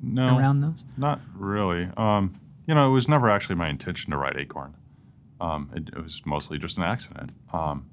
[0.00, 0.84] No, around those?
[0.96, 1.88] not really.
[1.96, 4.74] Um, you know, it was never actually my intention to write Acorn.
[5.40, 7.32] Um, it, it was mostly just an accident.
[7.52, 7.90] Um,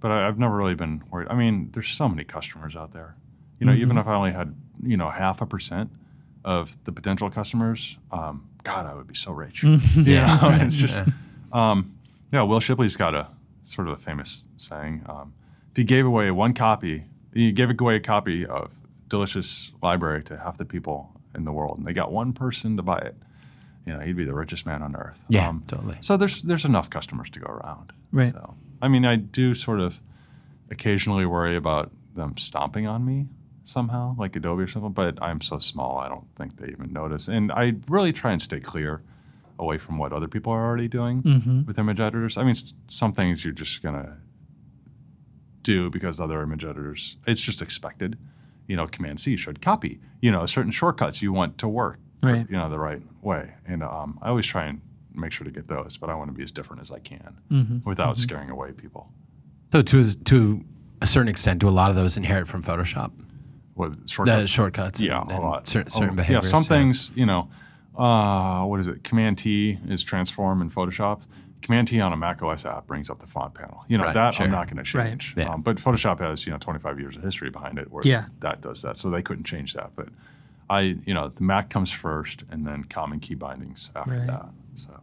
[0.00, 1.28] but I, I've never really been worried.
[1.30, 3.16] I mean, there's so many customers out there.
[3.60, 5.90] You know, even if I only had you know half a percent
[6.44, 9.64] of the potential customers, um, God, I would be so rich.
[9.96, 11.00] yeah, it's just,
[11.52, 11.94] um,
[12.32, 12.42] yeah.
[12.42, 13.26] Will Shipley's got a
[13.62, 15.34] sort of a famous saying: um,
[15.72, 18.70] if you gave away one copy, you gave away a copy of
[19.08, 22.82] Delicious Library to half the people in the world, and they got one person to
[22.82, 23.16] buy it,
[23.86, 25.24] you know, he'd be the richest man on earth.
[25.28, 25.96] Yeah, Um, totally.
[26.00, 27.92] So there's there's enough customers to go around.
[28.12, 28.30] Right.
[28.30, 30.00] So I mean, I do sort of
[30.70, 33.26] occasionally worry about them stomping on me
[33.64, 34.92] somehow, like Adobe or something.
[34.92, 37.28] But I'm so small, I don't think they even notice.
[37.28, 39.02] And I really try and stay clear
[39.58, 41.64] away from what other people are already doing Mm-hmm.
[41.66, 42.36] with image editors.
[42.38, 42.54] I mean,
[42.86, 44.18] some things you're just gonna
[45.62, 48.18] do because other image editors, it's just expected.
[48.66, 50.00] You know, Command C should copy.
[50.20, 52.46] You know, certain shortcuts you want to work, Right.
[52.50, 53.54] You know, the right way.
[53.66, 54.80] And um, I always try and
[55.18, 57.36] make sure to get those, but I want to be as different as I can
[57.50, 57.78] Mm-hmm.
[57.88, 59.12] without scaring away people.
[59.72, 60.64] So to to
[61.02, 63.12] a certain extent, do a lot of those inherit from Photoshop?
[63.76, 65.00] With The shortcuts, shortcuts.
[65.00, 65.68] yeah, and, a lot.
[65.68, 66.16] Certain, certain lot.
[66.16, 66.44] behaviors.
[66.46, 67.48] Yeah, some things, you know,
[67.96, 69.04] uh, what is it?
[69.04, 71.20] Command T is transform in Photoshop.
[71.62, 73.84] Command T on a Mac OS app brings up the font panel.
[73.88, 74.46] You know, Right, that sure.
[74.46, 75.10] I'm not going to Right.
[75.10, 75.34] change.
[75.36, 75.50] Yeah.
[75.50, 78.26] Um, but Photoshop has, you know, 25 years of history behind it where Yeah.
[78.40, 78.96] that does that.
[78.96, 79.90] So they couldn't change that.
[79.96, 80.08] But
[80.70, 84.26] I, you know, the Mac comes first and then common key bindings after Right.
[84.26, 84.46] that.
[84.74, 85.00] So.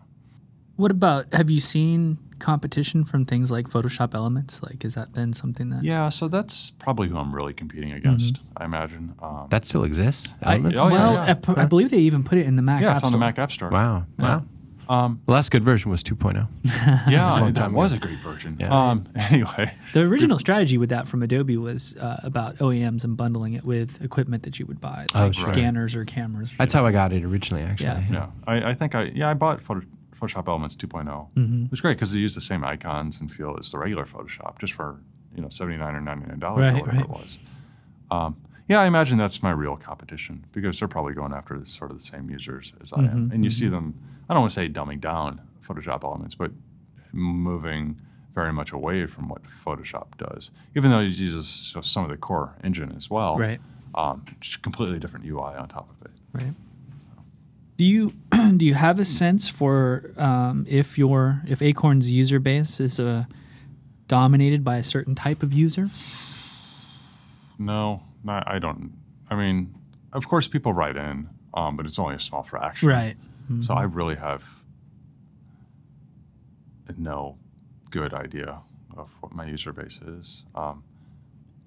[0.77, 4.61] What about have you seen competition from things like Photoshop Elements?
[4.61, 5.83] Like, has that been something that?
[5.83, 9.15] Yeah, so that's probably who I'm really competing against, I imagine.
[9.21, 10.33] Um, That still exists.
[10.41, 10.79] I, Elements?
[10.79, 11.23] oh, yeah, well, yeah.
[11.31, 12.81] I, p- I believe they even put it in the Mac.
[12.81, 13.69] yeah, App it's on the Mac App Store.
[13.69, 14.05] Wow.
[14.19, 14.43] Wow.
[14.87, 16.13] Um, The last good version was oh.
[16.13, 16.47] 2.0.
[17.09, 18.57] yeah, long that time was a great version.
[18.59, 18.69] Yeah.
[18.89, 23.53] Um, anyway, The original strategy with that from Adobe was uh, about OEMs and bundling
[23.53, 25.45] it with equipment that you would buy, like Oh, sure.
[25.47, 26.51] scanners or cameras.
[26.53, 27.87] Or That's how I got it originally, actually.
[27.87, 28.03] Yeah.
[28.11, 29.81] yeah, I, I think I yeah I bought Photo,
[30.19, 31.65] Photoshop Elements 2 Mm-hmm.
[31.65, 34.59] It was great because they use the same icons and feel as the regular Photoshop,
[34.59, 34.99] just for
[35.35, 37.05] you know 79 or 99 dollars Right, or whatever right.
[37.05, 37.39] it was.
[38.11, 38.37] Um,
[38.67, 41.97] yeah, I imagine that's my real competition because they're probably going after the, sort of
[41.97, 43.93] the same users as I Mm-hmm, am, and you see them.
[44.29, 46.51] I don't want to say dumbing down Photoshop Elements, but
[47.11, 47.99] moving
[48.33, 52.55] very much away from what Photoshop does, even though it uses some of the core
[52.63, 53.37] engine as well.
[53.37, 53.59] Right.
[53.93, 56.11] Um, just completely different UI on top of it.
[56.33, 56.53] Right.
[57.77, 58.13] Do you
[58.57, 63.25] do you have a sense for um, if your if Acorn's user base is uh,
[64.07, 65.87] dominated by a certain type of user?
[67.57, 68.93] No, not, I don't.
[69.29, 69.73] I mean,
[70.13, 72.89] of course, people write in, um, but it's only a small fraction.
[72.89, 73.15] Right.
[73.61, 74.43] So I really have
[76.97, 77.37] no
[77.91, 78.61] good idea
[78.97, 80.45] of what my user base is.
[80.55, 80.83] Um,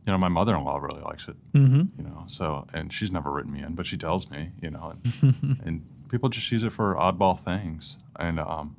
[0.06, 1.36] you know, my mother-in-law really likes it.
[1.52, 1.82] Mm-hmm.
[1.98, 4.50] You know, so and she's never written me in, but she tells me.
[4.60, 7.98] You know, and, and people just use it for oddball things.
[8.18, 8.76] And um,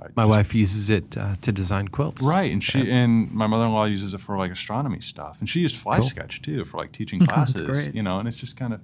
[0.00, 2.22] I My just- wife uses it uh, to design quilts.
[2.24, 5.76] Right, and she and my mother-in-law uses it for like astronomy stuff, and she used
[5.76, 6.08] Fly Cool.
[6.08, 7.60] Sketch too for like teaching classes.
[7.60, 7.94] great.
[7.94, 8.80] You know, and it's just kind of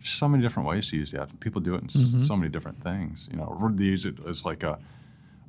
[0.00, 1.38] just so many different ways to use that.
[1.40, 2.20] People do it in Mm-hmm.
[2.20, 3.28] so many different things.
[3.30, 4.78] You know, they use it as like a,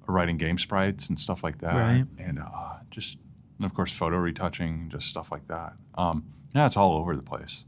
[0.08, 2.06] a writing game sprites and stuff like that, Right.
[2.20, 3.18] and uh, just
[3.60, 5.74] and of course photo retouching, just stuff like that.
[5.96, 7.66] Um, yeah, it's all over the place.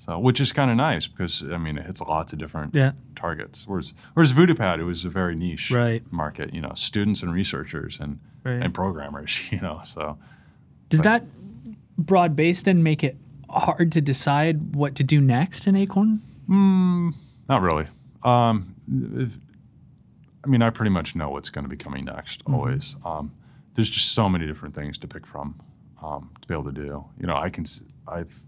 [0.00, 2.92] So, which is kind of nice because I mean it hits lots of different Yeah.
[3.16, 3.66] targets.
[3.68, 6.02] Whereas, whereas VoodooPad, it was a very niche Right.
[6.10, 6.54] market.
[6.54, 8.62] You know, students and researchers and Right.
[8.62, 9.38] and programmers.
[9.52, 10.16] You know, so
[10.88, 11.24] Does that
[11.98, 13.18] broad base then make it
[13.50, 16.22] hard to decide what to do next in Acorn?
[16.48, 17.86] not really.
[18.22, 18.74] Um,
[19.16, 19.38] if-
[20.42, 22.42] I mean, I pretty much know what's going to be coming next.
[22.46, 22.96] Always.
[23.04, 23.32] Um,
[23.74, 25.60] there's just so many different things to pick from
[26.02, 27.04] um, to be able to do.
[27.20, 27.66] You know, I can.
[28.08, 28.42] I've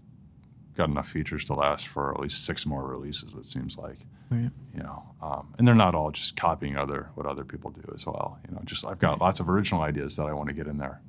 [0.75, 3.33] got enough features to last for at least six more releases.
[3.35, 3.99] It seems like.
[4.31, 4.49] Right.
[4.73, 8.03] you know um, and they're not all just copying other what other people do as
[8.07, 10.65] well you know just i've got lots of original ideas that i want to get
[10.65, 11.01] in there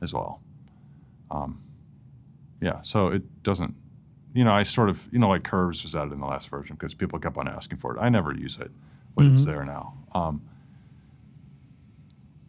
[0.00, 0.40] as well
[1.30, 1.60] um,
[2.62, 3.74] yeah so it doesn't
[4.32, 6.74] you know i sort of you know like curves was added in the last version
[6.74, 8.70] because people kept on asking for it i never use it
[9.14, 10.40] but it's there now um,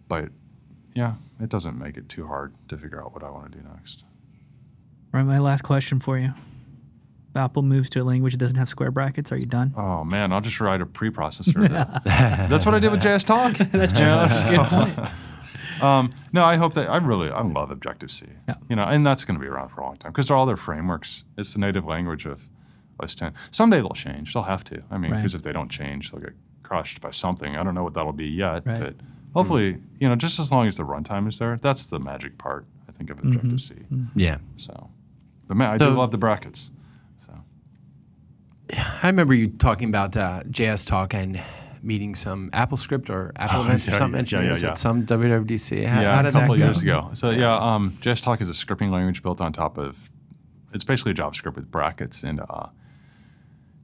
[0.08, 0.30] but
[0.94, 3.64] yeah it doesn't make it too hard to figure out what i want to do
[3.74, 4.06] next
[5.12, 5.24] Right.
[5.24, 6.34] My last question for you.
[7.32, 9.74] If Apple moves to a language that doesn't have square brackets, are you done?
[9.78, 11.70] oh man i'll just write a preprocessor
[12.50, 14.06] that's what i did with JSTalk That's true.
[14.06, 15.00] That's a good point.
[15.82, 18.28] Um, no, I hope that I really I love Objective C.
[18.48, 18.54] Yeah.
[18.70, 20.46] You know, and that's going to be around for a long time because they're all
[20.46, 21.26] their frameworks.
[21.40, 22.48] It's the native language of
[23.00, 23.34] OS 10.
[23.50, 24.32] Someday they'll change.
[24.36, 24.84] They'll have to.
[24.92, 25.18] I mean, Right.
[25.18, 27.56] because if they don't change, they'll get crushed by something.
[27.56, 28.80] I don't know what that'll be yet, Right.
[28.80, 28.96] but
[29.34, 32.68] hopefully, you know, just as long as the runtime is there, that's the magic part.
[32.88, 33.74] I think of Objective C.
[34.16, 34.38] Yeah.
[34.58, 34.92] So,
[35.48, 36.72] but man, I So- do love the brackets.
[37.22, 37.34] So
[38.74, 41.40] I remember you talking about uh, JSTalk and
[41.84, 44.70] meeting some AppleScript or Apple events or yeah, some yeah, yeah, yeah.
[44.70, 45.86] at some WWDC.
[45.86, 47.10] How, yeah, how a couple years ago.
[47.14, 50.10] So yeah, um, JSTalk is a scripting language built on top of.
[50.74, 52.68] It's basically JavaScript with brackets, and uh,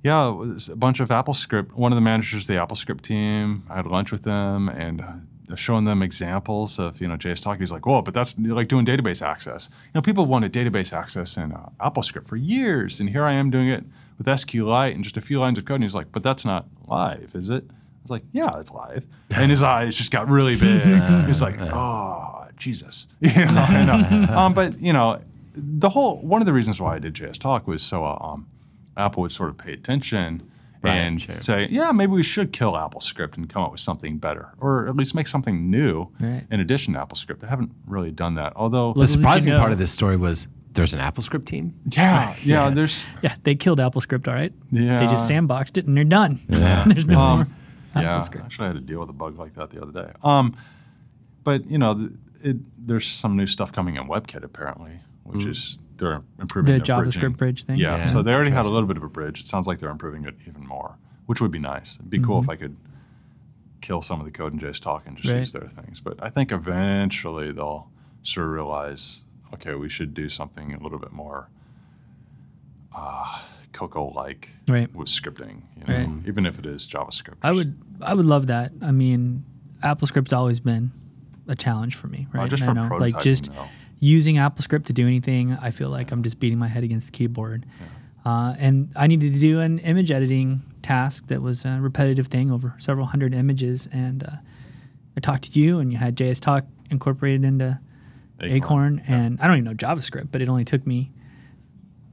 [0.04, 1.74] yeah, it was a bunch of AppleScript.
[1.74, 3.66] One of the managers of the AppleScript team.
[3.70, 5.14] I had lunch with them and uh,
[5.56, 7.60] showing them examples of you know JSTalk.
[7.60, 11.38] He's like, "Whoa, but that's like doing database access." You know, people wanted database access
[11.38, 13.86] in uh, AppleScript for years, and here I am doing it
[14.18, 15.76] with SQLite and just a few lines of code.
[15.76, 19.06] And he's like, "But that's not live, is it?" I was like, "Yeah, it's live."
[19.30, 21.02] And his eyes just got really big.
[21.26, 23.66] He's like, "Oh, Jesus," you know.
[23.68, 24.36] I know.
[24.36, 25.22] um, but you know,
[25.54, 28.48] the whole one of the reasons why I did JSTalk was so uh, um,
[28.98, 30.52] Apple would sort of pay attention
[30.82, 31.32] Right, and sure.
[31.34, 34.96] say, yeah, maybe we should kill AppleScript and come up with something better, or at
[34.96, 36.44] least make something new Right.
[36.52, 37.40] in addition to AppleScript.
[37.40, 38.54] They haven't really done that.
[38.56, 41.74] Although, The Little you surprising know- part of this story was there's an AppleScript team.
[41.92, 42.70] yeah, yeah, Yeah.
[42.70, 44.54] there's Yeah, they killed AppleScript, all right?
[44.72, 46.40] yeah, They just sandboxed it and they're done.
[46.48, 46.84] Yeah.
[46.88, 47.48] There's no Um, more
[48.04, 48.46] yeah, AppleScript.
[48.46, 50.12] actually, I had to deal with a bug like that the other day.
[50.24, 50.56] Um,
[51.44, 52.12] but you know, th-
[52.44, 56.96] it, there's some new stuff coming in WebKit apparently, which is they're improving The their
[56.98, 57.32] JavaScript bridging.
[57.34, 57.78] bridge thing.
[57.80, 58.06] Yeah, Yeah.
[58.06, 59.40] so they already had a little bit of a bridge.
[59.40, 61.96] It sounds like they're improving it even more, which would be nice.
[61.96, 62.76] It'd be cool if I could
[63.82, 65.40] kill some of the code in JSTalk and just Right.
[65.40, 66.02] use their things.
[66.02, 67.90] But I think eventually they'll
[68.24, 71.50] sort of realize, okay, we should do something a little bit more
[72.96, 73.42] uh,
[73.74, 74.94] Cocoa-like Right.
[74.96, 76.10] with scripting, you know, Right.
[76.28, 77.36] even if it is JavaScript.
[77.44, 78.72] I would I would love that.
[78.82, 79.44] I mean,
[79.84, 80.92] AppleScript's always been
[81.48, 82.44] a challenge for me, right?
[82.44, 83.68] Uh, just I for prototyping, like just though.
[84.00, 87.12] Using AppleScript to do anything, I feel like I'm just beating my head against the
[87.14, 87.66] keyboard.
[88.24, 92.52] Uh, and I needed to do an image editing task that was a repetitive thing
[92.52, 93.88] over several hundred images.
[93.92, 94.32] And uh,
[95.16, 97.80] I talked to you, and you had JSTalk incorporated into
[98.40, 101.12] Acorn, and I don't even know JavaScript, but it only took me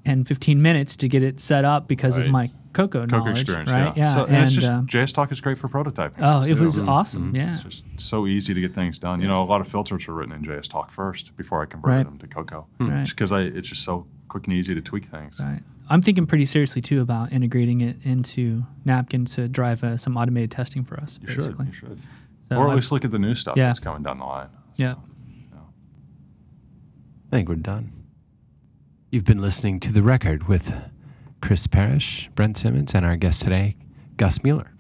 [0.07, 2.27] 10, 15 minutes to get it set up because Right.
[2.27, 3.97] of my Cocoa, Cocoa knowledge, experience, right?
[3.97, 4.15] yeah.
[4.15, 6.15] So, and, it's just um, JSTalk is great for prototyping.
[6.21, 6.63] oh, it too.
[6.63, 7.35] was awesome.
[7.35, 9.21] Yeah, It's just so easy to get things done.
[9.23, 12.05] You know, a lot of filters were written in JSTalk first before I converted Right.
[12.07, 12.67] them to Cocoa.
[12.79, 13.05] Right.
[13.05, 15.41] Just because it's just so quick and easy to tweak things.
[15.41, 15.61] right.
[15.91, 20.51] I'm thinking pretty seriously too about integrating it into Napkin to drive uh, some automated
[20.51, 21.19] testing for us.
[21.21, 21.67] You basically.
[21.73, 21.89] should.
[21.89, 21.99] You should.
[22.49, 23.67] So or at I've- least look at the new stuff Yeah.
[23.67, 24.49] that's coming down the line.
[24.77, 24.95] yeah.
[27.33, 27.93] I think we're done.
[29.11, 30.73] You've been listening to The Record with
[31.45, 33.77] Chris Parrish, Brent Simmons, and our guest today,
[34.17, 34.74] Gus Mueller.